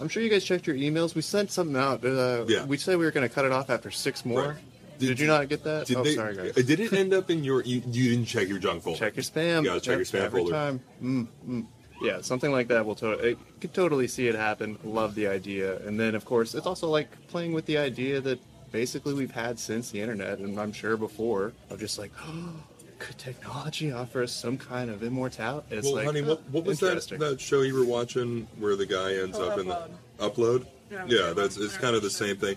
I'm 0.00 0.08
sure 0.08 0.22
you 0.22 0.30
guys 0.30 0.44
checked 0.44 0.66
your 0.66 0.76
emails. 0.76 1.14
We 1.16 1.22
sent 1.22 1.50
something 1.50 1.76
out. 1.76 2.04
Uh, 2.04 2.44
Yeah. 2.46 2.64
We 2.64 2.76
said 2.76 2.98
we 2.98 3.04
were 3.04 3.10
going 3.10 3.28
to 3.28 3.34
cut 3.34 3.44
it 3.44 3.50
off 3.52 3.68
after 3.68 3.90
six 3.90 4.24
more. 4.24 4.50
Right. 4.50 4.56
Did, 4.98 5.06
Did 5.08 5.20
you 5.20 5.26
not 5.26 5.48
get 5.48 5.64
that? 5.64 5.86
Did 5.86 5.96
oh, 5.96 6.02
they, 6.02 6.14
sorry, 6.14 6.36
guys. 6.36 6.54
Did 6.54 6.80
it 6.80 6.92
end 6.92 7.14
up 7.14 7.30
in 7.30 7.44
your? 7.44 7.62
You, 7.62 7.82
you 7.86 8.10
didn't 8.10 8.26
check 8.26 8.48
your 8.48 8.58
junk 8.58 8.82
folder. 8.82 8.98
Check 8.98 9.16
your 9.16 9.22
spam. 9.22 9.62
You 9.62 9.70
gotta 9.70 9.80
check 9.80 9.96
your 9.96 10.04
spam 10.04 10.24
every 10.24 10.40
folder. 10.40 10.54
time. 10.54 10.80
Mm, 11.02 11.26
mm. 11.48 11.66
Yeah, 12.00 12.20
something 12.20 12.50
like 12.50 12.68
that 12.68 12.84
will 12.84 12.94
totally. 12.94 13.36
Could 13.60 13.74
totally 13.74 14.08
see 14.08 14.26
it 14.26 14.34
happen. 14.34 14.78
Love 14.84 15.14
the 15.14 15.28
idea, 15.28 15.78
and 15.86 15.98
then 15.98 16.14
of 16.14 16.24
course 16.24 16.54
it's 16.54 16.66
also 16.66 16.88
like 16.88 17.08
playing 17.28 17.52
with 17.52 17.66
the 17.66 17.78
idea 17.78 18.20
that 18.20 18.40
basically 18.70 19.14
we've 19.14 19.30
had 19.30 19.58
since 19.58 19.90
the 19.90 20.00
internet, 20.00 20.38
and 20.38 20.58
I'm 20.58 20.72
sure 20.72 20.96
before 20.96 21.52
of 21.70 21.80
just 21.80 21.98
like. 21.98 22.12
Could 22.98 23.16
technology 23.16 23.92
offer 23.92 24.24
us 24.24 24.32
some 24.32 24.58
kind 24.58 24.90
of 24.90 25.04
immortality? 25.04 25.76
It's 25.76 25.86
well, 25.86 25.94
like, 25.94 26.06
honey, 26.06 26.22
what, 26.22 26.42
what 26.50 26.64
was 26.64 26.80
that 26.80 27.00
that 27.20 27.40
show 27.40 27.62
you 27.62 27.74
were 27.78 27.84
watching 27.84 28.48
where 28.58 28.74
the 28.74 28.86
guy 28.86 29.14
ends 29.14 29.38
Oh, 29.38 29.50
up 29.50 29.58
in 29.60 29.68
the 29.68 29.88
Upload. 30.18 30.34
upload? 30.34 30.66
Yeah. 30.90 31.04
Yeah, 31.06 31.32
that's 31.32 31.56
it's 31.58 31.76
kind 31.76 31.94
of 31.94 32.02
the 32.02 32.10
same 32.10 32.38
thing. 32.38 32.56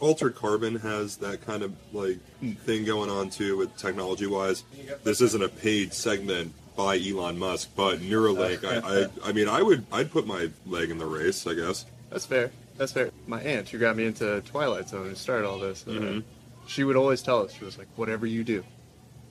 Altered 0.00 0.36
Carbon 0.36 0.76
has 0.76 1.18
that 1.18 1.44
kind 1.44 1.62
of 1.62 1.74
like 1.92 2.18
hmm. 2.40 2.52
thing 2.52 2.86
going 2.86 3.10
on 3.10 3.28
too 3.28 3.58
with 3.58 3.76
technology 3.76 4.26
wise. 4.26 4.64
This 5.04 5.20
isn't 5.20 5.42
a 5.42 5.48
paid 5.50 5.92
segment 5.92 6.54
by 6.76 6.96
Elon 6.96 7.38
Musk, 7.38 7.70
but 7.76 7.98
Neuralink. 7.98 8.60
Oh. 8.64 8.68
I, 8.68 9.28
I 9.28 9.30
I 9.30 9.32
mean, 9.32 9.48
I 9.48 9.60
would 9.60 9.84
I'd 9.92 10.10
put 10.10 10.26
my 10.26 10.48
leg 10.64 10.90
in 10.90 10.98
the 10.98 11.06
race. 11.06 11.46
I 11.46 11.54
guess. 11.54 11.84
That's 12.08 12.24
fair. 12.24 12.50
That's 12.78 12.92
fair. 12.92 13.10
My 13.26 13.40
aunt, 13.42 13.68
who 13.68 13.78
got 13.78 13.96
me 13.96 14.06
into 14.06 14.40
Twilight 14.42 14.88
Zone, 14.88 15.08
who 15.08 15.14
started 15.14 15.46
all 15.46 15.58
this, 15.58 15.84
uh, 15.86 15.90
Mhm. 15.90 16.22
she 16.66 16.84
would 16.84 16.96
always 16.96 17.20
tell 17.22 17.42
us, 17.44 17.52
she 17.52 17.64
was 17.64 17.76
like, 17.76 17.88
whatever 17.96 18.24
you 18.26 18.44
do, 18.44 18.64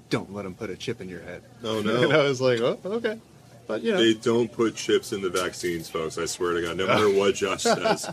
don't 0.10 0.34
let 0.34 0.44
them 0.44 0.54
put 0.54 0.70
a 0.70 0.76
chip 0.76 1.02
in 1.02 1.10
your 1.10 1.22
head. 1.22 1.42
Oh 1.64 1.82
no. 1.86 2.04
and 2.04 2.14
I 2.14 2.24
was 2.24 2.40
like, 2.42 2.60
oh, 2.60 2.78
okay. 2.86 3.20
But, 3.68 3.82
you 3.84 3.92
know. 3.94 3.98
They 3.98 4.14
don't 4.14 4.52
put 4.52 4.76
chips 4.76 5.12
in 5.12 5.22
the 5.22 5.30
vaccines, 5.30 5.90
folks. 5.90 6.18
I 6.18 6.26
swear 6.26 6.54
to 6.54 6.62
God. 6.62 6.78
No 6.78 6.88
matter 6.88 7.10
what 7.10 7.36
Josh 7.36 7.64
says, 7.64 8.10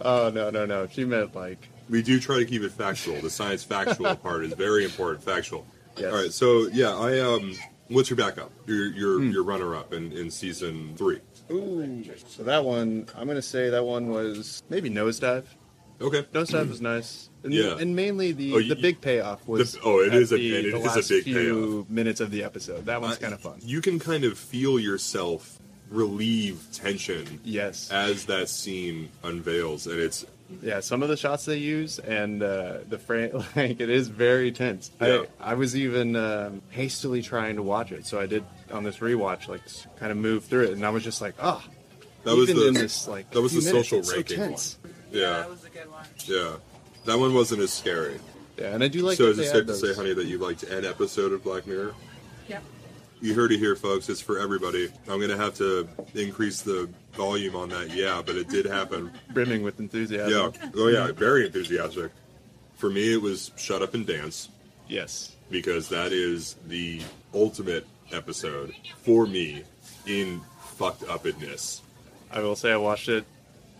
oh, 0.00 0.30
no, 0.30 0.50
no, 0.50 0.64
no. 0.66 0.88
She 0.90 1.04
meant 1.04 1.34
like, 1.36 1.68
we 1.88 2.02
do 2.02 2.18
try 2.20 2.38
to 2.38 2.44
keep 2.44 2.62
it 2.62 2.72
factual. 2.72 3.20
The 3.20 3.30
science 3.30 3.62
factual 3.64 4.14
part 4.22 4.44
is 4.44 4.52
very 4.54 4.84
important. 4.84 5.22
Factual. 5.24 5.64
yes. 5.96 6.12
All 6.12 6.20
right, 6.20 6.32
so 6.32 6.68
yeah, 6.72 6.94
I 6.96 7.20
um, 7.20 7.54
what's 7.88 8.10
your 8.10 8.16
backup? 8.16 8.50
Your 8.66 8.86
your 8.86 9.18
Hmm. 9.18 9.30
your 9.30 9.42
runner 9.42 9.74
up 9.76 9.92
in 9.92 10.12
in 10.12 10.30
season 10.30 10.94
three. 10.96 11.18
Ooh. 11.50 12.04
So 12.28 12.42
that 12.44 12.64
one, 12.64 13.06
I'm 13.16 13.24
going 13.24 13.36
to 13.36 13.42
say 13.42 13.70
that 13.70 13.84
one 13.84 14.08
was 14.08 14.62
maybe 14.68 14.90
Nosedive. 14.90 15.44
Okay. 16.00 16.22
Nosedive 16.34 16.68
was 16.68 16.80
nice. 16.82 17.30
And, 17.42 17.52
Yeah. 17.54 17.78
and 17.78 17.96
mainly 17.96 18.32
the, 18.32 18.52
Oh, 18.54 18.58
you- 18.58 18.74
the 18.74 18.80
big 18.80 19.00
payoff 19.00 19.48
was. 19.48 19.72
The- 19.72 19.80
oh, 19.82 20.00
it 20.00 20.14
is 20.14 20.30
a- 20.30 20.36
the, 20.36 20.54
it 20.56 20.70
the 20.72 20.78
is 20.78 21.10
a 21.10 21.14
big 21.14 21.24
few 21.24 21.86
minutes 21.88 22.20
of 22.20 22.30
the 22.30 22.44
episode. 22.44 22.84
That 22.86 23.00
one's 23.00 23.16
Uh, 23.16 23.20
kind 23.20 23.34
of 23.34 23.40
fun. 23.40 23.58
You 23.64 23.80
can 23.80 23.98
kind 23.98 24.24
of 24.24 24.38
feel 24.38 24.78
yourself 24.78 25.58
relieve 25.90 26.60
tension 26.72 27.40
Yes. 27.44 27.90
as 27.90 28.26
that 28.26 28.48
scene 28.50 29.08
unveils, 29.24 29.86
and 29.86 29.98
it's 29.98 30.24
Yeah, 30.62 30.80
some 30.80 31.02
of 31.02 31.08
the 31.10 31.16
shots 31.16 31.44
they 31.44 31.58
use 31.58 31.98
and 31.98 32.42
uh, 32.42 32.78
the 32.88 32.98
frame, 32.98 33.32
like 33.56 33.80
it 33.80 33.90
is 33.90 34.08
very 34.08 34.50
tense. 34.50 34.90
Yeah. 35.00 35.24
I, 35.40 35.52
I 35.52 35.54
was 35.54 35.76
even 35.76 36.16
um, 36.16 36.62
hastily 36.70 37.20
trying 37.22 37.56
to 37.56 37.62
watch 37.62 37.92
it, 37.92 38.06
so 38.06 38.18
I 38.18 38.26
did 38.26 38.44
on 38.72 38.82
this 38.82 38.98
rewatch, 38.98 39.48
like 39.48 39.60
kind 39.98 40.10
of 40.10 40.16
move 40.18 40.44
through 40.44 40.64
it, 40.64 40.70
and 40.72 40.84
I 40.86 40.90
was 40.90 41.04
just 41.04 41.20
like, 41.20 41.34
ah, 41.40 41.62
that 42.24 42.34
was 42.34 42.48
the 42.48 42.68
in 42.68 42.74
this 42.74 43.06
like 43.06 43.30
that 43.30 43.42
was 43.42 43.52
the 43.52 43.58
minutes, 43.60 43.88
social 43.88 43.98
it's 43.98 44.08
so 44.08 44.16
ranking 44.16 44.36
tense. 44.38 44.78
one. 44.82 44.94
Yeah, 45.12 45.20
Yeah, 45.20 45.30
that 45.38 45.50
was 45.50 45.64
a 45.64 45.70
good 45.70 45.90
one. 45.90 46.06
yeah, 46.26 46.52
that 47.04 47.18
one 47.18 47.34
wasn't 47.34 47.60
as 47.60 47.72
scary. 47.72 48.18
Yeah, 48.58 48.74
and 48.74 48.82
I 48.82 48.88
do 48.88 49.02
like. 49.02 49.16
so 49.18 49.24
that 49.26 49.30
is 49.32 49.38
it 49.38 49.42
they 49.42 49.58
safe 49.58 49.66
to 49.66 49.74
say, 49.74 49.94
honey, 49.94 50.14
that 50.14 50.26
you 50.26 50.38
liked 50.38 50.62
an 50.64 50.84
episode 50.84 51.32
of 51.32 51.44
Black 51.44 51.66
Mirror? 51.66 51.94
Yep. 52.48 52.62
You 53.20 53.34
heard 53.34 53.52
it 53.52 53.58
here, 53.58 53.74
folks. 53.76 54.08
It's 54.08 54.20
for 54.20 54.38
everybody. 54.38 54.88
I'm 55.08 55.20
gonna 55.20 55.36
have 55.36 55.54
to 55.56 55.88
increase 56.14 56.62
the 56.62 56.88
volume 57.14 57.56
on 57.56 57.68
that. 57.70 57.90
Yeah, 57.94 58.22
but 58.24 58.36
it 58.36 58.48
did 58.48 58.64
happen. 58.66 59.10
Brimming 59.32 59.62
with 59.62 59.80
enthusiasm. 59.80 60.30
Yeah. 60.62 60.70
Oh 60.76 60.88
yeah. 60.88 61.12
Very 61.12 61.46
enthusiastic. 61.46 62.12
For 62.76 62.88
me, 62.90 63.12
it 63.14 63.20
was 63.22 63.50
"Shut 63.56 63.82
Up 63.82 63.94
and 63.94 64.06
Dance" 64.06 64.48
Yes. 64.88 65.34
because 65.50 65.88
that 65.88 66.12
is 66.12 66.54
the 66.68 67.00
ultimate 67.34 67.86
episode 68.12 68.72
for 69.02 69.26
me 69.26 69.64
in 70.06 70.40
fucked 70.76 71.02
upness. 71.08 71.82
I 72.30 72.40
will 72.40 72.56
say 72.56 72.72
I 72.72 72.76
watched 72.76 73.08
it 73.08 73.24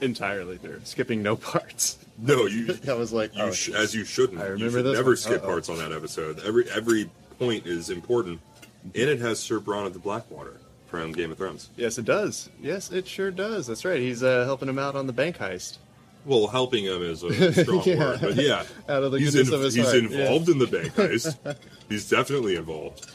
entirely 0.01 0.57
through, 0.59 0.81
skipping 0.85 1.23
no 1.23 1.37
parts. 1.37 1.99
No, 2.19 2.47
you. 2.47 2.67
That 2.85 2.99
was 2.99 3.13
like, 3.13 3.35
You 3.37 3.43
oh, 3.45 3.53
sh- 3.53 3.71
as 3.71 3.95
you 3.95 4.05
shouldn't. 4.05 4.41
I 4.41 4.47
you 4.47 4.53
remember 4.55 4.79
should 4.79 4.85
this 4.87 4.95
never 4.97 5.11
one. 5.11 5.17
skip 5.17 5.43
Uh-oh. 5.43 5.47
parts 5.47 5.69
on 5.69 5.79
that 5.79 5.93
episode. 5.93 6.41
Every 6.45 6.69
every 6.71 7.09
point 7.39 7.67
is 7.67 7.89
important, 7.91 8.41
and 8.95 9.11
it 9.11 9.21
has 9.21 9.39
Sir 9.39 9.61
Bronn 9.61 9.87
of 9.87 9.93
the 9.93 9.99
Blackwater 9.99 10.57
from 10.87 11.13
Game 11.13 11.31
of 11.31 11.39
Thrones. 11.39 11.69
Yes, 11.77 11.99
it 11.99 12.05
does. 12.05 12.49
Yes, 12.61 12.91
it 12.91 13.07
sure 13.07 13.31
does. 13.31 13.67
That's 13.67 13.85
right. 13.85 14.01
He's 14.01 14.23
uh, 14.23 14.45
helping 14.45 14.69
him 14.69 14.79
out 14.79 14.97
on 14.97 15.07
the 15.07 15.13
bank 15.13 15.39
heist. 15.39 15.79
Well, 16.25 16.47
helping 16.49 16.85
him 16.85 17.03
is 17.03 17.23
a 17.23 17.53
strong 17.63 17.83
Yeah. 17.85 17.99
word, 17.99 18.21
but 18.21 18.35
yeah, 18.37 18.65
Out 18.89 19.03
of 19.03 19.13
the 19.13 19.19
he's, 19.19 19.35
goodness 19.35 19.53
of 19.55 19.63
his 19.63 19.75
he's 19.75 19.85
heart, 19.85 19.97
involved 19.99 20.49
in 20.49 20.59
the 20.59 20.67
bank 20.67 20.95
heist. 20.95 21.37
he's 21.89 22.09
definitely 22.09 22.57
involved. 22.57 23.11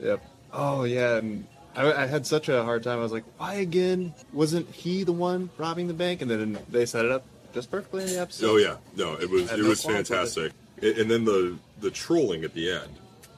Yep. 0.00 0.24
Oh 0.52 0.84
yeah, 0.84 1.16
and 1.18 1.46
I, 1.76 1.92
I 1.92 2.06
had 2.06 2.26
such 2.26 2.48
a 2.48 2.64
hard 2.64 2.82
time. 2.82 2.98
I 2.98 3.02
was 3.02 3.12
like, 3.12 3.24
why 3.36 3.54
again? 3.54 4.14
Wasn't 4.32 4.68
he 4.70 5.04
the 5.04 5.12
one 5.12 5.50
robbing 5.58 5.86
the 5.88 5.94
bank? 5.94 6.22
And 6.22 6.30
then 6.30 6.58
they 6.70 6.86
set 6.86 7.04
it 7.04 7.10
up 7.12 7.24
just 7.52 7.70
perfectly 7.70 8.02
in 8.04 8.08
the 8.10 8.18
episode. 8.20 8.46
Oh 8.48 8.56
yeah, 8.56 8.76
no, 8.96 9.14
it 9.14 9.28
was 9.28 9.52
it 9.52 9.58
no 9.60 9.68
was 9.68 9.84
with 9.84 9.94
it. 9.94 10.06
fantastic. 10.08 10.52
And 10.82 11.10
then 11.10 11.24
the 11.24 11.56
the 11.80 11.90
trolling 11.90 12.44
at 12.44 12.54
the 12.54 12.70
end 12.72 12.90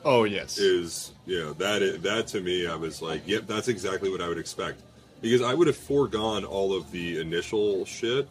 Oh 0.04 0.24
yes. 0.24 0.56
is 0.58 1.12
know 1.38 1.52
that 1.54 2.02
that 2.02 2.26
to 2.28 2.40
me 2.40 2.66
I 2.66 2.74
was 2.74 3.00
like, 3.00 3.26
yep, 3.26 3.46
that's 3.46 3.68
exactly 3.68 4.10
what 4.10 4.20
I 4.20 4.28
would 4.28 4.38
expect 4.38 4.80
because 5.20 5.42
I 5.42 5.54
would 5.54 5.66
have 5.66 5.76
foregone 5.76 6.44
all 6.44 6.74
of 6.74 6.90
the 6.90 7.20
initial 7.20 7.84
shit. 7.84 8.28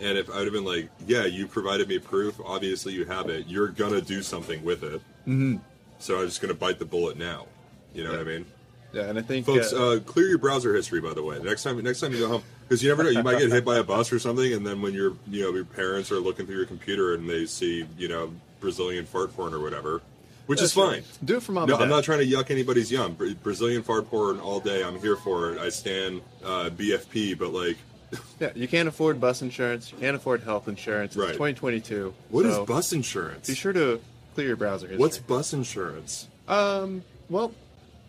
And 0.00 0.16
if 0.16 0.30
I 0.30 0.36
would 0.36 0.44
have 0.44 0.52
been 0.52 0.64
like, 0.64 0.90
yeah, 1.06 1.24
you 1.24 1.48
provided 1.48 1.88
me 1.88 1.98
proof, 1.98 2.40
obviously 2.44 2.92
you 2.92 3.04
have 3.06 3.28
it, 3.28 3.46
you're 3.48 3.68
gonna 3.68 4.00
do 4.00 4.22
something 4.22 4.64
with 4.64 4.84
it. 4.84 5.00
Mm-hmm. 5.26 5.56
So 5.98 6.20
I'm 6.20 6.26
just 6.26 6.40
gonna 6.40 6.54
bite 6.54 6.78
the 6.78 6.84
bullet 6.84 7.18
now. 7.18 7.46
You 7.94 8.04
know 8.04 8.10
what 8.10 8.20
I 8.20 8.24
mean? 8.24 8.46
yeah, 8.92 9.02
and 9.02 9.18
I 9.18 9.22
think 9.22 9.46
Folks, 9.46 9.72
uh, 9.72 9.88
uh, 9.88 10.00
clear 10.00 10.28
your 10.28 10.38
browser 10.38 10.74
history. 10.74 11.00
By 11.00 11.14
the 11.14 11.22
way, 11.22 11.38
next 11.40 11.62
time, 11.62 11.82
next 11.82 12.00
time 12.00 12.12
you 12.12 12.20
go 12.20 12.28
home, 12.28 12.42
because 12.62 12.82
you 12.82 12.88
never 12.88 13.02
know, 13.02 13.10
you 13.10 13.22
might 13.22 13.38
get 13.38 13.50
hit 13.50 13.64
by 13.64 13.78
a 13.78 13.82
bus 13.82 14.12
or 14.12 14.18
something, 14.18 14.52
and 14.52 14.66
then 14.66 14.80
when 14.80 14.94
your, 14.94 15.14
you 15.28 15.42
know, 15.42 15.52
your 15.52 15.64
parents 15.64 16.10
are 16.10 16.20
looking 16.20 16.46
through 16.46 16.56
your 16.56 16.66
computer 16.66 17.14
and 17.14 17.28
they 17.28 17.44
see, 17.46 17.86
you 17.98 18.08
know, 18.08 18.32
Brazilian 18.60 19.04
fart 19.04 19.34
porn 19.36 19.52
or 19.52 19.60
whatever, 19.60 20.00
which 20.48 20.62
is 20.62 20.74
right. 20.76 21.04
fine. 21.04 21.04
Do 21.24 21.36
it 21.36 21.42
for 21.42 21.52
mom 21.52 21.68
No, 21.68 21.74
and 21.74 21.84
I'm 21.84 21.88
not 21.90 22.04
trying 22.04 22.18
to 22.20 22.26
yuck 22.26 22.50
anybody's 22.50 22.90
yum. 22.90 23.12
Bra- 23.14 23.34
Brazilian 23.42 23.82
fart 23.82 24.08
porn 24.10 24.40
all 24.40 24.60
day. 24.60 24.82
I'm 24.82 24.98
here 24.98 25.14
for 25.16 25.52
it. 25.52 25.58
I 25.58 25.68
stand 25.68 26.22
uh, 26.44 26.70
BFP, 26.70 27.38
but 27.38 27.52
like, 27.52 27.76
Yeah, 28.40 28.50
you 28.54 28.66
can't 28.66 28.88
afford 28.88 29.20
bus 29.20 29.42
insurance. 29.42 29.92
You 29.92 29.98
can't 29.98 30.16
afford 30.16 30.42
health 30.42 30.66
insurance. 30.66 31.12
It's 31.12 31.18
Right. 31.22 31.32
2022. 31.34 32.14
what 32.30 32.46
is 32.46 32.54
so 32.54 32.64
bus 32.64 32.92
insurance? 32.94 33.46
Be 33.46 33.54
sure 33.54 33.74
to 33.74 34.00
clear 34.34 34.46
your 34.48 34.56
browser 34.56 34.86
history. 34.86 34.98
What's 34.98 35.18
bus 35.18 35.52
insurance? 35.52 36.28
Um, 36.48 37.04
well, 37.28 37.52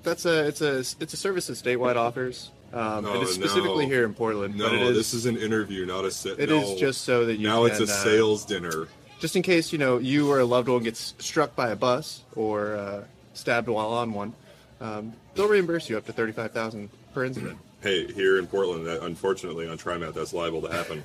that's 0.04 0.26
a 0.26 0.48
it's 0.48 0.62
a 0.62 0.78
it's 1.02 1.14
a 1.14 1.18
service 1.18 1.48
that 1.48 1.54
statewide 1.54 1.98
offers. 1.98 2.52
Um, 2.72 3.06
Oh, 3.06 3.16
it 3.20 3.24
is 3.24 3.34
specifically 3.34 3.86
no. 3.88 3.92
here 3.92 4.06
in 4.06 4.14
Portland, 4.14 4.56
No, 4.56 4.66
but 4.70 4.76
it 4.76 4.82
is 4.84 4.96
this 4.96 5.14
is 5.14 5.26
an 5.26 5.36
interview, 5.36 5.86
not 5.86 6.06
a 6.06 6.12
sit. 6.12 6.40
it 6.40 6.50
no. 6.50 6.62
is 6.62 6.80
just 6.80 7.02
so 7.02 7.26
that 7.26 7.36
you 7.38 7.48
now 7.48 7.64
can, 7.68 7.72
it's 7.72 7.80
a 7.82 7.84
uh, 7.94 8.04
sales 8.04 8.46
dinner. 8.46 8.88
Just 9.20 9.36
in 9.36 9.42
case 9.42 9.72
you 9.72 9.78
know 9.78 9.98
you 9.98 10.32
or 10.32 10.40
a 10.40 10.46
loved 10.46 10.68
one 10.68 10.84
gets 10.84 11.14
struck 11.20 11.56
by 11.56 11.70
a 11.70 11.76
bus 11.76 12.24
or 12.36 12.76
uh, 12.76 13.04
stabbed 13.34 13.68
while 13.68 13.90
on 13.90 14.14
one. 14.14 14.34
Um, 14.82 15.14
they'll 15.36 15.48
reimburse 15.48 15.90
you 15.90 15.98
up 15.98 16.06
to 16.06 16.14
thirty 16.14 16.32
five 16.32 16.52
thousand 16.52 16.90
per 17.14 17.26
incident. 17.26 17.58
Hey, 17.82 18.12
here 18.12 18.38
in 18.38 18.46
Portland, 18.46 18.88
that 18.88 19.04
unfortunately 19.04 19.66
on 19.66 19.78
TriMet, 19.78 20.14
that's 20.14 20.34
liable 20.34 20.62
to 20.64 20.68
happen. 20.68 21.02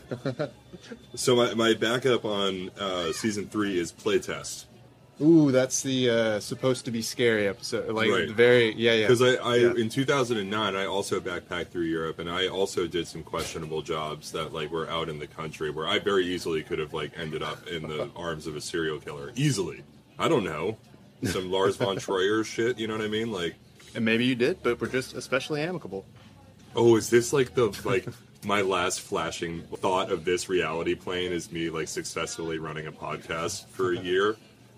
so 1.15 1.37
my, 1.37 1.55
my 1.55 1.75
backup 1.75 2.25
on 2.25 2.69
uh, 2.81 3.13
season 3.13 3.47
three 3.47 3.79
is 3.79 3.93
playtest 3.93 4.65
Ooh, 5.21 5.53
that's 5.53 5.83
the 5.83 6.11
uh, 6.11 6.41
supposed 6.41 6.85
to 6.87 6.91
be 6.91 7.01
scary 7.01 7.47
episode. 7.47 7.89
Like 7.91 8.11
Right. 8.11 8.29
very 8.31 8.75
yeah 8.75 8.95
yeah. 8.95 9.07
because 9.07 9.23
I, 9.23 9.35
I 9.37 9.57
Yeah. 9.57 9.75
in 9.77 9.89
2009 9.89 10.75
I 10.75 10.87
also 10.87 11.21
backpacked 11.21 11.69
through 11.69 11.85
Europe 11.85 12.19
and 12.19 12.29
I 12.29 12.49
also 12.49 12.87
did 12.89 13.07
some 13.07 13.23
questionable 13.23 13.81
jobs 13.81 14.33
that 14.33 14.53
like 14.53 14.71
were 14.73 14.91
out 14.91 15.09
in 15.09 15.19
the 15.21 15.29
country 15.29 15.71
where 15.71 15.87
I 15.87 16.01
very 16.01 16.27
easily 16.27 16.63
could 16.65 16.81
have 16.81 16.93
like 16.93 17.13
ended 17.17 17.43
up 17.45 17.67
in 17.69 17.83
the 17.87 18.11
arms 18.17 18.47
of 18.49 18.57
a 18.57 18.61
serial 18.61 18.99
killer 18.99 19.31
easily. 19.37 19.83
I 20.19 20.29
don't 20.29 20.45
know 20.45 20.77
some 21.23 21.51
Lars 21.51 21.77
von 21.77 21.97
Trier 22.05 22.43
shit. 22.45 22.79
You 22.79 22.89
know 22.89 22.97
what 22.97 23.05
I 23.05 23.09
mean? 23.09 23.31
Like, 23.31 23.55
and 23.95 24.05
maybe 24.05 24.25
you 24.25 24.35
did, 24.35 24.63
but 24.65 24.81
we're 24.81 24.89
just 24.89 25.15
especially 25.15 25.63
amicable. 25.63 26.05
oh, 26.75 26.97
is 26.97 27.09
this 27.09 27.33
like 27.33 27.55
the 27.55 27.67
like 27.85 28.07
my 28.45 28.63
last 28.63 29.01
flashing 29.01 29.63
thought 29.77 30.11
of 30.11 30.25
this 30.25 30.49
reality 30.49 30.95
plane 30.97 31.33
is 31.33 31.53
me 31.53 31.71
like 31.71 31.87
successfully 31.89 32.59
running 32.59 32.89
a 32.89 32.93
podcast 32.93 33.67
for 33.69 33.93
a 33.93 33.99
year. 33.99 34.37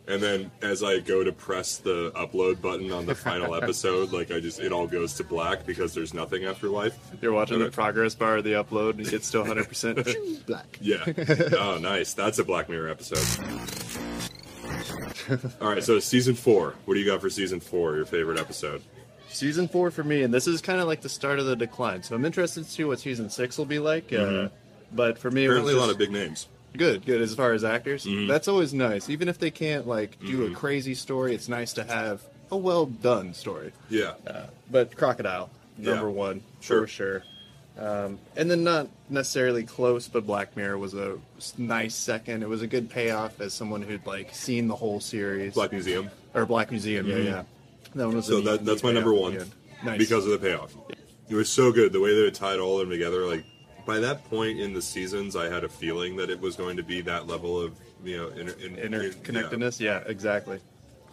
And 0.09 0.22
then 0.22 0.50
as 0.62 0.84
I 0.84 1.00
go 1.00 1.24
to 1.24 1.32
press 1.32 1.78
the 1.78 2.12
upload 2.12 2.61
button 2.62 2.92
on 2.92 3.07
the 3.07 3.14
final 3.14 3.54
episode, 3.61 4.12
like 4.12 4.30
I 4.30 4.38
just 4.38 4.61
it 4.61 4.72
all 4.72 4.86
goes 4.86 5.14
to 5.14 5.24
black 5.24 5.66
because 5.66 5.94
there's 5.94 6.14
nothing 6.14 6.44
after 6.44 6.68
life. 6.68 6.96
You're 7.20 7.32
watching 7.32 7.59
the 7.59 7.64
Okay. 7.66 7.74
progress 7.74 8.14
bar 8.14 8.36
of 8.36 8.44
the 8.44 8.52
upload, 8.52 8.98
and 8.98 9.12
it's 9.12 9.26
still 9.26 9.40
100 9.40 9.68
percent 9.68 9.98
black. 10.46 10.78
Yeah. 10.80 11.04
Oh, 11.59 11.78
nice. 11.80 12.14
That's 12.14 12.38
a 12.38 12.44
Black 12.44 12.68
Mirror 12.68 12.88
episode. 12.90 13.18
All 15.61 15.68
right, 15.70 15.82
so 15.82 15.98
season 15.98 16.34
four. 16.34 16.74
What 16.84 16.94
do 16.94 17.00
you 17.00 17.07
got 17.07 17.20
for 17.20 17.30
season 17.30 17.59
four? 17.61 17.96
Your 17.96 18.07
favorite 18.07 18.38
episode? 18.38 18.82
Season 19.28 19.66
four 19.68 19.90
for 19.90 20.04
me, 20.04 20.22
and 20.22 20.32
this 20.32 20.46
is 20.46 20.61
kind 20.61 20.80
of 20.80 20.86
like 20.86 21.00
the 21.00 21.09
start 21.09 21.38
of 21.40 21.46
the 21.46 21.57
decline. 21.57 22.02
So 22.04 22.14
I'm 22.14 22.24
interested 22.24 22.64
to 22.64 22.70
see 22.70 22.84
what 22.84 23.00
season 23.00 23.28
six 23.28 23.59
will 23.59 23.64
be 23.66 23.78
like. 23.80 24.12
Uh, 24.12 24.48
but 24.92 25.18
for 25.18 25.30
me, 25.30 25.44
it 25.44 25.48
Mm-hmm. 25.48 25.52
Apparently, 25.59 25.74
a 25.74 25.78
lot 25.78 25.90
of 25.90 25.98
big 25.98 26.12
names. 26.12 26.46
Good, 26.76 27.04
good 27.06 27.20
as 27.20 27.34
far 27.34 27.52
as 27.52 27.64
actors. 27.64 28.04
Mm-hmm. 28.04 28.26
That's 28.28 28.48
always 28.48 28.72
nice, 28.74 29.08
even 29.10 29.28
if 29.28 29.38
they 29.38 29.50
can't 29.50 29.86
like 29.86 30.18
do 30.24 30.46
a 30.46 30.50
crazy 30.50 30.94
story. 30.94 31.34
It's 31.34 31.48
nice 31.48 31.72
to 31.74 31.84
have 31.84 32.22
a 32.50 32.56
well 32.56 32.86
done 32.86 33.34
story. 33.34 33.72
Yeah. 33.90 34.14
Uh, 34.26 34.46
but 34.70 34.96
Crocodile, 34.96 35.50
number 35.78 36.06
Yeah. 36.08 36.12
one 36.14 36.42
Sure. 36.60 36.82
for 36.82 36.86
sure. 36.86 37.22
Um, 37.78 38.18
and 38.36 38.50
then 38.50 38.64
not 38.64 38.88
necessarily 39.10 39.62
close, 39.64 40.08
but 40.08 40.26
Black 40.26 40.56
Mirror 40.56 40.78
was 40.78 40.94
a 40.94 41.18
nice 41.58 41.94
second. 41.94 42.42
It 42.42 42.48
was 42.48 42.62
a 42.62 42.66
good 42.66 42.88
payoff 42.88 43.38
as 43.40 43.52
someone 43.52 43.82
who'd 43.82 44.06
like 44.06 44.34
seen 44.34 44.66
the 44.68 44.76
whole 44.76 44.98
series. 45.00 45.52
Black 45.54 45.72
Museum. 45.72 46.10
or 46.34 46.46
Black 46.46 46.70
Museum, 46.70 47.06
yeah, 47.06 47.16
yeah. 47.18 47.42
That 47.94 48.06
one 48.06 48.16
was 48.16 48.28
a 48.28 48.32
So 48.32 48.40
that, 48.42 48.64
that's 48.64 48.82
my 48.82 48.92
number 48.92 49.12
one. 49.12 49.50
Nice. 49.84 49.98
because 49.98 50.24
of 50.24 50.30
the 50.30 50.38
payoff. 50.38 50.74
It 51.28 51.34
was 51.34 51.50
so 51.50 51.70
good 51.70 51.92
the 51.92 52.00
way 52.00 52.14
that 52.14 52.26
it 52.26 52.34
tied 52.34 52.58
all 52.60 52.74
of 52.80 52.88
them 52.88 52.90
together. 52.90 53.26
Like 53.26 53.44
by 53.87 54.01
that 54.01 54.24
point 54.28 54.59
in 54.61 54.74
the 54.74 54.82
seasons, 54.82 55.37
I 55.37 55.49
had 55.49 55.64
a 55.64 55.68
feeling 55.68 56.16
that 56.16 56.28
it 56.28 56.41
was 56.41 56.57
going 56.57 56.76
to 56.76 56.82
be 56.82 57.01
that 57.03 57.26
level 57.26 57.59
of 57.61 57.74
you 58.05 58.16
know 58.18 58.28
inter, 58.28 58.53
in, 58.61 58.76
in- 58.76 58.93
yeah. 58.93 58.99
interconnectedness, 58.99 59.80
yeah, 59.80 60.03
exactly. 60.07 60.61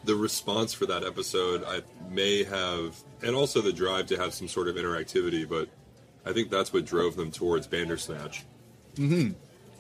the 0.04 0.16
response 0.16 0.74
for 0.74 0.86
that 0.88 1.04
episode 1.04 1.64
I 1.66 1.82
may 2.10 2.44
have, 2.44 2.98
and 3.22 3.36
also 3.36 3.62
the 3.62 3.72
drive 3.72 4.08
to 4.08 4.18
have 4.18 4.34
some 4.34 4.48
sort 4.48 4.68
of 4.68 4.76
interactivity, 4.76 5.48
but 5.48 5.70
I 6.26 6.34
think 6.34 6.50
that's 6.50 6.74
what 6.74 6.86
drove 6.86 7.16
them 7.16 7.32
towards 7.32 7.68
Bandersnatch. 7.68 8.44
Mm-hmm. 8.96 9.32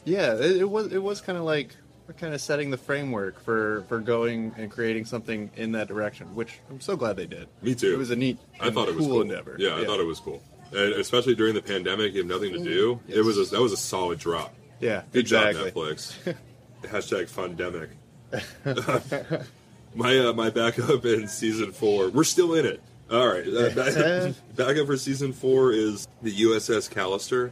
Yeah, 0.06 0.34
it, 0.36 0.58
it 0.62 0.70
was 0.70 0.92
it 0.94 1.02
was 1.02 1.20
kind 1.22 1.38
of 1.38 1.44
like 1.46 1.76
we're 2.08 2.14
kind 2.14 2.34
of 2.34 2.42
setting 2.42 2.70
the 2.70 2.78
framework 2.78 3.40
for 3.40 3.84
for 3.88 4.00
going 4.00 4.54
and 4.58 4.70
creating 4.70 5.06
something 5.06 5.50
in 5.56 5.72
that 5.74 5.88
direction, 5.88 6.34
which 6.36 6.60
I'm 6.70 6.82
so 6.82 6.96
glad 6.98 7.16
they 7.16 7.26
did. 7.26 7.48
Me 7.62 7.74
too. 7.76 7.94
It 7.94 7.98
was 7.98 8.12
a 8.12 8.16
neat, 8.16 8.38
I 8.60 8.70
thought 8.70 8.90
it 8.90 8.96
was 8.96 9.06
cool 9.06 9.16
cool. 9.16 9.22
endeavor. 9.22 9.56
Yeah, 9.58 9.78
I 9.78 9.86
thought 9.86 10.00
it 10.02 10.06
was 10.06 10.20
cool, 10.20 10.42
and 10.76 10.94
especially 10.94 11.36
during 11.36 11.54
the 11.54 11.62
pandemic, 11.62 12.14
you 12.14 12.20
have 12.22 12.28
nothing 12.30 12.54
to 12.54 12.60
do. 12.64 13.00
It 13.08 13.22
was 13.24 13.38
a, 13.38 13.46
that 13.56 13.62
was 13.62 13.72
a 13.72 13.78
solid 13.78 14.20
drop. 14.20 14.54
Yeah, 14.80 15.04
Good 15.12 15.22
exactly. 15.22 15.72
job, 15.72 15.74
Netflix. 15.74 16.36
Hashtag 16.84 17.30
fundemic. 17.30 17.90
my 19.96 20.18
uh, 20.20 20.34
my 20.34 20.50
backup 20.50 21.06
in 21.06 21.28
season 21.28 21.72
four. 21.72 22.10
We're 22.10 22.24
still 22.24 22.54
in 22.56 22.66
it. 22.66 22.82
All 23.12 23.28
right, 23.28 23.46
uh, 23.48 23.70
back, 23.76 24.36
backup 24.56 24.88
for 24.88 24.98
season 24.98 25.34
four 25.34 25.72
is 25.72 26.08
the 26.22 26.34
USS 26.44 26.90
Callister. 26.92 27.52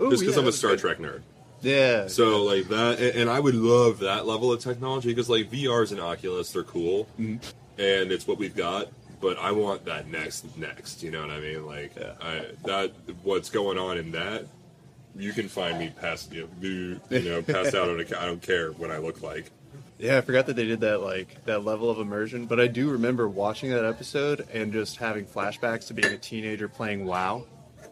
Ooh, 0.00 0.10
Just 0.10 0.20
because 0.22 0.36
yeah, 0.36 0.42
I'm 0.42 0.48
a 0.48 0.52
Star 0.52 0.70
good. 0.72 0.80
Trek 0.80 0.98
nerd. 0.98 1.22
Yeah. 1.62 2.06
So 2.06 2.44
like 2.44 2.68
that, 2.68 2.98
and, 3.00 3.16
and 3.22 3.30
I 3.30 3.40
would 3.40 3.54
love 3.54 3.98
that 4.00 4.26
level 4.26 4.52
of 4.52 4.60
technology 4.60 5.08
because 5.08 5.28
like 5.28 5.50
VRs 5.50 5.90
and 5.90 6.00
Oculus, 6.00 6.52
they're 6.52 6.62
cool, 6.62 7.06
Mm-hmm. 7.18 7.34
and 7.80 8.12
it's 8.12 8.26
what 8.26 8.38
we've 8.38 8.54
got. 8.56 8.88
But 9.20 9.38
I 9.38 9.52
want 9.52 9.84
that 9.84 10.08
next, 10.08 10.56
next. 10.56 11.02
You 11.02 11.10
know 11.10 11.20
what 11.20 11.30
I 11.30 11.40
mean? 11.40 11.66
Like 11.66 11.92
Yeah. 11.96 12.12
I, 12.22 12.46
that, 12.64 12.92
what's 13.22 13.50
going 13.50 13.78
on 13.78 13.98
in 13.98 14.12
that? 14.12 14.46
You 15.16 15.32
can 15.32 15.48
find 15.48 15.78
me 15.78 15.92
past, 16.00 16.32
you 16.32 16.48
know, 16.60 16.68
you 17.10 17.28
know, 17.28 17.42
passed 17.42 17.74
out 17.74 17.88
on 17.90 18.00
a. 18.00 18.04
I 18.20 18.26
don't 18.26 18.40
care 18.40 18.70
what 18.72 18.90
I 18.90 18.98
look 18.98 19.22
like. 19.22 19.50
Yeah, 19.98 20.16
I 20.16 20.20
forgot 20.22 20.46
that 20.46 20.56
they 20.56 20.64
did 20.66 20.80
that 20.80 21.02
like 21.02 21.44
that 21.44 21.64
level 21.64 21.90
of 21.90 21.98
immersion, 21.98 22.46
but 22.46 22.58
I 22.58 22.68
do 22.68 22.90
remember 22.90 23.28
watching 23.28 23.70
that 23.70 23.84
episode 23.84 24.46
and 24.52 24.72
just 24.72 24.96
having 24.96 25.26
flashbacks 25.26 25.88
to 25.88 25.94
being 25.94 26.14
a 26.14 26.16
teenager 26.16 26.68
playing 26.68 27.04
WoW 27.04 27.44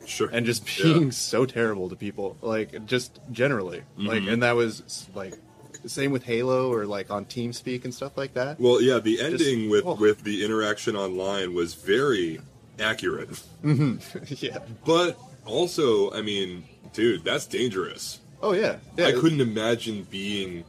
Sure. 0.07 0.31
and 0.33 0.47
just 0.47 0.79
Yeah. 0.79 0.85
being 0.95 1.13
so 1.13 1.45
terrible 1.45 1.91
to 1.91 1.97
people, 1.97 2.39
like 2.41 2.87
just 2.87 3.19
generally, 3.31 3.83
like, 3.99 4.21
Mm-hmm. 4.23 4.29
and 4.31 4.43
that 4.43 4.53
was 4.57 5.07
like 5.15 5.35
same 5.87 6.11
with 6.11 6.25
Halo 6.25 6.73
or 6.73 6.87
like 6.87 7.11
on 7.11 7.25
TeamSpeak 7.25 7.85
and 7.85 7.95
stuff 7.95 8.17
like 8.17 8.35
that. 8.35 8.59
Well, 8.61 8.81
yeah, 8.83 8.99
the 8.99 9.21
ending 9.21 9.71
with 9.71 9.85
oh. 9.87 9.95
with 9.95 10.23
the 10.25 10.45
interaction 10.45 10.97
online 10.97 11.55
was 11.55 11.75
very 11.75 12.41
accurate. 12.79 13.31
Mm-hmm. 13.63 14.35
yeah. 14.45 14.59
But 14.85 15.19
also, 15.45 16.13
I 16.13 16.23
mean, 16.23 16.65
dude, 16.93 17.25
that's 17.25 17.47
dangerous. 17.47 18.21
Oh 18.43 18.53
yeah. 18.53 18.77
yeah. 18.97 19.07
I 19.07 19.13
couldn't 19.13 19.41
imagine 19.41 20.07
being 20.11 20.65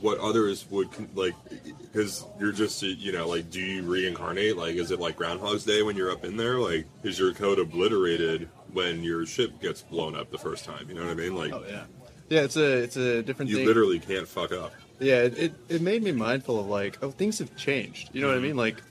what 0.00 0.18
others 0.18 0.66
would 0.70 0.88
like 1.16 1.34
because 1.80 2.24
you're 2.38 2.52
just 2.52 2.82
you 2.82 3.12
know 3.12 3.26
like 3.26 3.50
do 3.50 3.60
you 3.60 3.82
reincarnate 3.82 4.56
like 4.56 4.76
is 4.76 4.90
it 4.90 5.00
like 5.00 5.16
groundhog's 5.16 5.64
day 5.64 5.82
when 5.82 5.96
you're 5.96 6.10
up 6.10 6.22
in 6.24 6.36
there 6.36 6.58
like 6.58 6.86
is 7.02 7.18
your 7.18 7.32
code 7.32 7.58
obliterated 7.58 8.48
when 8.74 9.02
your 9.02 9.24
ship 9.24 9.58
gets 9.60 9.80
blown 9.80 10.14
up 10.14 10.30
the 10.30 10.36
first 10.36 10.66
time 10.66 10.86
you 10.88 10.94
know 10.94 11.00
what 11.00 11.10
i 11.10 11.14
mean 11.14 11.34
like 11.34 11.52
Oh 11.52 11.64
yeah. 11.66 11.84
Yeah, 12.28 12.40
it's 12.42 12.56
a 12.56 12.82
it's 12.82 12.96
a 12.96 13.22
different 13.22 13.50
you 13.50 13.56
thing. 13.58 13.66
literally 13.66 13.98
can't 13.98 14.26
fuck 14.26 14.52
up 14.52 14.72
Yeah, 14.98 15.22
it, 15.22 15.38
it, 15.38 15.54
it 15.68 15.80
made 15.82 16.02
me 16.02 16.12
mindful 16.12 16.58
of 16.60 16.66
like, 16.66 16.98
oh, 17.02 17.10
things 17.10 17.38
have 17.38 17.54
changed. 17.56 18.10
You 18.12 18.20
know 18.22 18.28
Mm-hmm. 18.28 18.36
what 18.36 18.44
I 18.44 18.46
mean? 18.48 18.56
Like, 18.56 18.82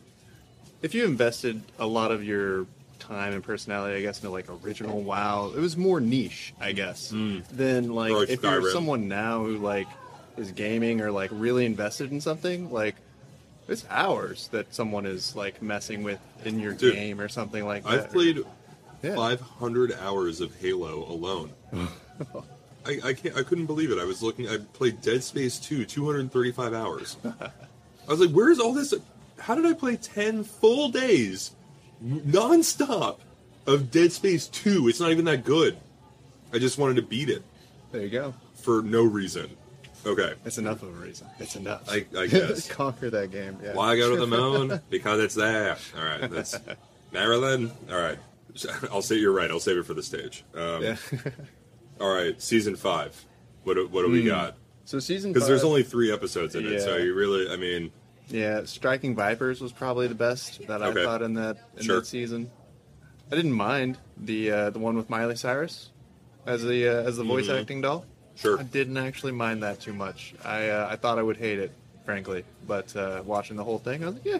if 0.82 0.94
you 0.96 1.06
invested 1.06 1.62
a 1.80 1.86
lot 1.88 2.12
of 2.12 2.24
your 2.24 2.66
time 3.00 3.34
and 3.34 3.44
personality, 3.44 3.96
I 3.98 4.02
guess, 4.02 4.20
into 4.20 4.30
like 4.30 4.46
original 4.64 5.02
WoW, 5.02 5.52
it 5.56 5.60
was 5.60 5.76
more 5.76 6.00
niche, 6.00 6.54
I 6.62 6.72
guess, 6.72 7.10
than 7.10 7.94
like, 7.94 8.14
like 8.14 8.30
if 8.30 8.42
you're 8.44 8.70
someone 8.72 9.08
now 9.08 9.44
who 9.44 9.58
like 9.58 9.88
is 10.38 10.52
gaming 10.52 11.02
or 11.02 11.12
like 11.12 11.30
really 11.34 11.66
invested 11.66 12.12
in 12.12 12.22
something, 12.22 12.72
like 12.72 12.96
it's 13.68 13.86
hours 13.90 14.48
that 14.50 14.74
someone 14.74 15.06
is 15.06 15.36
like 15.36 15.62
messing 15.62 16.04
with 16.04 16.20
in 16.46 16.60
your 16.60 16.74
Dude, 16.74 16.94
game 16.94 17.20
or 17.20 17.28
something 17.28 17.66
like 17.66 17.84
that. 17.84 17.92
i've 17.94 18.12
played 18.12 18.44
Yeah. 19.02 19.16
500 19.16 19.94
hours 20.00 20.40
of 20.40 20.56
halo 20.62 21.04
alone 21.10 21.52
I, 22.86 23.00
I 23.10 23.14
can't 23.14 23.36
i 23.38 23.44
couldn't 23.44 23.66
believe 23.66 23.92
it 23.92 23.98
i 24.00 24.04
was 24.06 24.22
looking 24.24 24.48
i 24.48 24.58
played 24.58 25.02
dead 25.02 25.24
space 25.24 25.58
2 25.60 25.86
235 25.86 26.74
hours 26.74 27.18
i 27.26 27.32
was 28.08 28.20
like 28.20 28.30
where's 28.32 28.60
all 28.60 28.74
this 28.74 28.94
how 29.40 29.56
did 29.56 29.66
i 29.66 29.74
play 29.74 29.96
10 29.98 30.44
full 30.44 30.90
days 30.90 31.52
non-stop 32.02 33.22
of 33.68 33.92
dead 33.92 34.12
space 34.12 34.48
2 34.48 34.88
it's 34.88 35.00
not 35.00 35.12
even 35.12 35.26
that 35.26 35.44
good 35.44 35.78
i 36.54 36.60
just 36.60 36.78
wanted 36.78 36.96
to 36.96 37.02
beat 37.02 37.30
it 37.30 37.44
There 37.92 38.02
you 38.02 38.10
go. 38.10 38.34
for 38.56 38.82
no 38.82 39.04
reason 39.04 39.50
okay 40.06 40.34
It's 40.46 40.58
enough 40.60 40.84
of 40.84 40.90
a 40.90 41.02
reason. 41.04 41.26
It's 41.40 41.56
enough. 41.56 41.90
I- 41.90 42.06
I 42.16 42.28
guess. 42.36 42.68
Conquer 42.70 43.10
that 43.10 43.32
game. 43.32 43.58
Yeah. 43.64 43.74
why 43.74 43.98
go 43.98 44.12
to 44.16 44.18
the 44.22 44.28
moon 44.42 44.80
because 44.90 45.20
it's 45.20 45.34
there 45.36 45.78
all 45.98 46.04
right 46.04 46.30
that's 46.30 46.56
maryland 47.12 47.72
all 47.92 47.98
right 48.00 48.20
i'll 48.92 49.02
say 49.02 49.16
you're 49.16 49.34
right 49.34 49.50
i'll 49.50 49.60
save 49.60 49.78
it 49.78 49.86
for 49.86 49.94
the 49.96 50.04
stage 50.04 50.44
um, 50.54 50.84
Yeah. 50.84 50.96
All 52.00 52.14
right 52.14 52.41
season 52.41 52.76
five 52.76 53.26
what 53.64 53.76
do, 53.76 53.88
what 53.88 54.06
do 54.06 54.12
we 54.12 54.24
got 54.24 54.56
so 54.86 55.00
season 55.00 55.32
because 55.34 55.48
there's 55.48 55.62
five- 55.62 55.68
only 55.70 55.84
three 55.84 56.12
episodes 56.12 56.56
in 56.56 56.66
it 56.68 56.82
so 56.82 56.96
Yeah. 56.98 57.04
you 57.06 57.14
really 57.14 57.50
i 57.52 57.56
mean 57.56 57.91
Yeah, 58.30 58.64
Striking 58.66 59.16
Vipers 59.16 59.62
was 59.62 59.72
probably 59.72 60.08
the 60.08 60.16
best 60.16 60.66
that 60.68 60.82
Okay. 60.82 61.02
I 61.02 61.06
thought 61.06 61.22
in 61.22 61.36
that 61.36 61.58
in 61.78 61.84
Sure. 61.84 61.98
that 62.00 62.08
season. 62.08 62.50
I 63.32 63.36
didn't 63.36 63.54
mind 63.54 64.00
the 64.18 64.50
uh, 64.52 64.70
the 64.72 64.80
one 64.80 64.96
with 64.98 65.12
Miley 65.12 65.36
Cyrus 65.36 65.89
as 66.48 66.64
the 66.64 66.88
uh, 66.88 67.08
as 67.08 67.18
the 67.18 67.24
voice 67.24 67.46
Mhm. 67.48 67.60
acting 67.62 67.82
doll. 67.82 68.04
Sure. 68.36 68.58
I 68.60 68.64
didn't 68.64 68.98
actually 68.98 69.32
mind 69.34 69.62
that 69.62 69.80
too 69.80 69.93
much. 69.93 70.34
I 70.43 70.70
uh, 70.70 70.88
I 70.89 70.96
thought 70.96 71.20
I 71.20 71.22
would 71.22 71.38
hate 71.38 71.60
it, 71.60 71.72
frankly, 72.04 72.43
but 72.68 72.96
uh, 72.96 73.22
watching 73.24 73.58
the 73.58 73.64
whole 73.64 73.78
thing, 73.78 74.04
I 74.04 74.08
was 74.08 74.16
like, 74.16 74.26
yeah, 74.26 74.39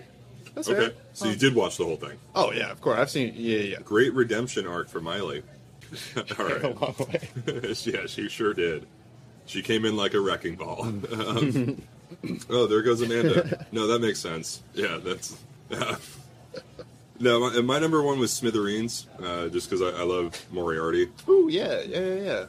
that's 0.56 0.68
okay 0.68 0.92
so 1.14 1.30
you 1.30 1.36
did 1.36 1.54
watch 1.54 1.78
the 1.78 1.86
whole 1.86 1.96
thing 1.98 2.18
Oh 2.34 2.52
yeah, 2.52 2.72
of 2.72 2.82
course. 2.82 2.98
I've 2.98 3.12
seen. 3.12 3.34
Yeah, 3.38 3.60
yeah. 3.60 3.78
great 3.86 4.14
redemption 4.16 4.66
arc 4.66 4.90
for 4.90 5.00
miley 5.00 5.44
all 6.40 6.46
A 6.64 6.70
long 6.80 6.96
way. 7.00 7.30
yeah 7.84 8.06
she 8.08 8.28
sure 8.30 8.54
did 8.54 8.86
she 9.46 9.62
came 9.62 9.86
in 9.86 9.96
like 9.96 10.14
a 10.14 10.20
wrecking 10.20 10.56
ball 10.56 10.84
Um, 10.84 11.82
oh 12.50 12.68
there 12.68 12.82
goes 12.82 13.02
amanda 13.02 13.66
no 13.72 13.88
that 13.88 14.00
makes 14.00 14.20
sense 14.20 14.62
yeah 14.74 14.98
that's 15.04 15.38
no 17.20 17.40
my, 17.40 17.56
and 17.58 17.66
my 17.68 17.80
number 17.80 18.02
one 18.02 18.20
was 18.20 18.32
smithereens 18.34 19.08
uh, 19.24 19.48
just 19.50 19.70
because 19.70 19.82
I, 19.82 20.00
I 20.00 20.04
love 20.04 20.46
moriarty 20.52 21.10
Oh 21.28 21.48
yeah, 21.48 21.82
yeah, 21.82 22.00
yeah, 22.00 22.16
yeah. 22.16 22.46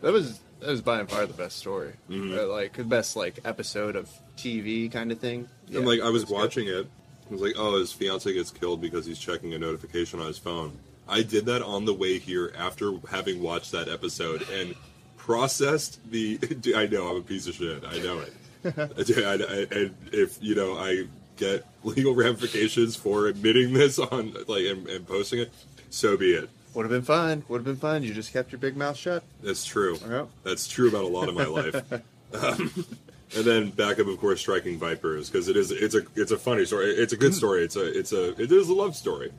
That 0.00 0.12
was 0.12 0.40
that 0.60 0.70
was 0.70 0.80
by 0.80 1.00
and 1.00 1.08
far 1.10 1.24
the 1.26 1.34
best 1.34 1.56
story. 1.58 1.92
Mhm. 2.10 2.36
Uh, 2.36 2.46
like 2.48 2.72
the 2.74 2.84
best 2.84 3.14
like 3.16 3.38
episode 3.44 3.94
of 3.96 4.10
TV 4.36 4.90
kind 4.90 5.12
of 5.12 5.18
thing. 5.20 5.48
and 5.72 5.86
like 5.86 6.00
I 6.00 6.08
was 6.10 6.26
watching 6.26 6.66
it, 6.68 6.86
I 7.28 7.32
was 7.32 7.40
like, 7.40 7.54
"Oh, 7.56 7.78
his 7.78 7.92
fiance 7.92 8.32
gets 8.32 8.50
killed 8.50 8.80
because 8.80 9.06
he's 9.06 9.18
checking 9.18 9.54
a 9.54 9.58
notification 9.58 10.18
on 10.20 10.26
his 10.26 10.38
phone." 10.38 10.78
I 11.08 11.22
did 11.22 11.46
that 11.46 11.62
on 11.62 11.84
the 11.84 11.94
way 11.94 12.18
here 12.18 12.52
after 12.56 12.92
having 13.10 13.42
watched 13.42 13.72
that 13.72 13.88
episode 13.88 14.46
and 14.50 14.74
processed 15.16 15.98
the. 16.10 16.38
I 16.76 16.86
know 16.86 17.08
I'm 17.08 17.16
a 17.16 17.22
piece 17.22 17.46
of 17.46 17.54
shit. 17.54 17.84
I 17.84 17.98
know 17.98 18.20
it. 18.20 18.32
And 18.64 19.94
if 20.12 20.36
you 20.42 20.54
know, 20.54 20.76
I 20.76 21.06
get 21.36 21.64
legal 21.84 22.14
ramifications 22.16 22.96
for 22.96 23.26
admitting 23.26 23.72
this 23.72 23.98
on 23.98 24.34
like 24.46 24.64
and, 24.64 24.86
and 24.88 25.06
posting 25.06 25.40
it. 25.40 25.52
So 25.90 26.16
be 26.16 26.32
it. 26.32 26.50
Would 26.74 26.82
have 26.82 26.90
been 26.90 27.02
fine. 27.02 27.44
Would 27.48 27.58
have 27.58 27.64
been 27.64 27.76
fine. 27.76 28.02
You 28.02 28.12
just 28.12 28.32
kept 28.32 28.52
your 28.52 28.58
big 28.58 28.76
mouth 28.76 28.96
shut. 28.96 29.22
That's 29.42 29.64
true. 29.64 29.98
That's 30.44 30.68
true 30.68 30.88
about 30.88 31.04
a 31.04 31.08
lot 31.08 31.28
of 31.28 31.34
my 31.34 31.46
life. 31.46 31.74
Um, 32.34 32.84
and 33.36 33.44
then 33.44 33.70
back 33.70 33.98
up, 33.98 34.06
of 34.06 34.18
course, 34.18 34.40
striking 34.40 34.78
vipers 34.78 35.30
because 35.30 35.48
it 35.48 35.56
is 35.56 35.70
it's 35.70 35.94
a 35.94 36.02
it's 36.14 36.32
a 36.32 36.36
funny 36.38 36.64
story. 36.64 36.90
It's 36.90 37.12
a 37.12 37.16
good 37.16 37.34
story. 37.34 37.64
It's 37.64 37.76
a 37.76 37.98
it's 37.98 38.12
a 38.12 38.40
it 38.40 38.52
is 38.52 38.68
a 38.68 38.74
love 38.74 38.96
story. 38.96 39.32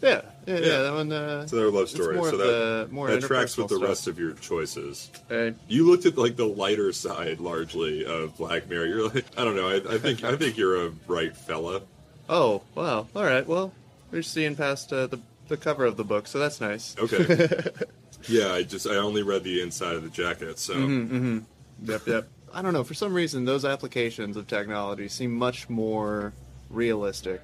Yeah, 0.00 0.22
yeah, 0.46 0.54
yeah. 0.58 0.66
Yeah. 0.66 0.82
that 0.82 0.92
one. 0.94 1.12
Uh, 1.12 1.40
It's 1.44 1.52
another 1.52 1.70
love 1.70 1.82
it's 1.84 1.92
story. 1.94 2.16
more 2.16 2.30
so 2.30 2.36
that 2.36 2.44
the- 2.88 2.88
more 2.94 3.10
that 3.10 3.20
tracks 3.22 3.56
with 3.56 3.68
the 3.68 3.76
stuff. 3.76 3.88
rest 3.88 4.06
of 4.08 4.18
your 4.18 4.32
choices. 4.34 5.10
Hey. 5.28 5.54
You 5.68 5.86
looked 5.88 6.06
at 6.06 6.16
like 6.18 6.36
the 6.36 6.46
lighter 6.46 6.92
side 6.92 7.40
largely 7.40 8.04
of 8.04 8.36
Black 8.36 8.68
Mirror. 8.68 8.86
You're 8.86 9.08
like, 9.08 9.24
I 9.36 9.44
don't 9.44 9.56
know. 9.56 9.68
I, 9.68 9.94
I 9.94 9.98
think 9.98 10.24
I 10.24 10.36
think 10.36 10.56
you're 10.56 10.86
a 10.86 10.90
bright 10.90 11.36
fella. 11.36 11.82
Oh 12.28 12.62
wow. 12.74 13.06
All 13.14 13.24
right. 13.24 13.46
Well, 13.46 13.72
we're 14.10 14.22
seeing 14.22 14.56
past 14.56 14.92
uh, 14.92 15.06
the 15.06 15.20
the 15.48 15.56
cover 15.56 15.84
of 15.84 15.96
the 15.96 16.04
book, 16.04 16.26
so 16.26 16.38
that's 16.38 16.60
nice. 16.60 16.94
Okay. 16.98 17.58
yeah, 18.28 18.52
I 18.52 18.62
just 18.62 18.86
I 18.86 18.96
only 18.96 19.22
read 19.22 19.44
the 19.44 19.60
inside 19.60 19.96
of 19.96 20.02
the 20.02 20.08
jacket, 20.10 20.58
so 20.58 20.74
Mm-hmm. 20.74 21.38
Yep. 21.84 22.06
Yep. 22.06 22.28
I 22.54 22.62
don't 22.62 22.72
know. 22.74 22.84
For 22.84 22.94
some 22.94 23.12
reason, 23.14 23.44
those 23.44 23.64
applications 23.64 24.36
of 24.36 24.46
technology 24.46 25.08
seem 25.08 25.32
much 25.32 25.68
more 25.70 26.32
realistic, 26.70 27.40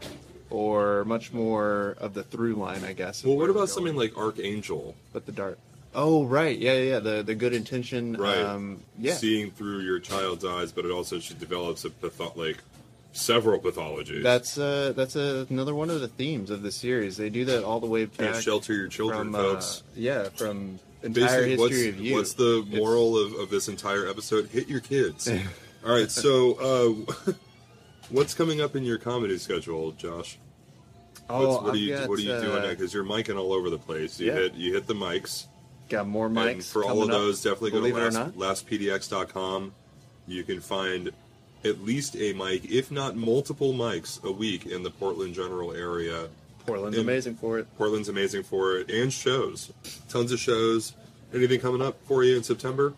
or 0.50 1.04
much 1.04 1.32
more 1.32 1.96
of 2.00 2.14
the 2.14 2.22
through 2.22 2.54
line, 2.54 2.84
I 2.84 2.92
guess. 2.92 3.24
Well, 3.24 3.36
what 3.36 3.50
about 3.50 3.68
something 3.68 3.96
like 3.96 4.16
Archangel? 4.16 4.94
But 5.12 5.26
the 5.26 5.32
dart. 5.32 5.58
Oh 5.94 6.24
right. 6.24 6.56
Yeah, 6.58 6.74
yeah. 6.74 6.90
yeah. 6.92 6.98
The 7.00 7.22
the 7.22 7.34
good 7.34 7.54
intention. 7.54 8.14
Right. 8.16 8.38
Um, 8.38 8.82
yeah. 8.98 9.14
Seeing 9.14 9.50
through 9.50 9.80
your 9.80 9.98
child's 10.00 10.44
eyes, 10.44 10.72
but 10.72 10.84
it 10.84 10.90
also 10.90 11.18
she 11.18 11.34
develops 11.34 11.84
a 11.84 11.90
patho- 11.90 12.36
like 12.36 12.58
several 13.12 13.58
pathologies. 13.58 14.22
That's 14.22 14.58
uh, 14.58 14.92
that's 14.94 15.16
uh, 15.16 15.46
another 15.50 15.74
one 15.74 15.90
of 15.90 16.00
the 16.00 16.08
themes 16.08 16.50
of 16.50 16.62
the 16.62 16.70
series. 16.70 17.16
They 17.16 17.30
do 17.30 17.44
that 17.46 17.64
all 17.64 17.80
the 17.80 17.86
way 17.86 18.04
back. 18.04 18.32
Can't 18.32 18.42
shelter 18.42 18.74
your 18.74 18.88
children, 18.88 19.32
from, 19.32 19.34
uh, 19.34 19.38
folks. 19.38 19.82
yeah, 19.96 20.28
from 20.28 20.78
entire 21.02 21.24
Basically, 21.24 21.56
what's, 21.56 21.72
history 21.74 21.88
of 21.88 22.00
you. 22.00 22.14
what's 22.14 22.32
the 22.34 22.62
It's- 22.66 22.78
moral 22.78 23.18
of, 23.18 23.32
of 23.34 23.50
this 23.50 23.68
entire 23.68 24.08
episode? 24.08 24.48
Hit 24.48 24.68
your 24.68 24.80
kids. 24.80 25.28
All 25.86 25.92
right, 25.94 26.10
so 26.10 27.06
uh, 27.26 27.32
what's 28.10 28.34
coming 28.34 28.60
up 28.60 28.76
in 28.76 28.84
your 28.84 28.98
comedy 28.98 29.38
schedule, 29.38 29.92
Josh? 29.92 30.38
Oh, 31.30 31.46
What's, 31.48 31.62
what 31.62 31.68
are 31.68 31.72
I've 31.72 31.76
you 31.76 31.94
got, 31.96 32.08
What 32.08 32.18
are 32.18 32.22
you 32.22 32.40
doing? 32.40 32.64
uh, 32.64 32.68
Because 32.70 32.94
you're 32.94 33.04
micing 33.04 33.38
all 33.38 33.52
over 33.52 33.68
the 33.70 33.78
place. 33.78 34.18
You 34.18 34.28
Yeah. 34.28 34.34
hit 34.34 34.54
you 34.54 34.72
hit 34.74 34.86
the 34.86 34.94
mics. 34.94 35.44
Got 35.88 36.06
more 36.08 36.28
mics. 36.28 36.50
and 36.52 36.64
for 36.64 36.84
all 36.84 37.02
of 37.02 37.08
up, 37.10 37.14
those, 37.14 37.42
definitely 37.42 37.70
go 37.72 37.80
to 37.86 37.94
last, 37.94 38.36
lastpdx.com. 38.38 39.72
You 40.26 40.44
can 40.44 40.60
find 40.60 41.10
at 41.64 41.82
least 41.84 42.14
a 42.16 42.32
mic, 42.34 42.70
if 42.70 42.90
not 42.90 43.16
multiple 43.16 43.72
mics, 43.72 44.22
a 44.22 44.30
week 44.30 44.66
in 44.66 44.82
the 44.82 44.90
Portland 44.90 45.34
general 45.34 45.72
area. 45.72 46.28
Portland's 46.66 46.98
And- 46.98 47.08
amazing 47.08 47.34
for 47.36 47.58
it. 47.58 47.66
Portland's 47.78 48.08
amazing 48.10 48.42
for 48.42 48.76
it, 48.78 48.90
and 48.90 49.12
shows. 49.12 49.70
Tons 50.08 50.30
of 50.32 50.38
shows. 50.38 50.92
Anything 51.34 51.60
coming 51.60 51.82
up 51.82 51.96
for 52.06 52.22
you 52.24 52.36
in 52.36 52.42
September? 52.42 52.92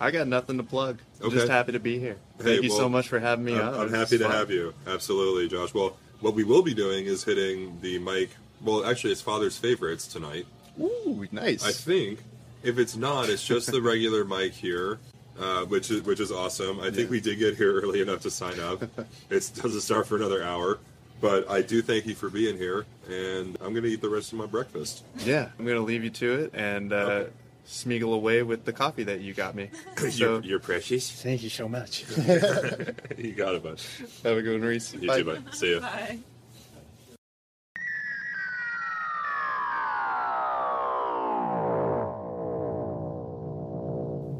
I 0.00 0.10
got 0.10 0.26
nothing 0.26 0.56
to 0.56 0.62
plug. 0.64 0.98
Okay. 1.20 1.34
Just 1.34 1.48
happy 1.48 1.72
to 1.72 1.80
be 1.80 1.98
here. 1.98 2.16
Hey, 2.38 2.44
Thank 2.44 2.62
you 2.64 2.70
well, 2.70 2.78
so 2.78 2.88
much 2.88 3.08
for 3.08 3.20
having 3.20 3.44
me 3.44 3.54
I'm. 3.58 3.74
I'm 3.74 3.90
happy 3.92 4.18
to 4.18 4.24
fun. 4.24 4.32
have 4.32 4.50
you. 4.50 4.74
Absolutely, 4.86 5.48
Josh. 5.48 5.72
Well, 5.74 5.96
what 6.20 6.34
we 6.34 6.42
will 6.44 6.62
be 6.62 6.74
doing 6.74 7.06
is 7.06 7.22
hitting 7.24 7.78
the 7.80 7.98
mic. 7.98 8.30
Well, 8.62 8.84
actually, 8.84 9.12
it's 9.12 9.20
Father's 9.20 9.56
favorites 9.58 10.06
tonight. 10.06 10.46
Ooh, 10.80 11.26
nice. 11.30 11.64
I 11.64 11.72
think. 11.72 12.20
If 12.62 12.78
it's 12.78 12.94
not, 12.96 13.28
it's 13.28 13.44
just 13.44 13.70
the 13.72 13.82
regular 13.82 14.24
mic 14.24 14.52
here, 14.52 15.00
uh, 15.38 15.64
which 15.64 15.90
is 15.90 16.02
which 16.02 16.20
is 16.20 16.30
awesome. 16.30 16.78
I 16.80 16.90
think 16.92 17.10
we 17.10 17.20
did 17.20 17.38
get 17.40 17.56
here 17.56 17.80
early 17.80 18.00
enough 18.00 18.20
to 18.20 18.30
sign 18.30 18.60
up. 18.60 18.82
it 19.30 19.50
doesn't 19.56 19.80
start 19.80 20.06
for 20.06 20.14
another 20.16 20.44
hour, 20.44 20.78
but 21.20 21.50
I 21.50 21.62
do 21.62 21.82
thank 21.82 22.06
you 22.06 22.14
for 22.14 22.30
being 22.30 22.56
here, 22.56 22.86
and 23.08 23.56
I'm 23.60 23.72
going 23.72 23.82
to 23.82 23.88
eat 23.88 24.00
the 24.00 24.08
rest 24.08 24.32
of 24.32 24.38
my 24.38 24.46
breakfast. 24.46 25.02
yeah, 25.24 25.48
I'm 25.58 25.66
gonna 25.66 25.80
leave 25.80 26.04
you 26.04 26.10
to 26.10 26.32
it 26.34 26.50
and 26.54 26.92
uh, 26.92 26.96
Okay. 26.96 27.30
Smeagle 27.66 28.14
away 28.14 28.42
with 28.42 28.64
the 28.64 28.72
coffee 28.72 29.04
that 29.04 29.20
you 29.20 29.34
got 29.34 29.54
me. 29.54 29.70
you're, 30.12 30.40
you're 30.42 30.58
precious. 30.58 31.10
thank 31.22 31.42
you 31.42 31.50
so 31.50 31.68
much. 31.68 32.04
you 33.16 33.32
got 33.32 33.54
it, 33.54 33.62
bud. 33.62 33.80
have 34.24 34.36
a 34.36 34.42
good 34.42 34.60
one, 34.60 34.68
Reese. 34.68 34.94
You 34.94 35.08
Bye. 35.08 35.18
too, 35.18 35.24
bud. 35.24 35.54
See 35.54 35.74
ya. 35.74 35.80
Bye. 35.80 36.18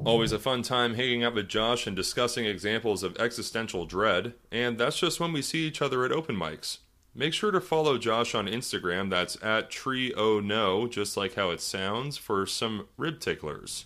Always 0.05 0.33
a 0.33 0.39
fun 0.41 0.62
time 0.62 0.95
hanging 0.95 1.23
out 1.23 1.35
with 1.35 1.49
Josh 1.49 1.87
and 1.87 1.95
discussing 1.95 2.45
examples 2.45 3.05
of 3.05 3.16
existential 3.18 3.87
dread, 3.87 4.35
and 4.51 4.77
that's 4.77 4.99
just 4.99 5.20
when 5.20 5.33
we 5.33 5.43
see 5.43 5.64
each 5.64 5.81
other 5.81 6.05
at 6.05 6.11
open 6.11 6.35
mics. 6.35 6.79
Make 7.15 7.35
sure 7.35 7.51
to 7.51 7.61
follow 7.61 7.99
Josh 7.99 8.35
on 8.35 8.47
Instagram, 8.47 9.11
that's 9.11 9.37
at 9.43 9.71
tree 9.71 10.15
o 10.15 10.41
no, 10.41 10.89
just 10.89 11.15
like 11.15 11.35
how 11.35 11.51
it 11.51 11.61
sounds, 11.61 12.17
for 12.17 12.47
some 12.47 12.89
rib 12.97 13.21
ticklers. 13.21 13.85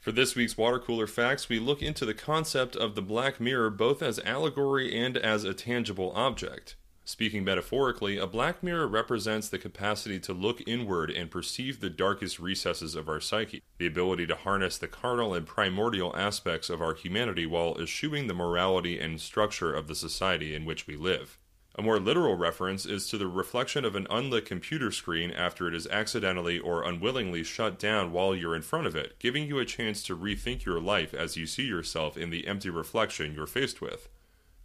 For 0.01 0.13
this 0.13 0.35
week's 0.35 0.57
water 0.57 0.79
cooler 0.79 1.07
facts, 1.07 1.51
we 1.51 1.59
look 1.59 1.83
into 1.83 2.07
the 2.07 2.15
concept 2.15 2.75
of 2.75 2.95
the 2.95 3.03
black 3.03 3.39
mirror 3.39 3.69
both 3.69 4.03
as 4.03 4.19
allegory 4.21 4.99
and 4.99 5.19
as 5.19 5.45
a 5.45 5.53
tangible 5.53 6.13
object. 6.17 6.77
Speaking 7.11 7.43
metaphorically, 7.43 8.19
a 8.19 8.27
black 8.29 8.63
mirror 8.63 8.87
represents 8.87 9.49
the 9.49 9.59
capacity 9.59 10.21
to 10.21 10.33
look 10.33 10.63
inward 10.65 11.11
and 11.11 11.29
perceive 11.29 11.81
the 11.81 11.91
darkest 11.91 12.39
recesses 12.39 12.95
of 12.95 13.09
our 13.09 13.21
psyche, 13.21 13.65
the 13.79 13.87
ability 13.89 14.29
to 14.29 14.37
harness 14.37 14.79
the 14.79 14.87
carnal 14.87 15.35
and 15.35 15.45
primordial 15.45 16.17
aspects 16.17 16.71
of 16.71 16.81
our 16.81 16.95
humanity 16.95 17.47
while 17.47 17.77
eschewing 17.81 18.29
the 18.29 18.33
morality 18.33 19.01
and 19.01 19.21
structure 19.21 19.75
of 19.75 19.89
the 19.89 19.97
society 19.97 20.55
in 20.55 20.65
which 20.65 20.87
we 20.87 20.97
live. 20.97 21.37
A 21.75 21.83
more 21.83 21.99
literal 21.99 22.37
reference 22.37 22.87
is 22.87 23.09
to 23.09 23.19
the 23.19 23.27
reflection 23.27 23.85
of 23.85 23.97
an 23.97 24.07
unlit 24.09 24.47
computer 24.47 24.93
screen 24.93 25.33
after 25.33 25.67
it 25.67 25.75
is 25.75 25.89
accidentally 25.89 26.61
or 26.61 26.85
unwillingly 26.85 27.43
shut 27.43 27.77
down 27.77 28.13
while 28.13 28.37
you're 28.37 28.55
in 28.55 28.63
front 28.63 28.87
of 28.87 28.95
it, 28.95 29.19
giving 29.19 29.49
you 29.49 29.59
a 29.59 29.65
chance 29.65 30.05
to 30.05 30.17
rethink 30.17 30.65
your 30.65 30.81
life 30.81 31.13
as 31.13 31.37
you 31.37 31.49
see 31.49 31.65
yourself 31.65 32.17
in 32.17 32.31
the 32.31 32.47
empty 32.47 32.71
reflection 32.71 33.35
you're 33.35 33.49
faced 33.49 33.81
with. 33.81 34.09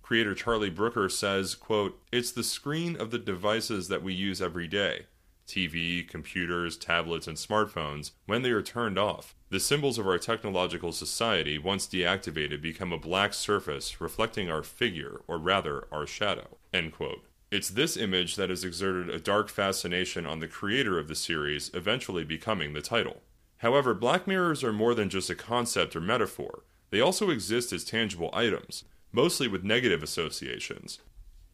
Creator 0.06 0.36
Charlie 0.36 0.70
Brooker 0.70 1.10
says, 1.10 1.56
quote, 1.56 1.99
It's 2.12 2.32
the 2.32 2.43
screen 2.43 2.95
of 2.95 3.10
the 3.10 3.18
devices 3.18 3.88
that 3.88 4.03
we 4.03 4.14
use 4.14 4.39
every 4.39 4.68
day. 4.68 5.08
TV, 5.47 6.08
computers, 6.08 6.78
tablets, 6.78 7.26
and 7.26 7.36
smartphones, 7.36 8.12
when 8.28 8.43
they 8.43 8.51
are 8.51 8.62
turned 8.62 8.99
off, 8.99 9.34
the 9.49 9.60
symbols 9.60 9.97
of 9.97 10.06
our 10.06 10.20
technological 10.20 10.91
society, 10.91 11.58
once 11.58 11.88
deactivated, 11.88 12.62
become 12.62 12.93
a 12.93 12.99
black 12.99 13.34
surface 13.34 13.99
reflecting 13.99 14.47
our 14.47 14.62
figure, 14.62 15.22
or 15.28 15.39
rather, 15.39 15.88
our 15.91 16.06
shadow. 16.06 16.60
End 16.72 16.93
quote. 16.93 17.26
It's 17.49 17.72
this 17.72 17.97
image 17.97 18.36
that 18.36 18.51
has 18.51 18.64
exerted 18.64 19.10
a 19.10 19.20
dark 19.20 19.49
fascination 19.49 20.28
on 20.28 20.39
the 20.39 20.47
creator 20.47 20.99
of 20.99 21.08
the 21.08 21.16
series, 21.16 21.72
eventually 21.74 22.24
becoming 22.24 22.74
the 22.74 22.82
title. 22.84 23.24
However, 23.58 23.95
black 23.95 24.28
mirrors 24.28 24.64
are 24.64 24.72
more 24.72 24.93
than 24.93 25.10
just 25.10 25.32
a 25.32 25.36
concept 25.36 25.95
or 25.95 26.01
metaphor. 26.01 26.62
They 26.91 27.01
also 27.01 27.32
exist 27.32 27.74
as 27.74 27.84
tangible 27.84 28.30
items, 28.32 28.84
mostly 29.16 29.47
with 29.47 29.63
negative 29.63 30.03
associations. 30.03 30.99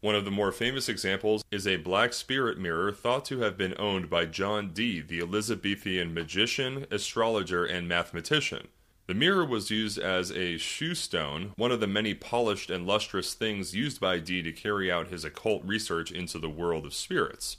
One 0.00 0.16
of 0.16 0.24
the 0.24 0.32
more 0.32 0.50
famous 0.50 0.88
examples 0.88 1.44
is 1.52 1.64
a 1.64 1.76
black 1.76 2.12
spirit 2.12 2.58
mirror 2.58 2.90
thought 2.90 3.24
to 3.26 3.38
have 3.42 3.56
been 3.56 3.76
owned 3.78 4.10
by 4.10 4.26
John 4.26 4.72
Dee, 4.72 5.00
the 5.00 5.20
Elizabethan 5.20 6.12
magician, 6.12 6.86
astrologer, 6.90 7.64
and 7.64 7.86
mathematician. 7.86 8.66
The 9.06 9.14
mirror 9.14 9.44
was 9.44 9.70
used 9.70 9.98
as 9.98 10.32
a 10.32 10.58
shew 10.58 10.96
stone, 10.96 11.52
one 11.54 11.70
of 11.70 11.78
the 11.78 11.86
many 11.86 12.14
polished 12.14 12.68
and 12.68 12.84
lustrous 12.84 13.32
things 13.32 13.76
used 13.76 14.00
by 14.00 14.18
Dee 14.18 14.42
to 14.42 14.50
carry 14.50 14.90
out 14.90 15.08
his 15.08 15.24
occult 15.24 15.62
research 15.64 16.10
into 16.10 16.40
the 16.40 16.50
world 16.50 16.84
of 16.84 16.94
spirits. 16.94 17.58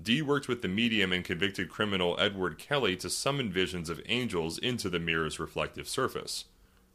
Dee 0.00 0.20
worked 0.20 0.46
with 0.46 0.60
the 0.60 0.68
medium 0.68 1.10
and 1.10 1.24
convicted 1.24 1.70
criminal 1.70 2.16
Edward 2.20 2.58
Kelly 2.58 2.96
to 2.96 3.08
summon 3.08 3.50
visions 3.50 3.88
of 3.88 4.02
angels 4.06 4.58
into 4.58 4.90
the 4.90 5.00
mirror's 5.00 5.40
reflective 5.40 5.88
surface. 5.88 6.44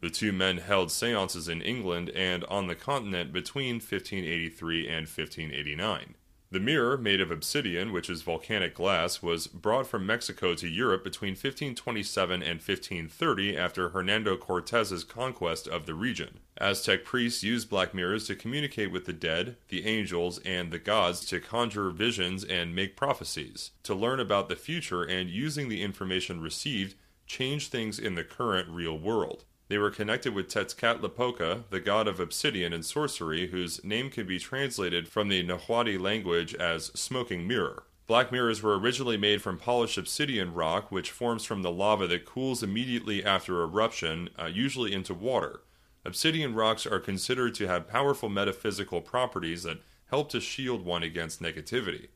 The 0.04 0.10
two 0.10 0.34
men 0.34 0.58
held 0.58 0.92
seances 0.92 1.48
in 1.48 1.62
England 1.62 2.10
and 2.10 2.44
on 2.50 2.68
the 2.68 2.76
continent 2.76 3.32
between 3.32 3.76
1583 3.76 4.86
and 4.86 5.08
1589. 5.08 6.16
The 6.52 6.60
mirror, 6.60 6.98
made 6.98 7.22
of 7.22 7.32
obsidian, 7.32 7.94
which 7.94 8.10
is 8.10 8.22
volcanic 8.22 8.76
glass, 8.76 9.24
was 9.24 9.48
brought 9.48 9.88
from 9.88 10.06
Mexico 10.06 10.56
to 10.56 10.68
Europe 10.68 11.06
between 11.06 11.36
1527 11.36 12.44
and 12.44 12.60
1530 12.60 13.56
after 13.56 13.92
Hernando 13.92 14.36
Cortez's 14.36 15.06
conquest 15.06 15.70
of 15.70 15.86
the 15.86 15.94
region. 15.94 16.42
Aztec 16.58 17.06
priests 17.06 17.42
used 17.42 17.70
black 17.70 17.94
mirrors 17.94 18.28
to 18.28 18.36
communicate 18.36 18.92
with 18.92 19.06
the 19.06 19.14
dead, 19.14 19.56
the 19.70 19.86
angels, 19.86 20.38
and 20.40 20.70
the 20.70 20.80
gods 20.80 21.26
to 21.28 21.40
conjure 21.40 21.92
visions 21.92 22.44
and 22.44 22.76
make 22.76 22.98
prophecies, 22.98 23.72
to 23.84 23.96
learn 23.96 24.20
about 24.20 24.50
the 24.50 24.58
future 24.58 25.04
and 25.04 25.30
using 25.30 25.70
the 25.70 25.82
information 25.82 26.42
received 26.42 26.96
change 27.26 27.70
things 27.70 27.98
in 27.98 28.16
the 28.16 28.26
current 28.26 28.68
real 28.68 29.00
world. 29.00 29.46
They 29.70 29.78
were 29.78 29.92
connected 29.92 30.34
with 30.34 30.50
Tezcatlipoca, 30.50 31.64
the 31.70 31.80
god 31.80 32.08
of 32.08 32.20
obsidian 32.20 32.74
and 32.74 32.86
sorcery, 32.86 33.48
whose 33.48 33.84
name 33.84 34.10
can 34.10 34.28
be 34.28 34.38
translated 34.38 35.08
from 35.08 35.30
the 35.30 35.42
Nahuatl 35.42 36.00
language 36.00 36.54
as 36.56 36.92
smoking 36.94 37.48
mirror. 37.48 37.84
Black 38.06 38.32
mirrors 38.32 38.62
were 38.62 38.78
originally 38.78 39.16
made 39.16 39.42
from 39.42 39.58
polished 39.58 39.98
obsidian 39.98 40.54
rock, 40.54 40.92
which 40.92 41.12
forms 41.12 41.46
from 41.46 41.62
the 41.62 41.72
lava 41.72 42.06
that 42.08 42.26
cools 42.26 42.62
immediately 42.62 43.24
after 43.24 43.64
eruption, 43.64 44.30
uh, 44.38 44.46
usually 44.46 44.92
into 44.92 45.14
water. 45.14 45.62
Obsidian 46.04 46.54
rocks 46.54 46.86
are 46.86 47.00
considered 47.00 47.56
to 47.56 47.68
have 47.68 47.88
powerful 47.88 48.28
metaphysical 48.28 49.00
properties 49.00 49.64
that 49.64 49.80
help 50.08 50.30
to 50.30 50.42
shield 50.42 50.84
one 50.84 51.02
against 51.02 51.42
negativity. 51.42 52.08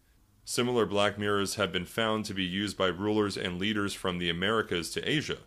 Similar 0.43 0.85
black 0.85 1.17
mirrors 1.17 1.55
have 1.55 1.71
been 1.71 1.85
found 1.85 2.25
to 2.25 2.33
be 2.33 2.43
used 2.43 2.77
by 2.77 2.87
rulers 2.87 3.37
and 3.37 3.57
leaders 3.57 3.93
from 3.93 4.17
the 4.17 4.29
Americas 4.29 4.91
to 4.91 5.09
Asia. 5.09 5.37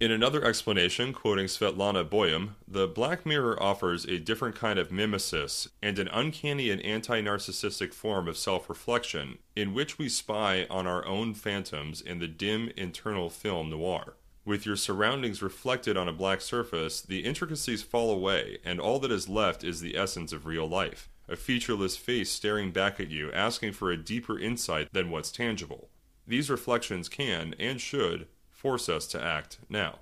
In 0.00 0.10
another 0.10 0.42
explanation, 0.42 1.12
quoting 1.12 1.44
Svetlana 1.44 2.08
Boym, 2.08 2.54
the 2.66 2.88
Black 2.88 3.26
Mirror 3.26 3.62
offers 3.62 4.06
a 4.06 4.18
different 4.18 4.56
kind 4.56 4.78
of 4.78 4.90
mimesis 4.90 5.68
and 5.82 5.98
an 5.98 6.08
uncanny 6.08 6.70
and 6.70 6.80
anti 6.80 7.20
narcissistic 7.20 7.92
form 7.92 8.26
of 8.26 8.38
self 8.38 8.70
reflection 8.70 9.36
in 9.54 9.74
which 9.74 9.98
we 9.98 10.08
spy 10.08 10.66
on 10.70 10.86
our 10.86 11.06
own 11.06 11.34
phantoms 11.34 12.00
in 12.00 12.18
the 12.18 12.26
dim 12.26 12.72
internal 12.78 13.28
film 13.28 13.68
noir. 13.68 14.14
With 14.46 14.64
your 14.64 14.76
surroundings 14.76 15.42
reflected 15.42 15.98
on 15.98 16.08
a 16.08 16.14
black 16.14 16.40
surface, 16.40 17.02
the 17.02 17.20
intricacies 17.20 17.82
fall 17.82 18.10
away, 18.10 18.56
and 18.64 18.80
all 18.80 19.00
that 19.00 19.12
is 19.12 19.28
left 19.28 19.62
is 19.62 19.82
the 19.82 19.98
essence 19.98 20.32
of 20.32 20.46
real 20.46 20.66
life 20.66 21.10
a 21.28 21.36
featureless 21.36 21.98
face 21.98 22.30
staring 22.30 22.72
back 22.72 23.00
at 23.00 23.10
you, 23.10 23.30
asking 23.32 23.72
for 23.72 23.90
a 23.90 24.02
deeper 24.02 24.38
insight 24.38 24.90
than 24.94 25.10
what's 25.10 25.30
tangible. 25.30 25.90
These 26.26 26.48
reflections 26.48 27.10
can, 27.10 27.54
and 27.58 27.78
should, 27.78 28.28
force 28.60 28.90
us 28.90 29.06
to 29.06 29.22
act 29.22 29.56
now. 29.70 30.00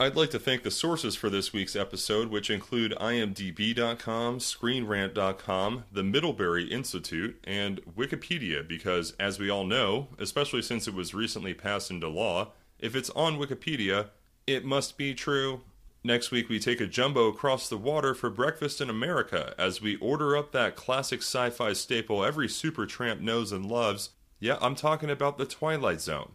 I'd 0.00 0.14
like 0.14 0.30
to 0.30 0.38
thank 0.38 0.62
the 0.62 0.70
sources 0.70 1.16
for 1.16 1.28
this 1.28 1.52
week's 1.52 1.74
episode, 1.74 2.28
which 2.28 2.48
include 2.48 2.92
imdb.com, 2.92 4.38
screenrant.com, 4.38 5.84
the 5.90 6.04
Middlebury 6.04 6.66
Institute, 6.66 7.40
and 7.42 7.80
Wikipedia, 7.96 8.66
because, 8.66 9.14
as 9.18 9.40
we 9.40 9.50
all 9.50 9.64
know, 9.64 10.06
especially 10.16 10.62
since 10.62 10.86
it 10.86 10.94
was 10.94 11.14
recently 11.14 11.54
passed 11.54 11.90
into 11.90 12.06
law, 12.06 12.52
if 12.78 12.94
it's 12.94 13.10
on 13.10 13.38
Wikipedia, 13.38 14.10
it 14.46 14.64
must 14.64 14.96
be 14.96 15.12
true. 15.14 15.62
Next 16.04 16.30
week, 16.30 16.48
we 16.48 16.60
take 16.60 16.80
a 16.80 16.86
jumbo 16.86 17.26
across 17.26 17.68
the 17.68 17.76
water 17.76 18.14
for 18.14 18.30
breakfast 18.30 18.80
in 18.80 18.88
America 18.88 19.52
as 19.58 19.82
we 19.82 19.96
order 19.96 20.36
up 20.36 20.52
that 20.52 20.76
classic 20.76 21.20
sci 21.20 21.50
fi 21.50 21.72
staple 21.72 22.24
every 22.24 22.48
super 22.48 22.86
tramp 22.86 23.20
knows 23.20 23.50
and 23.50 23.66
loves. 23.66 24.10
Yeah, 24.38 24.58
I'm 24.60 24.76
talking 24.76 25.10
about 25.10 25.38
the 25.38 25.44
Twilight 25.44 26.00
Zone. 26.00 26.32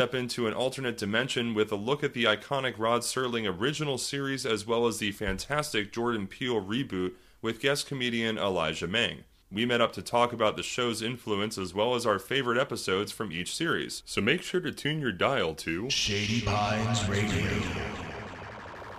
Step 0.00 0.14
into 0.14 0.46
an 0.46 0.54
alternate 0.54 0.96
dimension 0.96 1.52
with 1.52 1.70
a 1.70 1.76
look 1.76 2.02
at 2.02 2.14
the 2.14 2.24
iconic 2.24 2.76
Rod 2.78 3.02
Serling 3.02 3.46
original 3.46 3.98
series 3.98 4.46
as 4.46 4.66
well 4.66 4.86
as 4.86 4.96
the 4.96 5.12
fantastic 5.12 5.92
Jordan 5.92 6.26
Peele 6.26 6.58
reboot 6.58 7.12
with 7.42 7.60
guest 7.60 7.86
comedian 7.86 8.38
Elijah 8.38 8.86
Mang. 8.86 9.24
We 9.52 9.66
met 9.66 9.82
up 9.82 9.92
to 9.92 10.00
talk 10.00 10.32
about 10.32 10.56
the 10.56 10.62
show's 10.62 11.02
influence 11.02 11.58
as 11.58 11.74
well 11.74 11.94
as 11.94 12.06
our 12.06 12.18
favorite 12.18 12.56
episodes 12.56 13.12
from 13.12 13.30
each 13.30 13.54
series. 13.54 14.02
So 14.06 14.22
make 14.22 14.40
sure 14.40 14.62
to 14.62 14.72
tune 14.72 15.00
your 15.00 15.12
dial 15.12 15.54
to 15.56 15.90
Shady 15.90 16.40
Pines 16.46 17.06
Radio. 17.06 17.46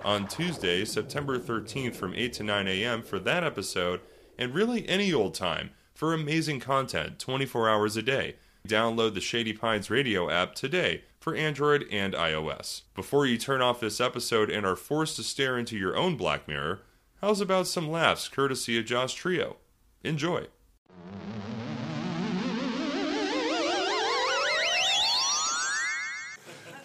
on 0.04 0.28
Tuesday, 0.28 0.84
September 0.84 1.36
13th 1.36 1.96
from 1.96 2.14
8 2.14 2.32
to 2.34 2.44
9 2.44 2.68
a.m. 2.68 3.02
for 3.02 3.18
that 3.18 3.42
episode, 3.42 4.02
and 4.38 4.54
really 4.54 4.88
any 4.88 5.12
old 5.12 5.34
time 5.34 5.70
for 5.92 6.14
amazing 6.14 6.60
content 6.60 7.18
24 7.18 7.68
hours 7.68 7.96
a 7.96 8.02
day. 8.02 8.36
Download 8.66 9.14
the 9.14 9.20
Shady 9.20 9.52
Pines 9.52 9.90
Radio 9.90 10.30
app 10.30 10.54
today 10.54 11.02
for 11.18 11.34
Android 11.34 11.84
and 11.90 12.14
iOS. 12.14 12.82
Before 12.94 13.26
you 13.26 13.36
turn 13.36 13.60
off 13.60 13.80
this 13.80 14.00
episode 14.00 14.50
and 14.50 14.64
are 14.64 14.76
forced 14.76 15.16
to 15.16 15.24
stare 15.24 15.58
into 15.58 15.76
your 15.76 15.96
own 15.96 16.16
Black 16.16 16.46
Mirror, 16.46 16.82
how's 17.20 17.40
about 17.40 17.66
some 17.66 17.90
laughs 17.90 18.28
courtesy 18.28 18.78
of 18.78 18.84
Josh 18.84 19.20
Trillo? 19.20 19.56
Enjoy. 20.04 20.46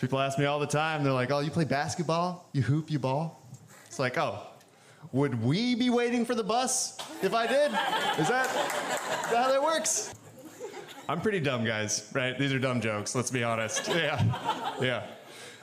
People 0.01 0.19
ask 0.19 0.39
me 0.39 0.45
all 0.45 0.59
the 0.59 0.67
time, 0.67 1.03
they're 1.03 1.13
like, 1.13 1.31
oh, 1.31 1.39
you 1.39 1.51
play 1.51 1.65
basketball? 1.65 2.49
You 2.53 2.63
hoop, 2.63 2.89
you 2.89 2.97
ball? 2.97 3.47
It's 3.85 3.99
like, 3.99 4.17
oh, 4.17 4.41
would 5.11 5.43
we 5.43 5.75
be 5.75 5.91
waiting 5.91 6.25
for 6.25 6.33
the 6.33 6.43
bus 6.43 6.97
if 7.21 7.33
I 7.35 7.45
did? 7.45 7.71
Is 8.19 8.27
that, 8.29 8.45
is 9.25 9.31
that 9.31 9.37
how 9.37 9.51
that 9.51 9.61
works? 9.61 10.13
I'm 11.09 11.21
pretty 11.21 11.39
dumb, 11.39 11.63
guys, 11.63 12.09
right? 12.13 12.37
These 12.37 12.53
are 12.53 12.59
dumb 12.59 12.81
jokes, 12.81 13.15
let's 13.15 13.31
be 13.31 13.43
honest. 13.43 13.87
Yeah. 13.97 14.75
Yeah. 14.81 15.03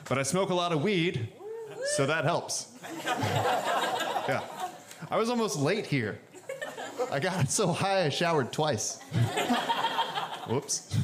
But 0.09 0.17
I 0.17 0.23
smoke 0.23 0.49
a 0.49 0.55
lot 0.55 0.71
of 0.71 0.83
weed, 0.83 1.29
so 1.95 2.05
that 2.05 2.25
helps. 2.25 2.67
Yeah. 3.05 4.41
I 5.09 5.17
was 5.17 5.29
almost 5.29 5.57
late 5.57 5.85
here. 5.85 6.19
I 7.11 7.19
got 7.19 7.49
so 7.59 7.67
high 7.71 8.05
I 8.05 8.09
showered 8.09 8.51
twice. 8.51 8.99
Whoops. 10.47 10.97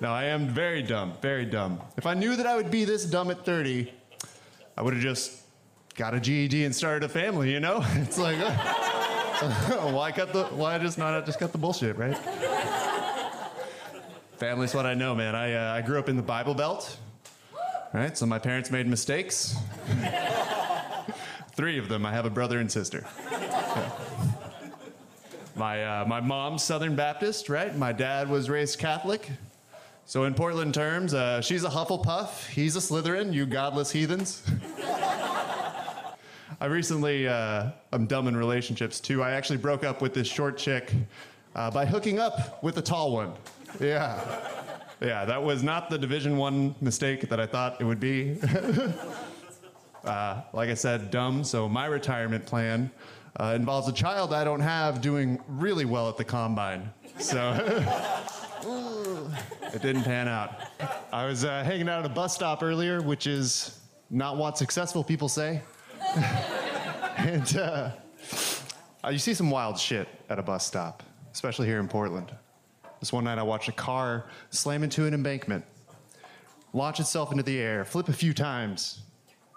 No, 0.00 0.10
I 0.12 0.24
am 0.24 0.48
very 0.48 0.82
dumb, 0.82 1.14
very 1.22 1.44
dumb. 1.46 1.80
If 1.96 2.06
I 2.06 2.14
knew 2.14 2.36
that 2.36 2.46
I 2.46 2.56
would 2.56 2.70
be 2.70 2.84
this 2.84 3.04
dumb 3.04 3.30
at 3.30 3.44
30, 3.44 3.92
I 4.76 4.82
would 4.82 4.92
have 4.92 5.02
just 5.02 5.42
got 5.94 6.14
a 6.14 6.20
GED 6.20 6.64
and 6.64 6.74
started 6.74 7.04
a 7.04 7.08
family, 7.08 7.50
you 7.52 7.60
know? 7.60 7.82
It's 7.94 8.18
like, 8.18 8.38
uh, 8.38 8.50
why 9.92 10.12
cut 10.12 10.32
the, 10.32 10.44
why 10.44 10.78
just 10.78 10.98
not 10.98 11.24
just 11.26 11.38
cut 11.38 11.52
the 11.52 11.58
bullshit, 11.58 11.96
right? 11.96 12.16
Family's 14.36 14.74
what 14.74 14.86
I 14.86 14.94
know, 14.94 15.14
man. 15.14 15.34
I, 15.34 15.54
uh, 15.54 15.74
I 15.74 15.80
grew 15.80 15.98
up 15.98 16.08
in 16.08 16.16
the 16.16 16.22
Bible 16.22 16.54
Belt, 16.54 16.96
right? 17.92 18.16
So 18.16 18.26
my 18.26 18.38
parents 18.38 18.70
made 18.70 18.86
mistakes. 18.86 19.56
Three 21.52 21.78
of 21.78 21.88
them. 21.88 22.04
I 22.04 22.12
have 22.12 22.26
a 22.26 22.30
brother 22.30 22.58
and 22.58 22.70
sister. 22.70 23.06
My, 25.56 25.84
uh, 25.84 26.04
my 26.06 26.20
mom's 26.20 26.64
Southern 26.64 26.96
Baptist, 26.96 27.48
right? 27.48 27.76
My 27.76 27.92
dad 27.92 28.28
was 28.28 28.50
raised 28.50 28.78
Catholic. 28.80 29.30
So 30.04 30.24
in 30.24 30.34
Portland 30.34 30.74
terms, 30.74 31.14
uh, 31.14 31.40
she's 31.40 31.62
a 31.64 31.68
Hufflepuff, 31.68 32.48
he's 32.48 32.76
a 32.76 32.80
Slytherin, 32.80 33.32
you 33.32 33.46
godless 33.46 33.90
heathens. 33.90 34.42
I 36.60 36.66
recently, 36.66 37.26
uh, 37.26 37.70
I'm 37.92 38.06
dumb 38.06 38.28
in 38.28 38.36
relationships 38.36 39.00
too. 39.00 39.22
I 39.22 39.32
actually 39.32 39.56
broke 39.56 39.84
up 39.84 40.00
with 40.00 40.14
this 40.14 40.28
short 40.28 40.56
chick 40.56 40.92
uh, 41.54 41.70
by 41.70 41.86
hooking 41.86 42.18
up 42.18 42.62
with 42.62 42.78
a 42.78 42.82
tall 42.82 43.12
one. 43.12 43.32
Yeah. 43.80 44.20
Yeah, 45.00 45.24
that 45.24 45.42
was 45.42 45.62
not 45.62 45.90
the 45.90 45.98
Division 45.98 46.36
One 46.36 46.74
mistake 46.80 47.28
that 47.28 47.40
I 47.40 47.46
thought 47.46 47.80
it 47.80 47.84
would 47.84 48.00
be. 48.00 48.38
uh, 50.04 50.42
like 50.52 50.70
I 50.70 50.74
said, 50.74 51.10
dumb. 51.10 51.44
So 51.44 51.68
my 51.68 51.86
retirement 51.86 52.46
plan 52.46 52.90
uh, 53.40 53.52
involves 53.56 53.88
a 53.88 53.92
child 53.92 54.32
I 54.32 54.44
don't 54.44 54.60
have 54.60 55.00
doing 55.00 55.40
really 55.48 55.84
well 55.84 56.08
at 56.08 56.16
the 56.16 56.24
combine. 56.24 56.90
So 57.18 57.52
it 59.72 59.82
didn't 59.82 60.04
pan 60.04 60.28
out. 60.28 60.54
I 61.12 61.26
was 61.26 61.44
uh, 61.44 61.64
hanging 61.64 61.88
out 61.88 62.00
at 62.00 62.06
a 62.06 62.14
bus 62.14 62.34
stop 62.34 62.62
earlier, 62.62 63.02
which 63.02 63.26
is 63.26 63.80
not 64.10 64.36
what 64.36 64.56
successful 64.56 65.02
people 65.02 65.28
say. 65.28 65.60
and 67.16 67.56
uh, 67.56 67.90
you 69.10 69.18
see 69.18 69.34
some 69.34 69.50
wild 69.50 69.78
shit 69.78 70.06
at 70.28 70.38
a 70.38 70.42
bus 70.42 70.64
stop, 70.64 71.02
especially 71.32 71.66
here 71.66 71.80
in 71.80 71.88
Portland. 71.88 72.32
This 73.00 73.12
one 73.12 73.24
night 73.24 73.38
I 73.38 73.42
watched 73.42 73.68
a 73.68 73.72
car 73.72 74.26
slam 74.50 74.84
into 74.84 75.06
an 75.06 75.14
embankment, 75.14 75.64
launch 76.72 77.00
itself 77.00 77.32
into 77.32 77.42
the 77.42 77.58
air, 77.58 77.84
flip 77.84 78.08
a 78.08 78.12
few 78.12 78.32
times. 78.32 79.00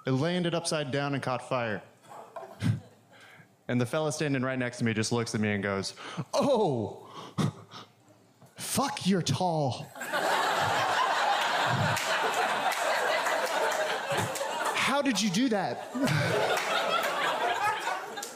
It 0.08 0.12
landed 0.12 0.56
upside 0.56 0.90
down 0.90 1.14
and 1.14 1.22
caught 1.22 1.48
fire. 1.48 1.84
and 3.68 3.80
the 3.80 3.86
fella 3.86 4.12
standing 4.12 4.42
right 4.42 4.58
next 4.58 4.80
to 4.80 4.86
me 4.86 4.94
just 4.94 5.12
looks 5.12 5.36
at 5.36 5.42
me 5.42 5.52
and 5.52 5.62
goes, 5.62 5.94
Oh, 6.34 7.08
fuck, 8.56 9.06
you're 9.06 9.22
tall. 9.22 9.86
How 14.98 15.04
did 15.04 15.22
you 15.22 15.30
do 15.30 15.48
that? 15.50 15.92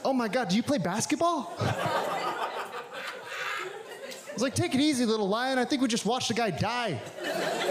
oh 0.05 0.14
my 0.14 0.28
God, 0.28 0.49
do 0.49 0.55
you 0.55 0.62
play 0.62 0.78
basketball? 0.78 1.51
I 1.59 2.43
was 4.32 4.43
like, 4.43 4.53
take 4.53 4.76
it 4.76 4.80
easy, 4.80 5.03
little 5.05 5.28
lion. 5.28 5.57
I 5.57 5.66
think 5.66 5.82
we 5.82 5.88
just 5.88 6.05
watched 6.05 6.30
a 6.30 6.36
guy 6.36 6.51
die. 6.51 7.01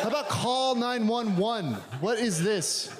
How 0.02 0.08
about 0.08 0.28
call 0.28 0.74
911? 0.74 1.74
What 2.00 2.18
is 2.18 2.42
this? 2.42 2.92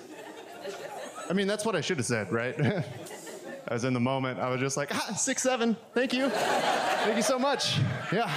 I 1.28 1.32
mean, 1.32 1.48
that's 1.48 1.64
what 1.64 1.74
I 1.74 1.80
should 1.80 1.96
have 1.96 2.06
said, 2.06 2.30
right? 2.30 2.54
I 3.68 3.74
was 3.74 3.82
in 3.82 3.92
the 3.92 3.98
moment. 3.98 4.38
I 4.38 4.48
was 4.48 4.60
just 4.60 4.76
like, 4.76 4.94
ah, 4.94 5.14
six, 5.16 5.42
seven. 5.42 5.76
Thank 5.92 6.12
you. 6.12 6.28
Thank 6.28 7.16
you 7.16 7.22
so 7.22 7.36
much. 7.36 7.80
Yeah. 8.12 8.30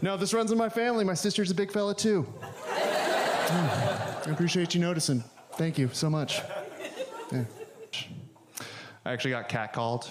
No, 0.00 0.16
this 0.16 0.32
runs 0.32 0.52
in 0.52 0.56
my 0.56 0.70
family. 0.70 1.04
My 1.04 1.12
sister's 1.12 1.50
a 1.50 1.54
big 1.54 1.70
fella, 1.70 1.94
too. 1.94 2.26
I 2.72 4.30
appreciate 4.30 4.74
you 4.74 4.80
noticing. 4.80 5.22
Thank 5.58 5.76
you 5.76 5.90
so 5.92 6.08
much. 6.08 6.40
Yeah. 7.32 7.44
I 9.04 9.12
actually 9.12 9.30
got 9.32 9.48
catcalled 9.48 10.10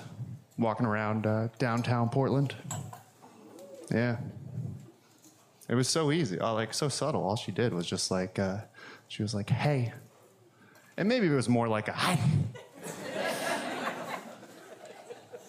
walking 0.57 0.85
around 0.85 1.25
uh, 1.25 1.49
downtown 1.59 2.09
Portland. 2.09 2.55
Yeah. 3.91 4.17
It 5.69 5.75
was 5.75 5.87
so 5.87 6.11
easy, 6.11 6.39
uh, 6.39 6.53
like 6.53 6.73
so 6.73 6.89
subtle. 6.89 7.23
All 7.23 7.35
she 7.35 7.51
did 7.51 7.73
was 7.73 7.85
just 7.85 8.09
like, 8.09 8.39
uh, 8.39 8.59
she 9.07 9.21
was 9.21 9.35
like, 9.35 9.49
hey. 9.49 9.93
And 10.95 11.07
maybe 11.07 11.27
it 11.27 11.33
was 11.33 11.49
more 11.49 11.67
like 11.67 11.87
a 11.87 11.93
hi. 11.93 12.19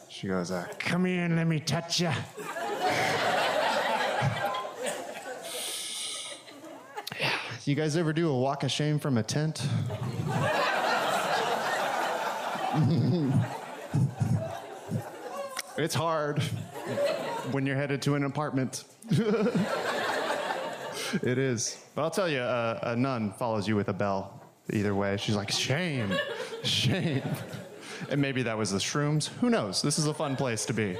she 0.09 0.29
goes, 0.29 0.51
uh, 0.51 0.67
come 0.79 1.05
here 1.05 1.25
and 1.25 1.37
let 1.37 1.47
me 1.47 1.61
touch 1.61 2.01
you. 2.01 2.11
You 7.69 7.75
guys 7.75 7.99
ever 7.99 8.15
do 8.15 8.31
a 8.31 8.35
walk 8.35 8.63
of 8.63 8.71
shame 8.71 8.99
from 8.99 9.19
a 9.19 9.23
tent? 9.23 9.63
it's 15.79 15.95
hard 15.95 16.43
when 17.51 17.65
you're 17.65 17.77
headed 17.77 18.03
to 18.03 18.15
an 18.15 18.25
apartment. 18.25 18.85
it 19.11 19.57
is. 21.39 21.83
But 21.95 22.03
I'll 22.03 22.11
tell 22.11 22.29
you, 22.29 22.41
uh, 22.41 22.79
a 22.83 22.95
nun 22.95 23.33
follows 23.33 23.67
you 23.67 23.75
with 23.75 23.89
a 23.89 23.95
bell. 23.95 24.45
Either 24.71 24.95
way, 24.95 25.17
she's 25.17 25.35
like, 25.35 25.51
shame, 25.51 26.13
shame. 26.63 27.23
And 28.11 28.21
maybe 28.21 28.43
that 28.43 28.59
was 28.59 28.71
the 28.71 28.79
shrooms. 28.79 29.29
Who 29.41 29.49
knows? 29.49 29.81
This 29.81 29.99
is 29.99 30.07
a 30.07 30.13
fun 30.13 30.37
place 30.37 30.67
to 30.67 30.75
be. 30.75 30.99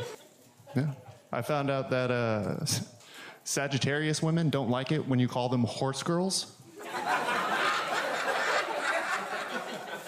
Yeah. 0.75 0.93
I 1.31 1.43
found 1.43 1.71
out 1.71 1.91
that 1.91 2.11
uh, 2.11 2.65
Sagittarius 3.45 4.23
women 4.23 4.49
don't 4.49 4.71
like 4.71 4.91
it 4.91 5.07
when 5.07 5.19
you 5.19 5.29
call 5.29 5.51
them 5.51 5.65
horse 5.65 6.03
girls. 6.03 6.55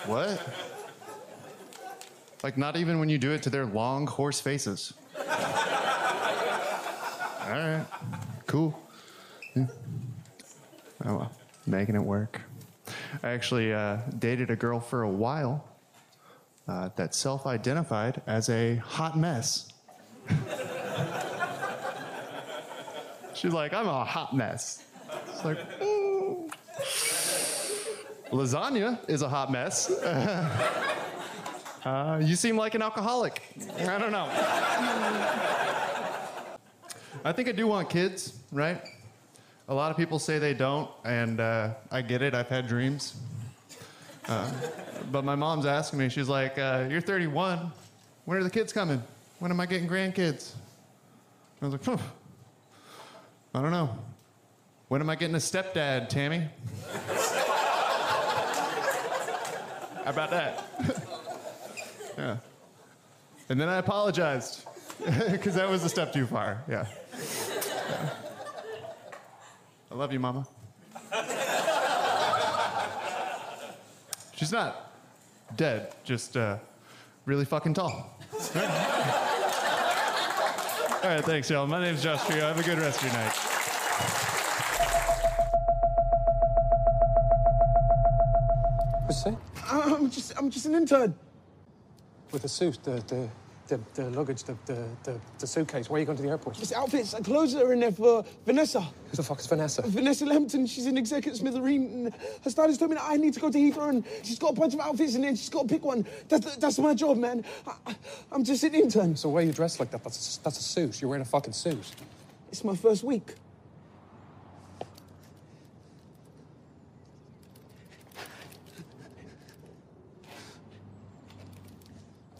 what? 0.07 0.70
Like, 2.43 2.57
not 2.57 2.77
even 2.77 2.99
when 2.99 3.09
you 3.09 3.19
do 3.19 3.33
it 3.33 3.43
to 3.43 3.51
their 3.51 3.67
long 3.67 4.07
horse 4.07 4.41
faces. 4.41 4.95
All 5.19 5.27
right, 7.51 7.85
cool. 8.47 8.81
Yeah. 9.57 9.67
Oh 11.05 11.17
well, 11.17 11.33
making 11.67 11.97
it 11.97 12.03
work. 12.03 12.43
I 13.23 13.31
actually 13.31 13.73
uh, 13.73 13.99
dated 14.19 14.51
a 14.51 14.57
girl 14.57 14.79
for 14.81 15.03
a 15.03 15.09
while 15.09 15.67
uh, 16.69 16.91
that 16.97 17.15
self 17.15 17.47
identified 17.47 18.23
as 18.27 18.49
a 18.49 18.77
hot 18.77 19.19
mess. 19.19 19.73
She's 23.35 23.53
like, 23.53 23.73
I'm 23.73 23.89
a 23.89 24.05
hot 24.05 24.37
mess. 24.37 24.85
It's 25.29 25.45
like, 25.45 25.59
mm. 25.81 26.53
lasagna 28.31 28.99
is 29.09 29.23
a 29.23 29.29
hot 29.29 29.51
mess. 29.51 29.91
uh, 31.85 32.21
you 32.23 32.37
seem 32.37 32.57
like 32.57 32.75
an 32.75 32.83
alcoholic. 32.83 33.43
I 33.81 33.99
don't 33.99 34.13
know. 34.13 34.29
I 37.25 37.33
think 37.33 37.49
I 37.49 37.53
do 37.53 37.67
want 37.67 37.89
kids, 37.91 38.39
right? 38.53 38.83
A 39.69 39.75
lot 39.75 39.91
of 39.91 39.97
people 39.97 40.19
say 40.19 40.39
they 40.39 40.55
don't, 40.55 40.91
and 41.05 41.41
uh, 41.41 41.75
I 41.91 42.03
get 42.03 42.23
it. 42.23 42.35
I've 42.35 42.49
had 42.49 42.67
dreams. 42.67 43.15
Uh, 44.29 44.51
but 45.11 45.25
my 45.25 45.35
mom's 45.35 45.67
asking 45.67 45.99
me, 45.99 46.09
she's 46.09 46.29
like, 46.29 46.59
uh, 46.59 46.87
You're 46.91 47.01
31. 47.01 47.71
When 48.25 48.39
are 48.39 48.43
the 48.43 48.51
kids 48.51 48.73
coming? 48.73 49.03
When 49.39 49.51
am 49.51 49.61
I 49.61 49.67
getting 49.67 49.89
grandkids? 49.89 50.53
I 51.63 51.67
was 51.67 51.73
like, 51.73 51.83
Phew. 51.83 51.99
I 53.55 53.63
don't 53.63 53.73
know. 53.73 53.97
When 54.89 55.01
am 55.01 55.09
I 55.09 55.15
getting 55.17 55.35
a 55.35 55.39
stepdad, 55.39 56.09
Tammy? 56.09 56.49
How 60.05 60.11
about 60.11 60.31
that? 60.31 61.17
yeah. 62.19 62.37
And 63.49 63.61
then 63.61 63.69
I 63.69 63.77
apologized 63.79 64.67
because 65.31 65.55
that 65.55 65.69
was 65.69 65.85
a 65.85 65.89
step 65.89 66.13
too 66.13 66.27
far. 66.27 66.63
Yeah. 66.69 66.87
yeah. 67.17 68.11
I 69.91 69.95
love 69.95 70.13
you, 70.13 70.21
Mama. 70.21 70.47
She's 74.37 74.53
not 74.53 74.93
dead, 75.57 75.95
just 76.05 76.37
uh, 76.37 76.59
really 77.27 77.45
fucking 77.45 77.75
tall. 77.75 77.89
All 81.03 81.09
right, 81.09 81.25
thanks, 81.25 81.51
y'all. 81.51 81.67
My 81.67 81.81
name's 81.81 82.03
Josh 82.03 82.21
Trillo. 82.21 82.43
Have 82.43 82.59
a 82.59 82.63
good 82.63 82.79
rest 82.79 83.03
of 83.03 83.05
your 83.05 83.13
night. 83.15 83.33
What's 89.07 89.23
that? 89.25 89.37
I'm 89.71 90.11
just, 90.11 90.39
I'm 90.39 90.51
just 90.51 90.67
an 90.67 90.75
intern. 90.75 91.15
With 92.33 92.45
a 92.45 92.49
suit, 92.49 92.79
the, 92.85 93.03
the, 93.09 93.29
the, 93.67 93.81
the 93.95 94.11
luggage, 94.11 94.45
the, 94.45 94.57
the, 94.67 94.87
the, 95.05 95.21
the 95.39 95.47
suitcase. 95.47 95.89
Why 95.89 95.97
are 95.97 96.01
you 96.01 96.07
going 96.07 96.17
to 96.17 96.23
the 96.23 96.29
airport? 96.29 96.61
It's 96.61 96.73
outfits 96.73 97.15
and 97.15 97.25
clothes 97.25 97.53
that 97.55 97.65
are 97.65 97.73
in 97.73 97.81
there 97.81 97.93
for 97.93 98.25
Vanessa. 98.47 98.81
Who 98.81 99.17
the 99.17 99.23
fuck 99.23 99.41
is 99.41 99.47
Vanessa? 99.47 99.83
Vanessa 99.83 100.27
Lambton, 100.27 100.67
she's 100.67 100.87
an 100.87 100.99
exec 100.99 101.27
at 101.27 101.35
Smithereen. 101.35 102.13
Her 102.45 102.51
stylist 102.51 102.79
told 102.79 102.91
me 102.91 102.97
that 102.97 103.07
I 103.07 103.17
need 103.17 103.35
to 103.35 103.41
go 103.41 103.51
to 103.51 103.59
Heathrow 103.59 103.89
and 103.89 104.05
she's 104.23 104.39
got 104.39 104.51
a 104.51 104.61
bunch 104.61 104.75
of 104.75 104.81
outfits 104.81 105.15
in 105.15 105.23
there 105.23 105.31
and 105.31 105.39
she's 105.39 105.49
got 105.49 105.63
to 105.63 105.69
pick 105.69 105.85
one. 105.85 106.07
That's, 106.29 106.57
that's 106.57 106.79
my 106.79 106.95
job, 106.95 107.17
man. 107.17 107.45
I, 107.67 107.95
am 108.33 108.45
just 108.45 108.63
an 108.65 108.75
intern. 108.75 109.17
So 109.17 109.29
why 109.29 109.41
are 109.41 109.45
you 109.45 109.53
dressed 109.53 109.81
like 109.81 109.91
that? 109.91 110.05
That's 110.05 110.39
a, 110.39 110.43
that's 110.43 110.59
a 110.59 110.63
suit. 110.63 111.01
You're 111.01 111.09
wearing 111.09 111.23
a 111.23 111.27
fucking 111.27 111.53
suit. 111.53 111.93
It's 112.51 112.65
my 112.65 112.77
first 112.77 113.05
week. 113.05 113.35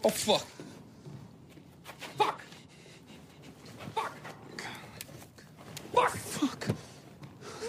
Oh, 0.03 0.09
fuck. 0.09 0.47
Fuck! 2.17 2.41
Fuck! 3.93 4.17
Fuck! 5.93 6.11
Fuck. 6.17 6.67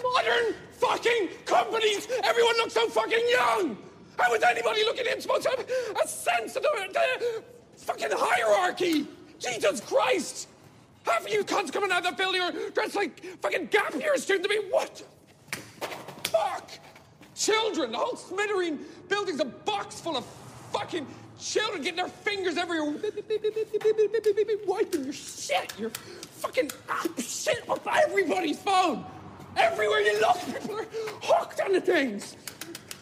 Modern 0.01 0.55
fucking 0.71 1.29
companies! 1.45 2.07
Everyone 2.23 2.55
looks 2.57 2.73
so 2.73 2.87
fucking 2.89 3.25
young! 3.29 3.77
How 4.17 4.33
is 4.33 4.41
anybody 4.43 4.83
looking 4.83 5.05
in 5.05 5.21
supposed 5.21 5.43
to 5.43 5.49
have 5.51 5.67
a 6.03 6.07
sense 6.07 6.55
of 6.55 6.63
the, 6.63 6.69
the 6.91 7.43
fucking 7.77 8.09
hierarchy? 8.11 9.07
Jesus 9.37 9.81
Christ! 9.81 10.47
Half 11.05 11.25
of 11.25 11.29
you 11.29 11.43
cunts 11.43 11.71
coming 11.71 11.91
out 11.91 12.03
of 12.03 12.11
the 12.11 12.23
building 12.23 12.41
are 12.41 12.51
dressed 12.71 12.95
like 12.95 13.23
fucking 13.41 13.67
gap 13.67 13.93
year 13.93 14.17
students. 14.17 14.47
I 14.49 14.57
mean, 14.57 14.71
what? 14.71 15.03
Fuck! 16.31 16.71
Children, 17.35 17.91
the 17.91 17.97
whole 17.97 18.13
smithereen 18.13 18.79
building's 19.07 19.39
a 19.39 19.45
box 19.45 20.01
full 20.01 20.17
of 20.17 20.25
fucking 20.71 21.05
children 21.39 21.81
getting 21.81 21.97
their 21.97 22.07
fingers 22.07 22.57
everywhere, 22.57 22.93
wiping 24.65 25.03
your 25.03 25.13
shit, 25.13 25.73
your 25.77 25.89
fucking 25.89 26.71
shit 27.17 27.67
off 27.69 27.85
everybody's 27.87 28.59
phone. 28.59 29.05
Everywhere 29.55 29.99
you 29.99 30.19
look, 30.19 30.37
people 30.45 30.79
are 30.79 30.87
hooked 31.21 31.61
on 31.61 31.73
the 31.73 31.81
things. 31.81 32.35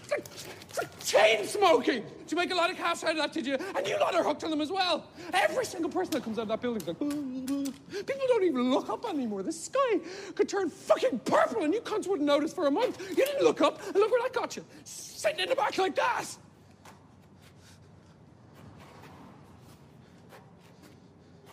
It's 0.04 0.12
like, 0.12 0.26
it's 0.70 0.78
like 0.78 1.06
chain 1.06 1.48
smoking. 1.48 2.04
Did 2.04 2.32
you 2.32 2.38
make 2.38 2.52
a 2.52 2.56
lot 2.56 2.70
of 2.70 2.78
cash 2.78 3.04
out 3.04 3.12
of 3.12 3.18
that, 3.18 3.34
did 3.34 3.46
you? 3.46 3.58
And 3.76 3.88
you 3.88 3.98
lot 4.00 4.16
are 4.16 4.24
hooked 4.24 4.44
on 4.44 4.50
them 4.50 4.62
as 4.62 4.72
well. 4.72 5.06
Every 5.34 5.66
single 5.66 5.90
person 5.90 6.12
that 6.14 6.24
comes 6.24 6.40
out 6.40 6.44
of 6.44 6.48
that 6.50 6.62
building 6.62 6.82
is 6.82 6.88
like, 6.88 7.00
people 7.00 8.28
don't 8.28 8.44
even 8.44 8.72
look 8.72 8.90
up 8.90 9.06
anymore. 9.10 9.44
The 9.44 9.52
sky 9.52 10.00
could 10.36 10.50
turn 10.50 10.70
fucking 10.70 11.20
purple 11.20 11.64
and 11.64 11.74
you 11.74 11.82
cunts 11.82 12.08
wouldn't 12.08 12.28
notice 12.28 12.54
for 12.54 12.68
a 12.68 12.72
month. 12.72 13.02
You 13.10 13.16
didn't 13.16 13.44
look 13.44 13.62
up, 13.62 13.86
and 13.86 13.96
look 13.96 14.12
where 14.12 14.22
that 14.24 14.34
got 14.34 14.56
you. 14.56 14.66
Sitting 14.84 15.40
in 15.40 15.50
the 15.50 15.56
back 15.56 15.78
like 15.78 15.96
that. 15.96 16.26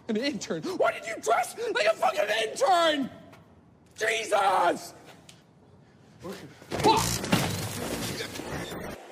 An 0.08 0.16
intern? 0.16 0.62
Why 0.62 0.92
did 0.92 1.06
you 1.06 1.14
dress 1.22 1.54
like 1.74 1.86
a 1.86 1.90
fucking 1.90 2.24
intern? 2.48 3.10
Jesus! 3.98 4.94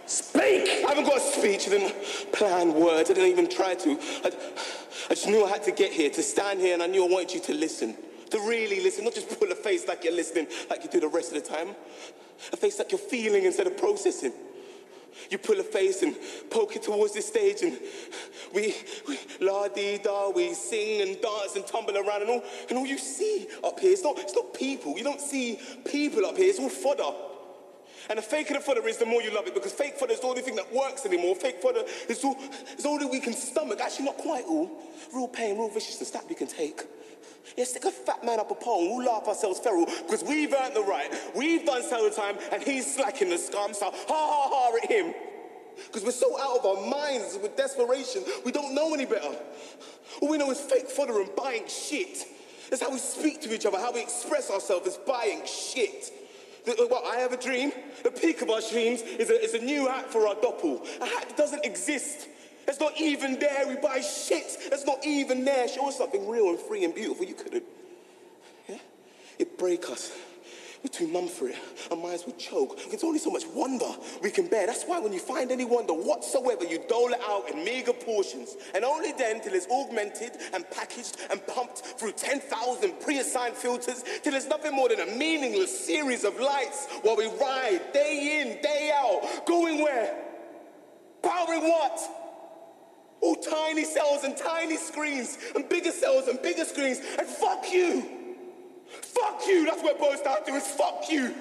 Speak! 0.06 0.68
I 0.84 0.88
haven't 0.88 1.04
got 1.04 1.18
a 1.18 1.20
speech, 1.20 1.66
I 1.66 1.70
didn't 1.70 2.32
plan 2.32 2.72
words, 2.72 3.10
I 3.10 3.14
didn't 3.14 3.30
even 3.30 3.48
try 3.48 3.74
to. 3.74 3.90
I, 4.24 4.30
I 5.10 5.14
just 5.14 5.26
knew 5.26 5.44
I 5.44 5.48
had 5.50 5.64
to 5.64 5.72
get 5.72 5.92
here, 5.92 6.08
to 6.10 6.22
stand 6.22 6.60
here, 6.60 6.72
and 6.72 6.82
I 6.82 6.86
knew 6.86 7.04
I 7.04 7.08
wanted 7.08 7.34
you 7.34 7.40
to 7.40 7.54
listen. 7.54 7.94
To 8.30 8.38
really 8.40 8.80
listen, 8.80 9.04
not 9.04 9.14
just 9.14 9.38
pull 9.38 9.52
a 9.52 9.54
face 9.54 9.86
like 9.86 10.02
you're 10.02 10.14
listening, 10.14 10.46
like 10.70 10.82
you 10.82 10.90
do 10.90 11.00
the 11.00 11.08
rest 11.08 11.34
of 11.34 11.42
the 11.42 11.48
time. 11.48 11.76
A 12.52 12.56
face 12.56 12.78
like 12.78 12.90
you're 12.90 12.98
feeling 12.98 13.44
instead 13.44 13.66
of 13.66 13.76
processing. 13.76 14.32
You 15.30 15.38
pull 15.38 15.58
a 15.60 15.62
face 15.62 16.02
and 16.02 16.16
poke 16.50 16.76
it 16.76 16.82
towards 16.82 17.14
the 17.14 17.22
stage, 17.22 17.62
and 17.62 17.78
we, 18.54 18.74
we 19.08 19.18
la 19.40 19.68
dee 19.68 19.98
da, 19.98 20.30
we 20.30 20.54
sing 20.54 21.02
and 21.02 21.20
dance 21.20 21.56
and 21.56 21.66
tumble 21.66 21.96
around, 21.96 22.22
and 22.22 22.30
all, 22.30 22.44
and 22.68 22.78
all 22.78 22.86
you 22.86 22.98
see 22.98 23.46
up 23.64 23.80
here, 23.80 23.92
it's 23.92 24.02
not, 24.02 24.18
it's 24.18 24.34
not 24.34 24.54
people. 24.54 24.96
You 24.96 25.04
don't 25.04 25.20
see 25.20 25.58
people 25.84 26.26
up 26.26 26.36
here, 26.36 26.48
it's 26.48 26.58
all 26.58 26.68
fodder. 26.68 27.16
And 28.08 28.18
the 28.18 28.22
faker 28.22 28.54
the 28.54 28.60
fodder 28.60 28.86
is, 28.86 28.98
the 28.98 29.06
more 29.06 29.20
you 29.20 29.34
love 29.34 29.46
it, 29.46 29.54
because 29.54 29.72
fake 29.72 29.94
fodder 29.94 30.12
is 30.12 30.20
the 30.20 30.26
only 30.28 30.42
thing 30.42 30.54
that 30.56 30.72
works 30.72 31.04
anymore. 31.06 31.34
Fake 31.34 31.60
fodder 31.60 31.82
is 32.08 32.22
all, 32.22 32.36
is 32.78 32.86
all 32.86 32.98
that 32.98 33.10
we 33.10 33.18
can 33.18 33.32
stomach. 33.32 33.80
Actually, 33.80 34.04
not 34.04 34.16
quite 34.18 34.44
all. 34.44 34.70
Real 35.12 35.28
pain, 35.28 35.58
real 35.58 35.68
viciousness, 35.68 36.10
that 36.10 36.28
we 36.28 36.36
can 36.36 36.46
take. 36.46 36.82
Yeah, 37.56 37.64
stick 37.64 37.84
a 37.84 37.90
fat 37.90 38.24
man 38.24 38.40
up 38.40 38.50
a 38.50 38.54
pole, 38.54 38.86
and 38.86 38.96
we'll 38.96 39.06
laugh 39.06 39.28
ourselves 39.28 39.60
feral, 39.60 39.86
because 39.86 40.24
we've 40.24 40.52
earned 40.52 40.74
the 40.74 40.82
right. 40.82 41.14
We've 41.34 41.64
done 41.64 41.82
so 41.82 42.10
time, 42.10 42.36
and 42.52 42.62
he's 42.62 42.94
slacking 42.94 43.30
the 43.30 43.38
scum, 43.38 43.72
so 43.72 43.86
ha 43.86 43.92
ha 44.08 44.48
ha 44.50 44.76
at 44.82 44.90
him. 44.90 45.14
Because 45.86 46.04
we're 46.04 46.10
so 46.10 46.40
out 46.40 46.58
of 46.58 46.66
our 46.66 46.90
minds 46.90 47.38
with 47.40 47.56
desperation, 47.56 48.24
we 48.44 48.52
don't 48.52 48.74
know 48.74 48.94
any 48.94 49.04
better. 49.04 49.36
All 50.20 50.28
we 50.28 50.38
know 50.38 50.50
is 50.50 50.60
fake 50.60 50.88
fodder 50.88 51.20
and 51.20 51.34
buying 51.36 51.68
shit. 51.68 52.26
That's 52.70 52.82
how 52.82 52.90
we 52.90 52.98
speak 52.98 53.42
to 53.42 53.54
each 53.54 53.66
other, 53.66 53.78
how 53.78 53.92
we 53.92 54.02
express 54.02 54.50
ourselves 54.50 54.86
is 54.86 54.98
buying 55.06 55.42
shit. 55.44 56.10
What, 56.64 57.04
I 57.04 57.20
have 57.20 57.32
a 57.32 57.36
dream? 57.36 57.72
The 58.02 58.10
peak 58.10 58.42
of 58.42 58.50
our 58.50 58.60
dreams 58.60 59.02
is 59.02 59.30
a, 59.30 59.40
is 59.40 59.54
a 59.54 59.60
new 59.60 59.86
hat 59.86 60.10
for 60.10 60.26
our 60.26 60.34
doppel. 60.34 60.84
A 61.00 61.06
hat 61.06 61.28
that 61.28 61.36
doesn't 61.36 61.64
exist. 61.64 62.28
It's 62.68 62.80
not 62.80 63.00
even 63.00 63.38
there. 63.38 63.68
We 63.68 63.76
buy 63.76 64.00
shit 64.00 64.58
It's 64.72 64.84
not 64.84 65.04
even 65.04 65.44
there. 65.44 65.68
Show 65.68 65.88
us 65.88 65.98
something 65.98 66.28
real 66.28 66.50
and 66.50 66.58
free 66.58 66.84
and 66.84 66.94
beautiful. 66.94 67.24
You 67.24 67.34
couldn't. 67.34 67.64
Yeah? 68.68 68.78
It 69.38 69.58
break 69.58 69.88
us. 69.88 70.12
We're 70.82 70.90
too 70.90 71.08
numb 71.08 71.26
for 71.26 71.48
it. 71.48 71.56
Our 71.90 71.96
minds 71.96 72.26
would 72.26 72.38
choke. 72.38 72.78
There's 72.90 73.02
only 73.02 73.18
so 73.18 73.30
much 73.30 73.44
wonder 73.46 73.86
we 74.22 74.30
can 74.30 74.46
bear. 74.46 74.66
That's 74.66 74.84
why 74.84 75.00
when 75.00 75.12
you 75.12 75.18
find 75.18 75.50
any 75.50 75.64
wonder 75.64 75.92
whatsoever, 75.92 76.64
you 76.64 76.80
dole 76.88 77.12
it 77.12 77.20
out 77.26 77.50
in 77.50 77.64
meager 77.64 77.92
portions. 77.92 78.56
And 78.74 78.84
only 78.84 79.12
then 79.12 79.40
till 79.40 79.54
it's 79.54 79.66
augmented 79.68 80.32
and 80.52 80.68
packaged 80.70 81.16
and 81.30 81.44
pumped 81.46 81.78
through 81.78 82.12
10,000 82.12 83.00
pre-assigned 83.00 83.54
filters 83.54 84.04
till 84.22 84.34
it's 84.34 84.46
nothing 84.46 84.74
more 84.74 84.88
than 84.88 85.00
a 85.00 85.16
meaningless 85.16 85.86
series 85.86 86.24
of 86.24 86.38
lights 86.38 86.86
while 87.02 87.16
we 87.16 87.26
ride 87.40 87.80
day 87.92 88.42
in, 88.42 88.62
day 88.62 88.92
out. 88.94 89.44
Going 89.46 89.82
where? 89.82 90.14
Powering 91.22 91.62
what? 91.62 92.25
All 93.20 93.36
tiny 93.36 93.84
cells 93.84 94.24
and 94.24 94.36
tiny 94.36 94.76
screens 94.76 95.38
and 95.54 95.68
bigger 95.68 95.90
cells 95.90 96.28
and 96.28 96.40
bigger 96.42 96.64
screens. 96.64 97.00
And 97.18 97.26
fuck 97.26 97.72
you. 97.72 98.04
Fuck 99.02 99.42
you. 99.46 99.64
That's 99.64 99.82
what 99.82 99.96
it 99.96 99.98
boils 99.98 100.20
down 100.20 100.44
to 100.44 100.52
is 100.52 100.66
fuck 100.66 101.10
you. 101.10 101.34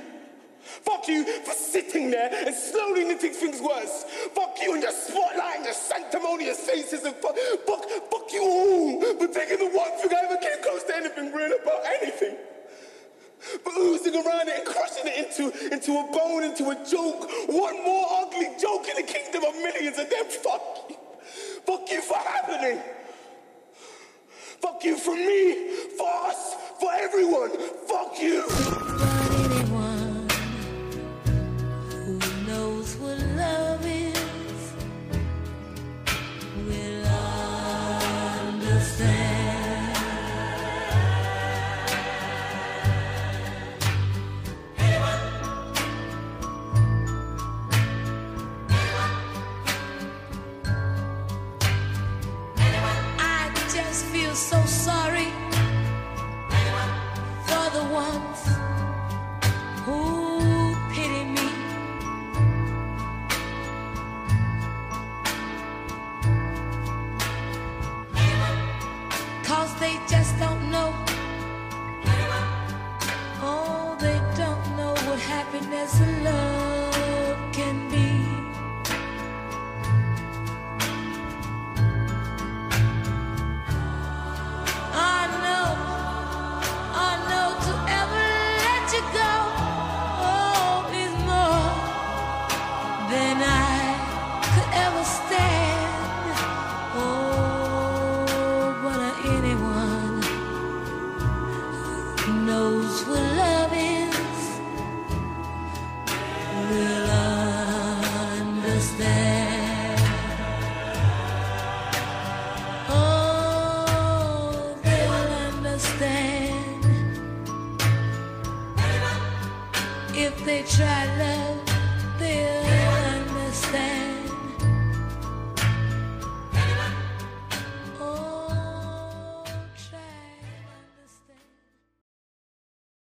Fuck 0.65 1.07
you 1.07 1.23
for 1.43 1.53
sitting 1.53 2.09
there 2.09 2.31
and 2.33 2.55
slowly 2.55 3.03
knitting 3.03 3.33
things 3.33 3.61
worse. 3.61 4.03
Fuck 4.33 4.57
you 4.61 4.73
and 4.73 4.81
your 4.81 4.91
spotlight 4.91 5.57
and 5.57 5.65
your 5.65 5.73
sanctimonious 5.75 6.59
faces 6.59 7.03
and 7.03 7.15
fuck, 7.17 7.37
fuck, 7.67 7.85
fuck 7.85 8.33
you 8.33 8.41
all 8.41 9.01
for 9.01 9.27
taking 9.27 9.59
the 9.59 9.69
one 9.77 9.91
thing 9.99 10.09
I 10.11 10.25
ever 10.25 10.37
came 10.37 10.63
close 10.63 10.83
to 10.85 10.95
anything 10.95 11.31
real 11.31 11.53
about 11.61 11.85
anything. 12.01 12.35
But 13.63 13.77
oozing 13.77 14.15
around 14.15 14.47
it 14.47 14.57
and 14.57 14.65
crushing 14.65 15.05
it 15.05 15.27
into, 15.27 15.53
into 15.71 15.91
a 15.99 16.11
bone, 16.11 16.43
into 16.43 16.69
a 16.71 16.75
joke. 16.83 17.29
One 17.47 17.83
more 17.85 18.07
ugly 18.23 18.49
joke 18.59 18.87
in 18.89 19.05
the 19.05 19.11
kingdom 19.11 19.43
of 19.43 19.53
millions 19.55 19.99
and 19.99 20.09
then 20.09 20.25
fuck 20.25 20.74
happening. 22.65 22.83
Fuck 24.61 24.83
you 24.83 24.97
for 24.97 25.15
me, 25.15 25.69
for 25.97 26.09
us, 26.27 26.55
for 26.79 26.91
everyone. 26.93 27.51
Fuck 27.87 28.19
you. 28.19 29.14